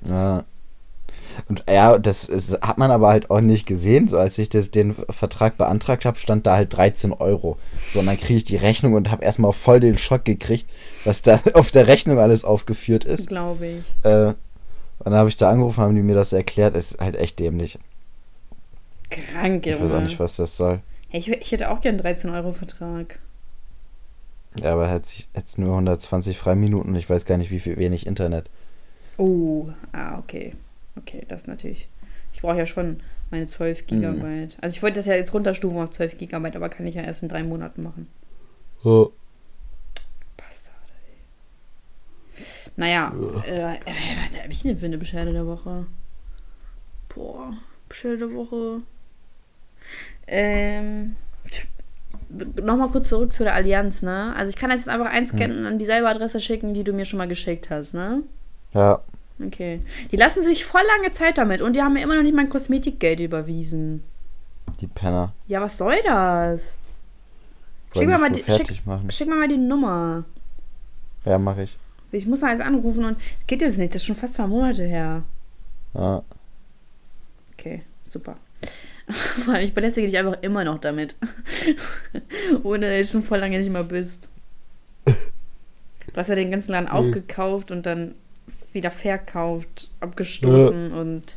Ja. 0.09 0.45
Und 1.49 1.64
ja, 1.70 1.97
das 1.97 2.28
ist, 2.28 2.61
hat 2.61 2.76
man 2.76 2.91
aber 2.91 3.09
halt 3.09 3.31
auch 3.31 3.41
nicht 3.41 3.64
gesehen. 3.66 4.09
So 4.09 4.18
als 4.18 4.37
ich 4.37 4.51
das, 4.51 4.70
den 4.70 4.95
Vertrag 5.09 5.57
beantragt 5.57 6.05
habe, 6.05 6.18
stand 6.18 6.47
da 6.47 6.57
halt 6.57 6.76
13 6.76 7.12
Euro. 7.12 7.57
So, 7.91 8.01
und 8.01 8.07
dann 8.07 8.18
kriege 8.18 8.35
ich 8.35 8.45
die 8.45 8.57
Rechnung 8.57 8.93
und 8.95 9.11
habe 9.11 9.24
erstmal 9.24 9.53
voll 9.53 9.81
den 9.81 9.97
Schock 9.97 10.24
gekriegt, 10.24 10.68
was 11.05 11.22
da 11.22 11.41
auf 11.55 11.70
der 11.70 11.87
Rechnung 11.87 12.18
alles 12.18 12.45
aufgeführt 12.45 13.05
ist. 13.05 13.28
Glaube 13.28 13.66
ich. 13.66 13.85
Äh, 14.05 14.26
und 14.26 15.07
dann 15.12 15.14
habe 15.14 15.31
ich 15.31 15.37
da 15.37 15.49
angerufen, 15.51 15.81
haben 15.81 15.95
die 15.95 16.03
mir 16.03 16.14
das 16.14 16.33
erklärt. 16.35 16.76
Ist 16.76 17.01
halt 17.01 17.16
echt 17.16 17.39
dämlich. 17.39 17.78
Krank, 19.11 19.67
Ich 19.67 19.75
weiß 19.75 19.81
auch 19.91 19.95
Junge. 19.95 20.05
nicht, 20.05 20.19
was 20.21 20.37
das 20.37 20.57
soll. 20.57 20.81
Hey, 21.09 21.21
ich, 21.21 21.29
ich 21.29 21.53
hätte 21.53 21.71
auch 21.71 21.81
gern 21.81 22.01
einen 22.01 22.17
13-Euro-Vertrag. 22.17 23.19
Ja, 24.57 24.73
aber 24.73 24.93
jetzt, 24.93 25.29
jetzt 25.35 25.59
nur 25.59 25.71
120 25.71 26.39
Freiminuten. 26.39 26.95
Ich 26.97 27.09
weiß 27.09 27.25
gar 27.25 27.37
nicht, 27.39 27.51
wie 27.51 27.61
viel 27.61 27.77
wenig 27.77 28.07
Internet. 28.07 28.51
Oh, 29.17 29.69
ah, 29.93 30.19
okay. 30.19 30.55
Okay, 30.97 31.25
das 31.29 31.47
natürlich. 31.47 31.89
Ich 32.33 32.41
brauche 32.43 32.59
ja 32.59 32.67
schon 32.67 33.01
meine 33.31 33.47
12 33.47 33.87
Gigabyte. 33.87 34.57
Also 34.61 34.75
ich 34.75 34.83
wollte 34.83 34.99
das 35.01 35.07
ja 35.07 35.15
jetzt 35.15 35.33
runterstufen 35.35 35.79
auf 35.79 35.91
12 35.91 36.19
Gigabyte, 36.19 36.57
aber 36.57 36.69
kann 36.69 36.87
ich 36.87 36.95
ja 36.97 37.03
erst 37.03 37.23
in 37.23 37.29
drei 37.29 37.43
Monaten 37.45 37.83
machen. 37.83 38.09
Oh. 38.85 39.11
Bastard, 40.37 40.75
ey. 41.07 42.45
Naja, 42.77 43.13
äh, 43.47 43.75
äh, 43.75 43.79
was 44.25 44.41
habe 44.41 44.51
ich 44.53 44.63
denn 44.63 44.79
für 44.79 44.87
eine 44.87 44.99
Beschwerde 44.99 45.33
der 45.33 45.47
Woche? 45.47 45.87
Boah, 47.15 47.53
Beschwerde 47.89 48.19
der 48.29 48.35
Woche. 48.35 48.81
Ähm, 50.27 51.16
nochmal 52.62 52.89
kurz 52.89 53.09
zurück 53.09 53.33
zu 53.33 53.43
der 53.45 53.55
Allianz, 53.55 54.03
ne? 54.03 54.35
Also 54.37 54.51
ich 54.51 54.57
kann 54.57 54.71
jetzt 54.71 54.89
einfach 54.89 55.11
einscannen 55.11 55.59
und 55.59 55.66
an 55.66 55.79
dieselbe 55.79 56.09
Adresse 56.09 56.41
schicken, 56.41 56.75
die 56.75 56.85
du 56.85 56.93
mir 56.93 57.05
schon 57.05 57.18
mal 57.18 57.29
geschickt 57.29 57.71
hast, 57.71 57.95
ne? 57.95 58.23
Ja, 58.75 59.01
Okay. 59.45 59.81
Die 60.12 60.16
lassen 60.16 60.45
sich 60.45 60.66
voll 60.66 60.83
lange 60.99 61.12
Zeit 61.12 61.39
damit 61.39 61.62
und 61.62 61.75
die 61.75 61.81
haben 61.81 61.95
mir 61.95 62.03
immer 62.03 62.14
noch 62.14 62.23
nicht 62.23 62.35
mein 62.35 62.51
Kosmetikgeld 62.51 63.21
überwiesen. 63.21 64.03
die 64.81 64.87
Penner. 64.87 65.33
Ja, 65.49 65.62
was 65.62 65.79
soll 65.79 65.97
das? 66.05 66.77
Schick 67.95 68.07
mir 68.07 68.18
mal 68.18 68.31
die- 68.31 68.45
machen. 68.85 69.11
Schick 69.11 69.27
mir 69.29 69.35
mal 69.37 69.49
die 69.49 69.57
Nummer. 69.57 70.25
Ja, 71.25 71.39
mache 71.39 71.62
ich. 71.62 71.79
Ich 72.12 72.27
muss 72.27 72.43
mal 72.43 72.51
jetzt 72.51 72.61
anrufen 72.61 73.05
und 73.05 73.16
geht 73.47 73.62
jetzt 73.62 73.79
nicht. 73.79 73.95
Das 73.95 74.03
ist 74.03 74.07
schon 74.07 74.14
fast 74.14 74.35
zwei 74.35 74.47
Monate 74.47 74.83
her. 74.85 75.23
Ja. 75.95 76.23
Okay, 77.55 77.83
super. 78.05 78.37
Vor 79.45 79.55
allem, 79.55 79.65
ich 79.65 79.75
belästige 79.75 80.07
dich 80.07 80.19
einfach 80.19 80.39
immer 80.43 80.65
noch 80.65 80.79
damit. 80.79 81.17
Ohne 82.63 82.99
dass 82.99 83.07
du 83.07 83.13
schon 83.13 83.23
voll 83.23 83.39
lange 83.39 83.59
nicht 83.59 83.71
mehr 83.71 83.85
bist. 83.85 84.29
Du 85.05 86.17
hast 86.17 86.29
ja 86.29 86.35
den 86.35 86.51
ganzen 86.51 86.73
Laden 86.73 86.89
aufgekauft 86.89 87.71
und 87.71 87.87
dann 87.87 88.15
wieder 88.73 88.91
verkauft, 88.91 89.91
abgestoßen 90.01 90.93
und 90.93 91.37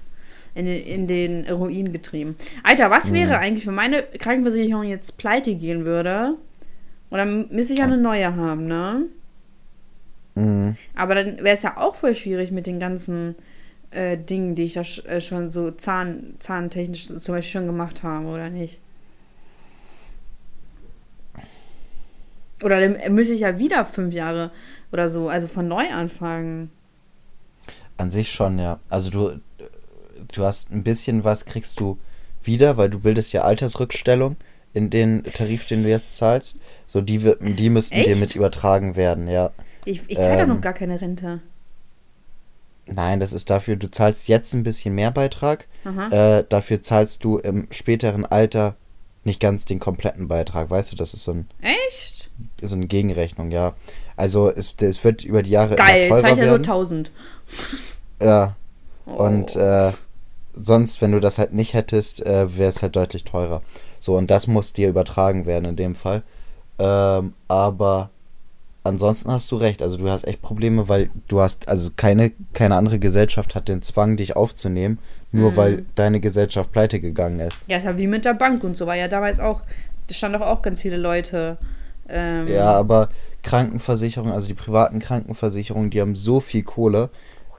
in 0.55 0.65
den, 0.65 0.84
in 0.84 1.07
den 1.07 1.49
Ruin 1.49 1.91
getrieben. 1.91 2.36
Alter, 2.63 2.91
was 2.91 3.11
wäre 3.11 3.38
eigentlich, 3.38 3.65
wenn 3.65 3.76
meine 3.76 4.03
Krankenversicherung 4.03 4.84
jetzt 4.84 5.17
pleite 5.17 5.55
gehen 5.55 5.86
würde? 5.86 6.36
Und 7.09 7.17
dann 7.17 7.47
müsste 7.49 7.74
ich 7.74 7.80
ja 7.80 7.86
eine 7.86 7.97
neue 7.97 8.36
haben, 8.36 8.65
ne? 8.65 9.05
Mhm. 10.36 10.76
Aber 10.95 11.15
dann 11.15 11.38
wäre 11.38 11.55
es 11.55 11.63
ja 11.63 11.78
auch 11.78 11.95
voll 11.95 12.15
schwierig 12.15 12.51
mit 12.51 12.65
den 12.65 12.80
ganzen 12.80 13.36
äh, 13.93 14.17
Dingen, 14.17 14.55
die 14.55 14.63
ich 14.63 14.73
da 14.73 14.83
sch 14.83 15.05
äh, 15.05 15.21
schon 15.21 15.49
so 15.51 15.71
Zahn 15.71 16.35
zahntechnisch 16.39 17.07
zum 17.07 17.19
Beispiel 17.35 17.59
schon 17.59 17.65
gemacht 17.67 18.03
habe, 18.03 18.27
oder 18.27 18.49
nicht? 18.49 18.79
Oder 22.63 22.79
dann 22.79 23.13
müsste 23.13 23.33
ich 23.33 23.41
ja 23.41 23.59
wieder 23.59 23.85
fünf 23.85 24.13
Jahre 24.13 24.51
oder 24.91 25.09
so, 25.09 25.27
also 25.27 25.47
von 25.47 25.67
neu 25.67 25.89
anfangen. 25.89 26.71
An 27.97 28.09
sich 28.09 28.31
schon, 28.31 28.57
ja. 28.57 28.79
Also 28.89 29.09
du, 29.09 29.39
du 30.31 30.43
hast 30.43 30.71
ein 30.71 30.83
bisschen 30.83 31.23
was 31.23 31.45
kriegst 31.45 31.79
du 31.79 31.97
wieder, 32.43 32.77
weil 32.77 32.89
du 32.89 32.99
bildest 32.99 33.33
ja 33.33 33.43
Altersrückstellung 33.43 34.37
in 34.73 34.89
den 34.89 35.23
Tarif, 35.23 35.67
den 35.67 35.83
du 35.83 35.89
jetzt 35.89 36.15
zahlst. 36.15 36.57
So, 36.87 37.01
die, 37.01 37.19
die 37.39 37.69
müssten 37.69 37.95
dir 37.95 38.07
Echt? 38.07 38.19
mit 38.21 38.35
übertragen 38.35 38.95
werden, 38.95 39.27
ja. 39.27 39.51
Ich, 39.85 40.01
ich 40.07 40.15
zahle 40.15 40.43
Ähm. 40.43 40.49
noch 40.49 40.61
gar 40.61 40.73
keine 40.73 40.99
Rente. 40.99 41.41
Nein, 42.86 43.19
das 43.19 43.31
ist 43.34 43.49
dafür, 43.49 43.75
du 43.77 43.89
zahlst 43.89 44.27
jetzt 44.27 44.53
ein 44.53 44.63
bisschen 44.63 44.93
mehr 44.95 45.11
Beitrag. 45.11 45.67
Äh, 46.11 46.43
dafür 46.49 46.81
zahlst 46.81 47.23
du 47.23 47.38
im 47.38 47.67
späteren 47.71 48.25
Alter 48.25 48.75
nicht 49.23 49.39
ganz 49.39 49.65
den 49.65 49.79
kompletten 49.79 50.27
Beitrag. 50.27 50.69
Weißt 50.69 50.91
du, 50.91 50.95
das 50.95 51.13
ist 51.13 51.23
so, 51.23 51.31
ein, 51.31 51.47
Echt? 51.61 52.29
so 52.61 52.75
eine 52.75 52.88
Gegenrechnung, 52.88 53.51
ja. 53.51 53.73
Also 54.15 54.49
es, 54.49 54.75
es 54.81 55.03
wird 55.03 55.23
über 55.23 55.43
die 55.43 55.51
Jahre 55.51 55.75
Geil, 55.75 56.07
immer 56.07 56.17
teurer 56.21 56.31
ich 56.31 56.38
ja 56.38 56.43
nur 56.45 56.51
werden. 56.53 56.63
1000. 56.63 57.11
Ja, 58.21 58.55
Oh. 59.05 59.21
und 59.25 59.55
äh, 59.57 59.91
sonst, 60.53 61.01
wenn 61.01 61.11
du 61.11 61.19
das 61.19 61.38
halt 61.38 61.53
nicht 61.53 61.73
hättest, 61.73 62.25
äh, 62.25 62.57
wäre 62.57 62.69
es 62.69 62.81
halt 62.81 62.95
deutlich 62.95 63.25
teurer. 63.25 63.61
So, 63.99 64.15
und 64.15 64.31
das 64.31 64.47
muss 64.47 64.71
dir 64.71 64.88
übertragen 64.88 65.45
werden 65.45 65.65
in 65.65 65.75
dem 65.75 65.93
Fall. 65.95 66.23
Ähm, 66.79 67.34
aber 67.49 68.09
ansonsten 68.84 69.31
hast 69.31 69.51
du 69.51 69.55
recht. 69.55 69.81
Also 69.81 69.97
du 69.97 70.09
hast 70.09 70.25
echt 70.27 70.41
Probleme, 70.41 70.89
weil 70.89 71.09
du 71.27 71.39
hast, 71.41 71.67
also 71.67 71.89
keine, 71.95 72.31
keine 72.53 72.75
andere 72.75 72.99
Gesellschaft 72.99 73.55
hat 73.55 73.67
den 73.69 73.81
Zwang, 73.81 74.17
dich 74.17 74.36
aufzunehmen, 74.36 74.99
nur 75.31 75.51
Mhm. 75.51 75.55
weil 75.55 75.86
deine 75.95 76.19
Gesellschaft 76.19 76.71
pleite 76.71 76.99
gegangen 76.99 77.39
ist. 77.39 77.57
Ja, 77.67 77.77
ist 77.77 77.86
ja 77.86 77.97
wie 77.97 78.07
mit 78.07 78.25
der 78.25 78.34
Bank 78.34 78.63
und 78.63 78.75
so, 78.77 78.86
war 78.88 78.95
ja 78.95 79.07
damals 79.07 79.39
auch, 79.39 79.61
da 80.07 80.13
standen 80.13 80.39
doch 80.39 80.45
auch 80.47 80.61
ganz 80.61 80.81
viele 80.81 80.97
Leute. 80.97 81.57
Ähm, 82.09 82.47
Ja, 82.47 82.73
aber 82.73 83.09
Krankenversicherung, 83.41 84.31
also 84.31 84.47
die 84.47 84.53
privaten 84.53 84.99
Krankenversicherungen, 84.99 85.89
die 85.89 86.01
haben 86.01 86.15
so 86.15 86.39
viel 86.39 86.63
Kohle, 86.63 87.09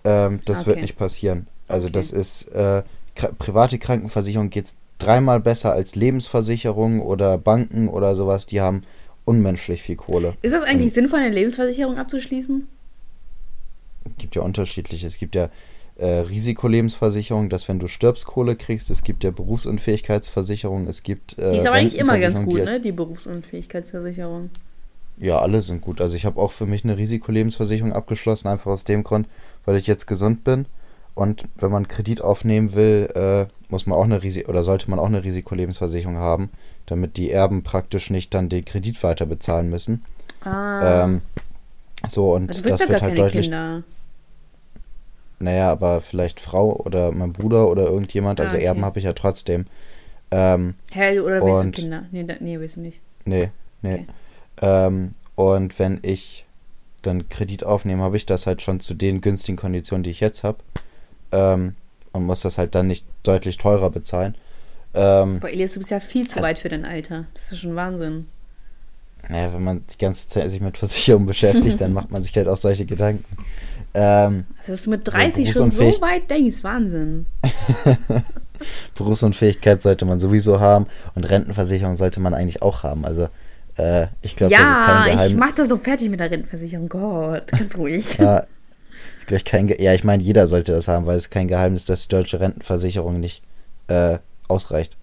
ähm, 0.04 0.40
das 0.44 0.66
wird 0.66 0.76
Okay. 0.76 0.82
nicht 0.82 0.96
passieren. 0.96 1.46
Also 1.68 1.86
Okay. 1.88 1.94
das 1.94 2.10
ist, 2.10 2.48
äh, 2.52 2.82
private 3.38 3.78
Krankenversicherung 3.78 4.50
geht 4.50 4.74
dreimal 4.98 5.40
besser 5.40 5.72
als 5.72 5.94
Lebensversicherung 5.94 7.00
oder 7.00 7.38
Banken 7.38 7.88
oder 7.88 8.14
sowas, 8.14 8.46
die 8.46 8.60
haben 8.60 8.82
unmenschlich 9.24 9.82
viel 9.82 9.96
Kohle. 9.96 10.34
Ist 10.42 10.54
das 10.54 10.62
eigentlich 10.62 10.92
sinnvoll, 10.92 11.20
eine 11.20 11.34
Lebensversicherung 11.34 11.96
abzuschließen? 11.96 12.68
gibt 14.18 14.36
ja 14.36 14.42
unterschiedliche. 14.42 15.06
Es 15.06 15.18
gibt 15.18 15.34
ja 15.34 15.48
äh, 15.96 16.06
Risikolebensversicherung, 16.06 17.50
dass 17.50 17.68
wenn 17.68 17.78
du 17.78 17.88
stirbst, 17.88 18.26
Kohle 18.26 18.56
kriegst. 18.56 18.90
Es 18.90 19.02
gibt 19.02 19.24
ja 19.24 19.30
Berufsunfähigkeitsversicherung. 19.30 20.86
Es 20.88 21.02
gibt. 21.02 21.38
Äh, 21.38 21.52
Die 21.52 21.58
ist 21.58 21.66
aber 21.66 21.76
eigentlich 21.76 21.98
immer 21.98 22.18
ganz 22.18 22.42
gut, 22.42 22.58
die 22.60 22.64
ne? 22.64 22.80
Die 22.80 22.92
Berufsunfähigkeitsversicherung. 22.92 24.50
Ja, 25.16 25.38
alle 25.38 25.60
sind 25.60 25.80
gut. 25.80 26.00
Also 26.00 26.16
ich 26.16 26.26
habe 26.26 26.40
auch 26.40 26.50
für 26.50 26.66
mich 26.66 26.82
eine 26.84 26.96
Risikolebensversicherung 26.96 27.92
abgeschlossen, 27.92 28.48
einfach 28.48 28.72
aus 28.72 28.84
dem 28.84 29.04
Grund, 29.04 29.28
weil 29.64 29.76
ich 29.76 29.86
jetzt 29.86 30.06
gesund 30.06 30.42
bin. 30.42 30.66
Und 31.14 31.44
wenn 31.56 31.70
man 31.70 31.86
Kredit 31.86 32.20
aufnehmen 32.20 32.74
will, 32.74 33.08
äh, 33.14 33.46
muss 33.68 33.86
man 33.86 33.96
auch 33.96 34.04
eine 34.04 34.24
Risi 34.24 34.46
oder 34.46 34.64
sollte 34.64 34.90
man 34.90 34.98
auch 34.98 35.06
eine 35.06 35.22
Risikolebensversicherung 35.22 36.16
haben, 36.16 36.50
damit 36.86 37.16
die 37.16 37.30
Erben 37.30 37.62
praktisch 37.62 38.10
nicht 38.10 38.34
dann 38.34 38.48
den 38.48 38.64
Kredit 38.64 39.02
weiter 39.02 39.26
bezahlen 39.26 39.70
müssen. 39.70 40.04
Ah. 40.42 41.04
Ähm, 41.04 41.22
so 42.08 42.34
und 42.34 42.48
also 42.48 42.62
du 42.62 42.68
das 42.68 42.80
wird 42.80 42.90
halt 42.90 43.00
keine 43.00 43.14
deutlich. 43.14 43.44
Kinder. 43.46 43.82
Naja, 45.38 45.70
aber 45.72 46.00
vielleicht 46.00 46.40
Frau 46.40 46.72
oder 46.76 47.12
mein 47.12 47.32
Bruder 47.32 47.68
oder 47.68 47.84
irgendjemand, 47.84 48.40
Ah, 48.40 48.44
also 48.44 48.56
okay. 48.56 48.66
Erben 48.66 48.84
habe 48.84 48.98
ich 48.98 49.04
ja 49.04 49.12
trotzdem. 49.12 49.66
Ähm, 50.30 50.74
Hä, 50.92 51.18
oder 51.20 51.42
willst 51.44 51.60
du 51.60 51.66
Und- 51.66 51.74
Kinder? 51.74 52.04
Nee, 52.12 52.24
da, 52.24 52.34
nee, 52.40 52.58
willst 52.58 52.76
du 52.76 52.80
nicht. 52.80 53.00
nee, 53.24 53.50
nee. 53.82 53.94
Okay. 53.94 54.06
Ähm, 54.62 55.12
und 55.34 55.78
wenn 55.78 55.98
ich 56.02 56.46
dann 57.02 57.28
Kredit 57.28 57.64
aufnehme, 57.64 58.02
habe 58.02 58.16
ich 58.16 58.24
das 58.26 58.46
halt 58.46 58.62
schon 58.62 58.80
zu 58.80 58.94
den 58.94 59.20
günstigen 59.20 59.56
Konditionen, 59.56 60.04
die 60.04 60.10
ich 60.10 60.20
jetzt 60.20 60.44
habe. 60.44 60.58
Ähm, 61.32 61.74
und 62.12 62.24
muss 62.24 62.40
das 62.42 62.56
halt 62.58 62.74
dann 62.74 62.86
nicht 62.86 63.06
deutlich 63.24 63.58
teurer 63.58 63.90
bezahlen. 63.90 64.36
Ähm, 64.94 65.40
Boah, 65.40 65.48
Elias, 65.50 65.72
du 65.72 65.80
bist 65.80 65.90
ja 65.90 66.00
viel 66.00 66.26
zu 66.28 66.36
Also- 66.36 66.46
weit 66.48 66.58
für 66.58 66.68
dein 66.68 66.84
Alter. 66.84 67.24
Das 67.34 67.50
ist 67.52 67.58
schon 67.60 67.74
Wahnsinn. 67.76 68.26
naja, 69.28 69.52
wenn 69.52 69.64
man 69.64 69.82
die 69.92 69.98
ganze 69.98 70.28
Zeit 70.28 70.50
sich 70.50 70.60
mit 70.60 70.76
Versicherung 70.78 71.26
beschäftigt, 71.26 71.80
dann 71.80 71.92
macht 71.94 72.10
man 72.10 72.22
sich 72.22 72.34
halt 72.36 72.46
auch 72.48 72.56
solche 72.56 72.84
Gedanken. 72.86 73.24
Ähm, 73.94 74.44
Also, 74.58 74.72
dass 74.72 74.82
du 74.82 74.90
mit 74.90 75.04
So, 75.04 75.12
30 75.16 75.52
schon 75.52 75.70
so 75.70 76.00
weit 76.00 76.30
denkst, 76.30 76.62
Wahnsinn. 76.62 77.26
Berufsunfähigkeit 78.94 79.82
sollte 79.82 80.04
man 80.04 80.20
sowieso 80.20 80.60
haben 80.60 80.86
und 81.14 81.24
Rentenversicherung 81.24 81.96
sollte 81.96 82.20
man 82.20 82.34
eigentlich 82.34 82.62
auch 82.62 82.82
haben. 82.82 83.04
Also 83.04 83.28
äh, 83.76 84.06
ich 84.22 84.36
glaube, 84.36 84.52
das 84.54 84.60
ist 84.62 84.66
Ja, 84.78 84.84
kein 84.86 85.06
ich 85.08 85.12
Geheimnis. 85.14 85.38
mach 85.38 85.54
das 85.56 85.68
so 85.68 85.76
fertig 85.76 86.08
mit 86.10 86.20
der 86.20 86.30
Rentenversicherung. 86.30 86.88
Gott, 86.88 87.50
ganz 87.50 87.74
ruhig. 87.76 88.16
Ja, 88.18 88.44
ist 89.16 89.26
gleich 89.26 89.44
kein 89.44 89.66
Ge 89.66 89.82
ja, 89.82 89.92
ich 89.92 90.04
meine, 90.04 90.22
jeder 90.22 90.46
sollte 90.46 90.72
das 90.72 90.88
haben, 90.88 91.06
weil 91.06 91.16
es 91.16 91.24
ist 91.24 91.30
kein 91.30 91.48
Geheimnis, 91.48 91.84
dass 91.84 92.02
die 92.02 92.08
deutsche 92.08 92.40
Rentenversicherung 92.40 93.18
nicht 93.20 93.42
äh, 93.88 94.18
ausreicht. 94.48 94.96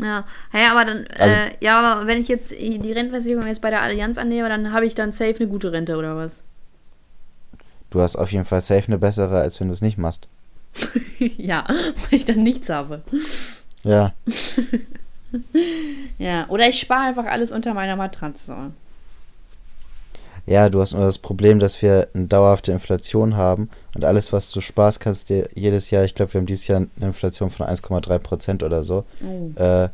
Ja, 0.00 0.24
ja, 0.52 0.70
aber 0.72 0.84
dann, 0.84 1.06
Also- 1.18 1.34
äh, 1.36 1.50
ja, 1.60 1.80
aber 1.80 2.06
wenn 2.06 2.18
ich 2.18 2.28
jetzt 2.28 2.52
die 2.52 2.92
Rentenversicherung 2.92 3.46
jetzt 3.46 3.60
bei 3.62 3.70
der 3.70 3.82
Allianz 3.82 4.16
annehme, 4.18 4.48
dann 4.48 4.72
habe 4.72 4.86
ich 4.86 4.94
dann 4.94 5.10
safe 5.12 5.36
eine 5.40 5.48
gute 5.48 5.72
Rente 5.72 5.96
oder 5.96 6.16
was? 6.16 6.42
Du 7.90 8.00
hast 8.00 8.16
auf 8.16 8.30
jeden 8.30 8.44
Fall 8.44 8.60
safe 8.60 8.86
eine 8.86 8.98
bessere, 8.98 9.40
als 9.40 9.58
wenn 9.60 9.68
du 9.68 9.72
es 9.72 9.80
nicht 9.80 9.98
machst. 9.98 10.28
ja, 11.18 11.64
weil 11.68 12.18
ich 12.18 12.24
dann 12.26 12.42
nichts 12.42 12.68
habe. 12.68 13.02
Ja, 13.82 14.12
Ja, 16.18 16.46
oder 16.48 16.68
ich 16.68 16.78
spare 16.80 17.02
einfach 17.08 17.26
alles 17.26 17.52
unter 17.52 17.74
meiner 17.74 17.96
Matratze. 17.96 18.72
Ja, 20.48 20.68
du 20.70 20.80
hast 20.80 20.94
nur 20.94 21.04
das 21.04 21.18
Problem, 21.18 21.58
dass 21.58 21.80
wir 21.82 22.08
eine 22.14 22.26
dauerhafte 22.26 22.72
Inflation 22.72 23.36
haben 23.36 23.68
und 23.94 24.04
alles, 24.04 24.32
was 24.32 24.50
du 24.50 24.60
sparst, 24.60 25.00
kannst 25.00 25.28
dir 25.28 25.48
jedes 25.54 25.90
Jahr, 25.90 26.04
ich 26.04 26.14
glaube, 26.14 26.32
wir 26.34 26.40
haben 26.40 26.46
dieses 26.46 26.66
Jahr 26.66 26.78
eine 26.96 27.06
Inflation 27.06 27.50
von 27.50 27.66
1,3 27.66 28.18
Prozent 28.18 28.62
oder 28.62 28.84
so, 28.84 29.04
Oh. 29.24 29.50
äh, 29.60 29.88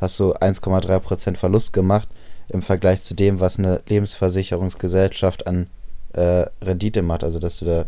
hast 0.00 0.18
du 0.20 0.34
1,3 0.34 0.98
Prozent 1.00 1.38
Verlust 1.38 1.72
gemacht 1.72 2.08
im 2.48 2.62
Vergleich 2.62 3.02
zu 3.02 3.14
dem, 3.14 3.40
was 3.40 3.58
eine 3.58 3.80
Lebensversicherungsgesellschaft 3.88 5.46
an 5.46 5.68
äh, 6.12 6.46
Rendite 6.62 7.02
macht. 7.02 7.24
Also, 7.24 7.38
dass 7.38 7.58
du 7.58 7.64
da, 7.64 7.86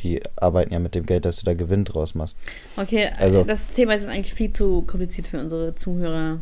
die 0.00 0.22
arbeiten 0.36 0.72
ja 0.72 0.78
mit 0.78 0.94
dem 0.94 1.04
Geld, 1.06 1.24
dass 1.24 1.38
du 1.38 1.44
da 1.44 1.54
Gewinn 1.54 1.84
draus 1.84 2.14
machst. 2.14 2.36
Okay, 2.76 3.10
Also- 3.18 3.44
das 3.44 3.70
Thema 3.72 3.94
ist 3.94 4.06
eigentlich 4.08 4.32
viel 4.34 4.50
zu 4.52 4.82
kompliziert 4.82 5.26
für 5.26 5.40
unsere 5.40 5.74
Zuhörer. 5.74 6.38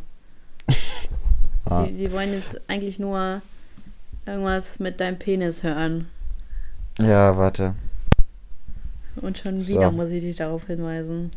Ah. 1.64 1.84
Die, 1.88 1.92
die 1.94 2.12
wollen 2.12 2.32
jetzt 2.34 2.60
eigentlich 2.68 2.98
nur 2.98 3.40
irgendwas 4.26 4.78
mit 4.78 5.00
deinem 5.00 5.18
Penis 5.18 5.62
hören. 5.62 6.08
Ja, 7.00 7.36
warte. 7.36 7.74
Und 9.16 9.38
schon 9.38 9.60
So. 9.60 9.74
wieder 9.74 9.92
muss 9.92 10.10
ich 10.10 10.22
dich 10.24 10.36
darauf 10.36 10.66
hinweisen. 10.66 11.30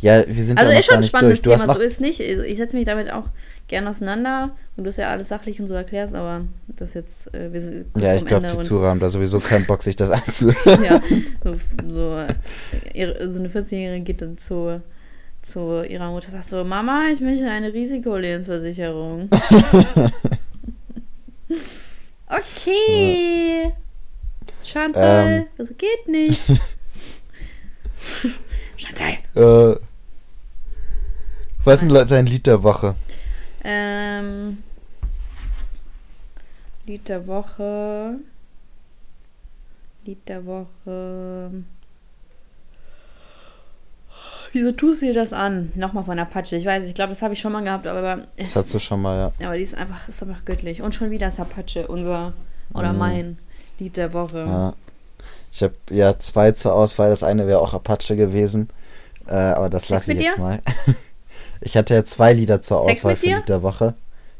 Ja, 0.00 0.24
wir 0.26 0.44
sind 0.44 0.58
Also 0.58 0.72
ist 0.72 0.86
schon 0.86 0.96
ein 0.96 1.02
spannendes 1.04 1.42
durch. 1.42 1.60
Thema, 1.60 1.74
so 1.74 1.80
ist 1.80 2.00
nicht. 2.00 2.18
Ich 2.20 2.56
setze 2.56 2.76
mich 2.76 2.84
damit 2.86 3.10
auch 3.12 3.28
gerne 3.68 3.88
auseinander 3.90 4.50
und 4.76 4.84
du 4.84 4.90
es 4.90 4.96
ja 4.96 5.08
alles 5.10 5.28
sachlich 5.28 5.60
und 5.60 5.68
so 5.68 5.74
erklärst, 5.74 6.14
aber 6.14 6.42
das 6.66 6.94
jetzt, 6.94 7.32
äh, 7.32 7.52
wir 7.52 7.60
sind 7.60 7.86
Ja, 7.96 8.14
ich 8.16 8.24
glaube, 8.24 8.46
die 8.48 8.58
Zuhörer 8.58 8.90
haben 8.90 9.00
da 9.00 9.08
sowieso 9.08 9.38
keinen 9.38 9.64
Bock, 9.66 9.82
sich 9.82 9.94
das 9.94 10.10
anzuhören. 10.26 10.82
ja, 10.84 11.00
so, 11.44 11.54
so, 11.94 12.16
äh, 12.92 13.28
so 13.32 13.38
eine 13.38 13.48
14-Jährige 13.48 14.02
geht 14.04 14.20
dann 14.22 14.36
zu, 14.36 14.82
zu 15.42 15.82
ihrer 15.88 16.10
Mutter 16.10 16.26
und 16.26 16.32
sagt 16.32 16.48
so, 16.48 16.64
Mama, 16.64 17.04
ich 17.12 17.20
möchte 17.20 17.48
eine 17.48 17.72
Risikolebensversicherung. 17.72 19.28
okay. 22.38 23.72
Chantal, 24.62 25.28
Ähm. 25.28 25.46
das 25.56 25.68
geht 25.76 26.08
nicht. 26.08 26.40
Chantal. 28.76 29.12
äh, 29.34 29.76
was 31.64 31.82
ist 31.82 31.90
denn 31.92 32.08
dein 32.08 32.26
Lied 32.26 32.46
der 32.46 32.62
Woche? 32.62 32.94
Ähm, 33.64 34.58
Lied 36.86 37.08
der 37.08 37.26
Woche. 37.26 38.16
Lied 40.04 40.28
der 40.28 40.44
Woche. 40.44 41.50
Wieso 44.52 44.72
tust 44.72 45.02
du 45.02 45.06
dir 45.06 45.14
das 45.14 45.32
an? 45.32 45.72
Nochmal 45.74 46.04
von 46.04 46.18
Apache. 46.18 46.56
Ich 46.56 46.64
weiß, 46.66 46.84
ich 46.86 46.94
glaube, 46.94 47.10
das 47.10 47.22
habe 47.22 47.34
ich 47.34 47.40
schon 47.40 47.52
mal 47.52 47.62
gehabt, 47.64 47.86
aber 47.86 48.26
es, 48.36 48.52
Das 48.52 48.64
hast 48.64 48.74
du 48.74 48.78
schon 48.78 49.00
mal, 49.02 49.32
ja. 49.40 49.46
aber 49.46 49.56
die 49.56 49.62
ist 49.62 49.74
einfach, 49.74 50.08
ist 50.08 50.22
einfach 50.22 50.44
göttlich. 50.44 50.82
Und 50.82 50.94
schon 50.94 51.10
wieder 51.10 51.28
ist 51.28 51.40
Apache, 51.40 51.86
unser 51.88 52.34
oder 52.74 52.92
Mhm. 52.92 52.98
mein 52.98 53.38
Lied 53.78 53.96
der 53.96 54.12
Woche. 54.12 54.38
ja. 54.40 54.74
Ich 55.54 55.62
habe 55.62 55.74
ja 55.90 56.18
zwei 56.18 56.52
zur 56.52 56.72
Auswahl. 56.74 57.10
Das 57.10 57.22
eine 57.22 57.46
wäre 57.46 57.58
auch 57.60 57.74
Apache 57.74 58.16
gewesen. 58.16 58.68
Äh, 59.26 59.34
aber 59.34 59.68
das 59.68 59.90
lasse 59.90 60.14
ich 60.14 60.20
jetzt 60.20 60.36
dir? 60.36 60.40
mal. 60.40 60.60
Ich 61.64 61.76
hatte 61.76 61.94
ja 61.94 62.04
zwei 62.04 62.32
Lieder 62.32 62.60
zur 62.60 62.82
Sex 62.84 62.98
Auswahl 63.00 63.16
für? 63.16 63.26
Lied 63.26 63.48
der 63.48 63.62
Woche. 63.62 63.94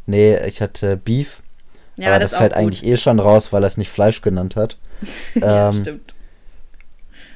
Nee, 0.06 0.36
ich 0.46 0.60
hatte 0.60 0.96
Beef. 0.96 1.40
Ja, 1.96 2.08
aber 2.08 2.18
das 2.18 2.32
das, 2.32 2.40
fällt 2.40 2.54
eigentlich 2.54 2.84
eh 2.84 2.96
schon 2.96 3.20
raus, 3.20 3.52
weil 3.52 3.62
er 3.62 3.68
es 3.68 3.76
nicht 3.76 3.90
Fleisch 3.90 4.22
genannt 4.22 4.56
hat. 4.56 4.76
ja, 5.36 5.68
ähm, 5.68 5.82
stimmt. 5.82 6.14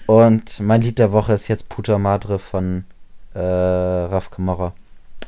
Und 0.07 0.61
mein 0.61 0.83
Lied 0.83 0.99
der 0.99 1.13
Woche 1.13 1.33
ist 1.33 1.49
jetzt 1.49 1.69
Puta 1.69 1.99
Madre 1.99 2.39
von 2.39 2.85
äh, 3.35 3.39
Raf 3.41 4.31
Kamara. 4.31 4.75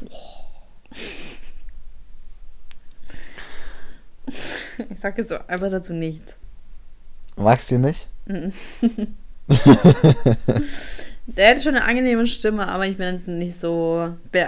Ich 4.90 5.00
sag 5.00 5.18
jetzt 5.18 5.32
einfach 5.32 5.70
dazu 5.70 5.92
nichts. 5.92 6.38
Magst 7.36 7.70
du 7.70 7.76
ihn 7.76 7.80
nicht? 7.80 8.06
Der 11.26 11.50
hat 11.50 11.62
schon 11.62 11.74
eine 11.74 11.84
angenehme 11.84 12.26
Stimme, 12.26 12.68
aber 12.68 12.86
ich 12.86 12.96
bin 12.96 13.22
nicht 13.38 13.58
so. 13.58 14.14
Bin 14.30 14.46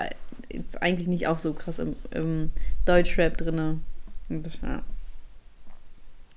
jetzt 0.51 0.81
eigentlich 0.83 1.09
nicht 1.09 1.27
auch 1.27 1.39
so 1.39 1.53
krass 1.53 1.79
im, 1.79 1.97
im 2.11 2.51
Deutschrap 2.85 3.37
drin. 3.39 3.83
Ja. 4.29 4.83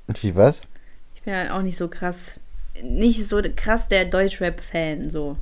Wie 0.07 0.35
was? 0.35 0.61
Ich 1.15 1.21
bin 1.23 1.35
halt 1.35 1.51
auch 1.51 1.61
nicht 1.61 1.77
so 1.77 1.87
krass 1.87 2.39
nicht 2.81 3.27
so 3.27 3.41
krass 3.55 3.87
der 3.87 4.05
Deutschrap-Fan, 4.05 5.09
so. 5.09 5.37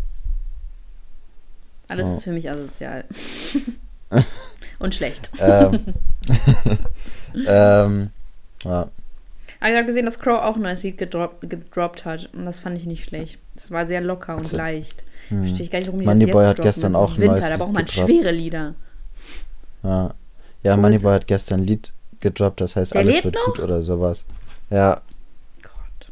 Alles 1.87 2.07
Oh. 2.07 2.13
ist 2.17 2.23
für 2.23 2.31
mich 2.31 2.49
asozial. 2.49 3.05
Und 4.79 4.95
schlecht. 4.95 5.29
ähm, 5.39 5.79
ähm, 7.47 8.09
ja. 8.63 8.89
Aber 9.59 9.69
ich 9.69 9.75
habe 9.77 9.85
gesehen, 9.85 10.05
dass 10.05 10.17
Crow 10.19 10.41
auch 10.41 10.55
ein 10.55 10.61
neues 10.63 10.81
Lied 10.83 10.97
gedroppt, 10.97 11.47
gedroppt 11.49 12.03
hat. 12.05 12.29
Und 12.33 12.45
das 12.45 12.59
fand 12.59 12.77
ich 12.77 12.85
nicht 12.85 13.03
schlecht. 13.05 13.39
Das 13.53 13.69
war 13.69 13.85
sehr 13.85 14.01
locker 14.01 14.33
und 14.33 14.39
Also, 14.41 14.57
leicht. 14.57 15.03
hm. 15.29 15.39
Verstehe 15.45 15.65
ich 15.65 15.71
gar 15.71 15.79
nicht, 15.79 15.87
warum 15.87 15.99
die 15.99 16.05
Money 16.07 16.25
das 16.25 16.31
Boy 16.33 16.41
jetzt 16.43 16.49
hat 16.49 16.57
droppen. 16.57 16.69
gestern 16.71 16.95
auch 16.95 17.11
ein 17.11 17.17
Winter, 17.21 17.33
neues 17.35 17.47
da 17.47 17.57
braucht 17.57 17.73
man 17.73 17.87
schwere 17.87 18.31
Lieder. 18.31 18.73
Ja, 19.83 20.13
ja 20.63 20.77
Moneyboy 20.77 21.13
hat 21.13 21.27
gestern 21.27 21.61
ein 21.61 21.67
Lied 21.67 21.91
gedroppt, 22.21 22.61
das 22.61 22.75
heißt 22.75 22.93
Der 22.93 23.01
Alles 23.01 23.23
wird 23.23 23.35
noch? 23.35 23.45
gut 23.45 23.59
oder 23.59 23.81
sowas. 23.83 24.25
Ja, 24.71 25.01
Gott. 25.61 26.11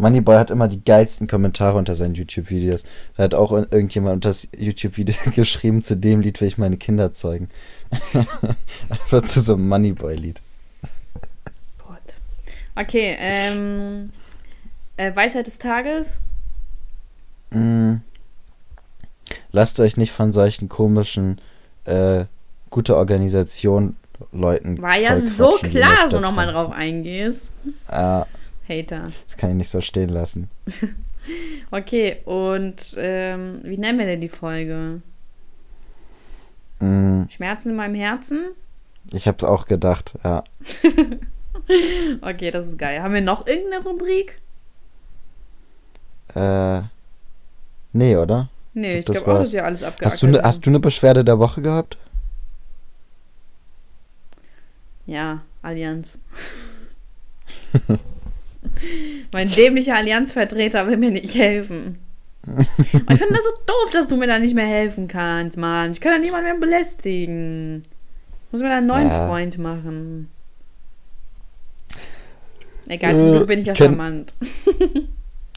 Moneyboy 0.00 0.36
hat 0.36 0.50
immer 0.50 0.68
die 0.68 0.82
geilsten 0.84 1.28
Kommentare 1.28 1.76
unter 1.78 1.94
seinen 1.94 2.14
YouTube-Videos. 2.14 2.82
Da 3.16 3.24
hat 3.24 3.34
auch 3.34 3.52
ir- 3.52 3.68
irgendjemand 3.70 4.14
unter 4.16 4.30
das 4.30 4.48
YouTube-Video 4.56 5.14
geschrieben, 5.34 5.82
zu 5.84 5.96
dem 5.96 6.20
Lied 6.20 6.40
will 6.40 6.48
ich 6.48 6.58
meine 6.58 6.76
Kinder 6.76 7.12
zeugen. 7.12 7.48
Einfach 8.88 9.22
zu 9.22 9.40
so 9.40 9.54
einem 9.54 9.68
Moneyboy-Lied. 9.68 10.40
Gott. 11.78 11.98
Okay, 12.76 13.16
ähm. 13.18 14.10
Äh, 14.96 15.14
Weisheit 15.16 15.46
des 15.46 15.58
Tages. 15.58 16.18
Mm. 17.50 17.96
Lasst 19.52 19.80
euch 19.80 19.96
nicht 19.96 20.12
von 20.12 20.32
solchen 20.32 20.68
komischen, 20.68 21.40
äh, 21.84 22.24
gute 22.68 22.96
Organisation 22.96 23.96
Leuten 24.32 24.80
War 24.82 24.98
ja 24.98 25.18
so 25.18 25.52
klar, 25.62 26.10
so 26.10 26.20
nochmal 26.20 26.52
drauf 26.52 26.72
eingehst. 26.72 27.50
Ja, 27.90 28.26
Hater. 28.70 29.10
das 29.26 29.36
kann 29.36 29.50
ich 29.50 29.56
nicht 29.56 29.70
so 29.70 29.80
stehen 29.80 30.10
lassen. 30.10 30.48
Okay, 31.70 32.22
und 32.24 32.96
ähm, 32.96 33.60
wie 33.62 33.76
nennen 33.76 33.98
wir 33.98 34.06
denn 34.06 34.22
die 34.22 34.30
Folge? 34.30 35.02
Mm, 36.80 37.24
Schmerzen 37.28 37.70
in 37.70 37.76
meinem 37.76 37.94
Herzen? 37.94 38.48
ich 39.12 39.28
hab's 39.28 39.44
auch 39.44 39.66
gedacht, 39.66 40.14
ja. 40.24 40.42
Okay, 42.22 42.50
das 42.50 42.66
ist 42.66 42.78
geil. 42.78 43.02
Haben 43.02 43.14
wir 43.14 43.20
noch 43.20 43.46
irgendeine 43.46 43.84
Rubrik? 43.84 44.40
Äh, 46.34 46.82
nee, 47.92 48.16
oder? 48.16 48.48
Nee, 48.74 49.00
ich 49.00 49.06
glaube 49.06 49.32
auch, 49.32 49.38
dass 49.38 49.52
wir 49.52 49.64
alles 49.64 49.82
abgehakt 49.82 50.12
Hast 50.12 50.22
du, 50.22 50.26
ne, 50.28 50.40
hast 50.42 50.64
du 50.64 50.70
eine 50.70 50.80
Beschwerde 50.80 51.24
der 51.24 51.38
Woche 51.38 51.62
gehabt? 51.62 51.98
Ja, 55.06 55.42
Allianz. 55.62 56.20
mein 59.32 59.50
dämlicher 59.50 59.94
Allianzvertreter 59.96 60.86
will 60.86 60.96
mir 60.96 61.10
nicht 61.10 61.34
helfen. 61.34 61.98
Und 62.46 62.60
ich 63.10 63.18
finde 63.18 63.34
das 63.34 63.44
so 63.44 63.50
doof, 63.66 63.90
dass 63.92 64.08
du 64.08 64.16
mir 64.16 64.26
da 64.26 64.38
nicht 64.38 64.54
mehr 64.54 64.66
helfen 64.66 65.08
kannst, 65.08 65.56
Mann. 65.58 65.92
Ich 65.92 66.00
kann 66.00 66.12
da 66.12 66.18
niemanden 66.18 66.46
mehr 66.46 66.58
belästigen. 66.58 67.82
Ich 68.46 68.52
muss 68.52 68.62
mir 68.62 68.68
da 68.70 68.78
einen 68.78 68.86
neuen 68.86 69.08
Ja. 69.08 69.28
Freund 69.28 69.58
machen. 69.58 70.30
Egal, 72.88 73.16
zum 73.16 73.28
Äh, 73.28 73.36
Glück 73.36 73.46
bin 73.48 73.58
ich 73.60 73.66
ja 73.66 73.72
kenn- 73.74 73.84
charmant. 73.90 74.34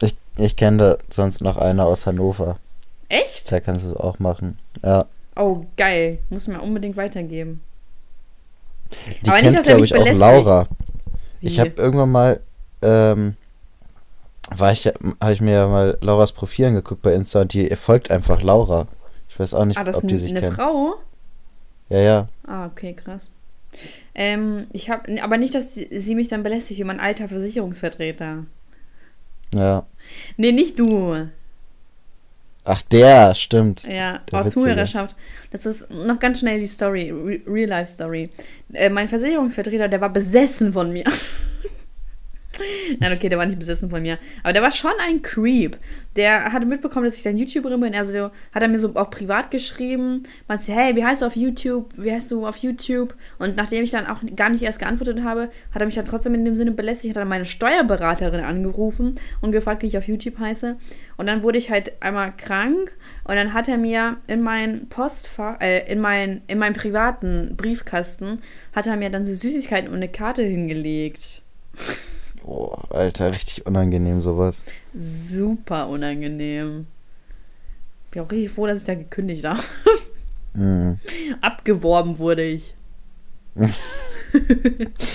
Ich, 0.01 0.15
ich 0.37 0.55
kenne 0.55 0.77
da 0.77 0.97
sonst 1.09 1.41
noch 1.41 1.57
einer 1.57 1.85
aus 1.85 2.05
Hannover. 2.05 2.59
Echt? 3.09 3.49
Der 3.51 3.61
kannst 3.61 3.85
es 3.85 3.95
auch 3.95 4.19
machen. 4.19 4.59
Ja. 4.83 5.05
Oh, 5.35 5.65
geil. 5.77 6.19
Muss 6.29 6.47
mir 6.47 6.61
unbedingt 6.61 6.97
weitergeben. 6.97 7.61
Die 9.23 9.27
Aber 9.29 9.37
nicht, 9.37 9.43
kennt, 9.45 9.59
dass 9.59 9.67
er 9.67 9.75
mich 9.75 9.85
ich, 9.85 9.93
auch 9.93 9.99
belästigt. 9.99 10.19
Laura. 10.19 10.67
Wie? 11.39 11.47
Ich 11.47 11.59
habe 11.59 11.71
irgendwann 11.77 12.11
mal, 12.11 12.39
ähm, 12.83 13.35
war 14.55 14.71
ich, 14.71 14.85
habe 14.85 15.33
ich 15.33 15.41
mir 15.41 15.53
ja 15.53 15.67
mal 15.67 15.97
Lauras 16.01 16.31
Profil 16.31 16.65
angeguckt 16.65 17.01
bei 17.01 17.13
Insta 17.13 17.41
und 17.41 17.53
die 17.53 17.75
folgt 17.75 18.11
einfach 18.11 18.41
Laura. 18.41 18.87
Ich 19.29 19.39
weiß 19.39 19.53
auch 19.53 19.65
nicht, 19.65 19.77
ah, 19.77 19.83
das 19.83 19.95
ob 19.95 20.07
die 20.07 20.17
sich 20.17 20.31
eine 20.31 20.41
kennen. 20.41 20.55
Frau? 20.55 20.95
Ja, 21.89 21.99
ja. 21.99 22.27
Ah, 22.45 22.67
okay, 22.67 22.93
krass. 22.93 23.31
Ähm, 24.13 24.67
ich 24.71 24.89
habe, 24.89 25.21
aber 25.23 25.37
nicht, 25.37 25.55
dass 25.55 25.73
sie, 25.73 26.15
mich 26.15 26.27
dann 26.27 26.43
belästigt 26.43 26.79
wie 26.79 26.83
mein 26.83 26.99
alter 26.99 27.27
Versicherungsvertreter. 27.27 28.45
Ja. 29.55 29.85
Nee, 30.37 30.51
nicht 30.51 30.77
du. 30.77 31.27
Ach, 32.65 32.81
der, 32.83 33.33
stimmt. 33.35 33.83
Ja, 33.83 34.19
Der 34.31 34.45
oh. 34.45 34.49
Zuhörerschaft. 34.49 35.15
Das 35.51 35.65
ist 35.65 35.89
noch 35.89 36.19
ganz 36.19 36.39
schnell 36.39 36.59
die 36.59 36.67
Story, 36.67 37.11
Re 37.11 37.41
Real-Life-Story. 37.45 38.29
Äh, 38.73 38.89
mein 38.89 39.09
Versicherungsvertreter, 39.09 39.89
der 39.89 39.99
war 39.99 40.09
besessen 40.09 40.73
von 40.73 40.93
mir. 40.93 41.03
Nein, 42.99 43.13
okay, 43.13 43.29
der 43.29 43.37
war 43.37 43.45
nicht 43.45 43.59
besessen 43.59 43.89
von 43.89 44.01
mir. 44.01 44.17
Aber 44.43 44.53
der 44.53 44.61
war 44.61 44.71
schon 44.71 44.91
ein 44.99 45.21
Creep. 45.21 45.77
Der 46.15 46.51
hatte 46.51 46.65
mitbekommen, 46.65 47.05
dass 47.05 47.17
ich 47.17 47.23
dann 47.23 47.37
YouTuberin 47.37 47.79
bin. 47.79 47.95
Also 47.95 48.11
so, 48.11 48.31
hat 48.53 48.61
er 48.61 48.67
mir 48.67 48.79
so 48.79 48.95
auch 48.95 49.09
privat 49.09 49.51
geschrieben. 49.51 50.23
Meinte, 50.47 50.71
hey, 50.73 50.95
wie 50.95 51.03
heißt 51.03 51.21
du 51.21 51.25
auf 51.25 51.35
YouTube? 51.35 51.89
Wie 51.97 52.11
heißt 52.11 52.29
du 52.31 52.45
auf 52.45 52.57
YouTube? 52.57 53.15
Und 53.39 53.55
nachdem 53.55 53.83
ich 53.83 53.91
dann 53.91 54.05
auch 54.07 54.19
gar 54.35 54.49
nicht 54.49 54.63
erst 54.63 54.79
geantwortet 54.79 55.23
habe, 55.23 55.49
hat 55.71 55.81
er 55.81 55.85
mich 55.85 55.95
dann 55.95 56.05
trotzdem 56.05 56.35
in 56.35 56.45
dem 56.45 56.55
Sinne 56.55 56.71
belästigt. 56.71 57.15
Hat 57.15 57.21
dann 57.21 57.27
meine 57.27 57.45
Steuerberaterin 57.45 58.41
angerufen 58.41 59.15
und 59.41 59.51
gefragt, 59.51 59.81
wie 59.81 59.87
ich 59.87 59.97
auf 59.97 60.07
YouTube 60.07 60.37
heiße. 60.37 60.77
Und 61.17 61.27
dann 61.27 61.41
wurde 61.41 61.57
ich 61.57 61.71
halt 61.71 61.93
einmal 62.01 62.33
krank. 62.35 62.95
Und 63.23 63.35
dann 63.35 63.53
hat 63.53 63.67
er 63.67 63.77
mir 63.77 64.17
in 64.27 64.41
mein 64.41 64.87
Postfach, 64.89 65.59
äh, 65.61 65.91
in 65.91 65.99
mein, 65.99 66.41
in 66.47 66.59
meinen 66.59 66.73
privaten 66.73 67.55
Briefkasten, 67.55 68.41
hat 68.75 68.87
er 68.87 68.97
mir 68.97 69.09
dann 69.09 69.25
so 69.25 69.33
Süßigkeiten 69.33 69.89
und 69.89 69.95
eine 69.95 70.09
Karte 70.09 70.43
hingelegt. 70.43 71.41
Oh, 72.45 72.75
Alter, 72.89 73.31
richtig 73.31 73.65
unangenehm 73.65 74.21
sowas. 74.21 74.65
Super 74.95 75.87
unangenehm. 75.87 76.87
Bin 78.11 78.21
auch 78.21 78.31
richtig 78.31 78.51
froh, 78.51 78.67
dass 78.67 78.79
ich 78.79 78.83
da 78.85 78.95
gekündigt 78.95 79.45
habe. 79.45 79.61
Mhm. 80.53 80.99
Abgeworben 81.41 82.19
wurde 82.19 82.43
ich. 82.43 82.75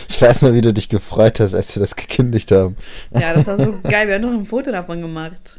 Ich 0.08 0.22
weiß 0.22 0.42
nur, 0.42 0.54
wie 0.54 0.60
du 0.60 0.72
dich 0.72 0.88
gefreut 0.88 1.40
hast, 1.40 1.52
als 1.54 1.74
wir 1.74 1.80
das 1.80 1.96
gekündigt 1.96 2.52
haben. 2.52 2.76
Ja, 3.10 3.34
das 3.34 3.48
war 3.48 3.56
so 3.58 3.74
geil. 3.82 4.06
Wir 4.06 4.14
haben 4.14 4.22
doch 4.22 4.30
ein 4.30 4.44
Foto 4.46 4.70
davon 4.70 5.00
gemacht. 5.00 5.58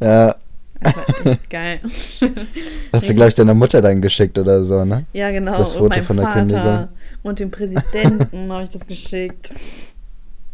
Ja, 0.00 0.36
Das 0.82 0.94
war 0.94 1.26
echt 1.32 1.48
geil. 1.50 1.80
hast 2.92 3.08
du, 3.08 3.14
glaube 3.14 3.28
ich, 3.30 3.34
deiner 3.34 3.54
Mutter 3.54 3.80
dann 3.80 4.02
geschickt 4.02 4.36
oder 4.38 4.62
so, 4.64 4.84
ne? 4.84 5.06
Ja, 5.14 5.30
genau. 5.30 5.54
Das 5.56 5.72
Foto 5.72 5.84
und 5.84 5.90
meinem 5.90 6.04
von 6.04 6.16
der 6.18 6.26
Vater 6.26 6.38
Kündigung. 6.40 6.88
und 7.22 7.40
dem 7.40 7.50
Präsidenten 7.50 8.52
habe 8.52 8.64
ich 8.64 8.68
das 8.70 8.86
geschickt. 8.86 9.54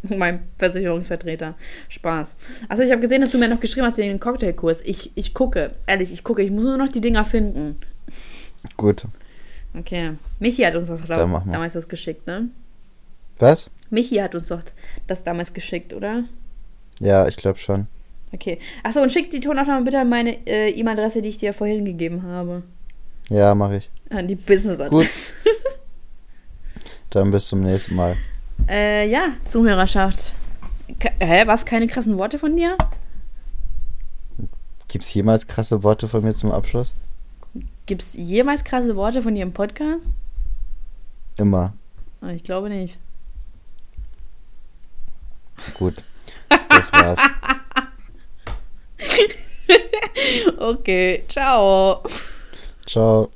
Meinem 0.16 0.40
Versicherungsvertreter. 0.58 1.54
Spaß. 1.88 2.34
Achso, 2.68 2.82
ich 2.82 2.90
habe 2.90 3.00
gesehen, 3.00 3.20
dass 3.20 3.30
du 3.30 3.38
mir 3.38 3.48
noch 3.48 3.60
geschrieben 3.60 3.86
hast 3.86 3.98
wegen 3.98 4.10
dem 4.10 4.20
Cocktailkurs. 4.20 4.80
Ich, 4.84 5.12
ich 5.14 5.34
gucke. 5.34 5.72
Ehrlich, 5.86 6.12
ich 6.12 6.24
gucke. 6.24 6.42
Ich 6.42 6.50
muss 6.50 6.64
nur 6.64 6.76
noch 6.76 6.88
die 6.88 7.00
Dinger 7.00 7.24
finden. 7.24 7.76
Gut. 8.76 9.04
Okay. 9.78 10.12
Michi 10.38 10.62
hat 10.62 10.74
uns 10.74 10.88
das 10.88 11.06
mal. 11.06 11.42
damals 11.46 11.74
das 11.74 11.88
geschickt, 11.88 12.26
ne? 12.26 12.48
Was? 13.38 13.70
Michi 13.90 14.16
hat 14.16 14.34
uns 14.34 14.48
doch 14.48 14.62
das 15.06 15.24
damals 15.24 15.52
geschickt, 15.52 15.92
oder? 15.92 16.24
Ja, 16.98 17.26
ich 17.28 17.36
glaube 17.36 17.58
schon. 17.58 17.86
Okay. 18.32 18.58
Achso, 18.82 19.00
und 19.00 19.10
schick 19.10 19.30
die 19.30 19.40
Tonaufnahme 19.40 19.84
bitte 19.84 19.98
an 19.98 20.08
meine 20.08 20.46
äh, 20.46 20.70
E-Mail-Adresse, 20.70 21.22
die 21.22 21.30
ich 21.30 21.38
dir 21.38 21.52
vorhin 21.52 21.84
gegeben 21.84 22.22
habe. 22.22 22.62
Ja, 23.28 23.54
mache 23.54 23.78
ich. 23.78 23.90
An 24.10 24.28
die 24.28 24.36
Business-Adresse. 24.36 24.90
Gut. 24.90 25.08
Dann 27.10 27.30
bis 27.30 27.48
zum 27.48 27.62
nächsten 27.62 27.96
Mal. 27.96 28.16
Äh, 28.68 29.08
ja, 29.10 29.32
Zuhörerschaft. 29.46 30.34
Ke 30.98 31.10
Hä, 31.20 31.46
was? 31.46 31.64
Keine 31.64 31.86
krassen 31.86 32.18
Worte 32.18 32.38
von 32.38 32.56
dir? 32.56 32.76
Gibt 34.88 35.04
es 35.04 35.14
jemals 35.14 35.46
krasse 35.46 35.82
Worte 35.82 36.08
von 36.08 36.22
mir 36.22 36.34
zum 36.34 36.50
Abschluss? 36.52 36.92
Gibt 37.86 38.02
es 38.02 38.14
jemals 38.14 38.64
krasse 38.64 38.96
Worte 38.96 39.22
von 39.22 39.34
dir 39.34 39.42
im 39.42 39.52
Podcast? 39.52 40.10
Immer. 41.36 41.72
Ah, 42.20 42.28
Ich 42.30 42.44
glaube 42.44 42.68
nicht. 42.68 42.98
Gut. 45.78 46.02
Das 46.68 46.92
war's. 46.92 47.20
Okay, 50.58 51.24
ciao. 51.28 52.02
Ciao. 52.86 53.30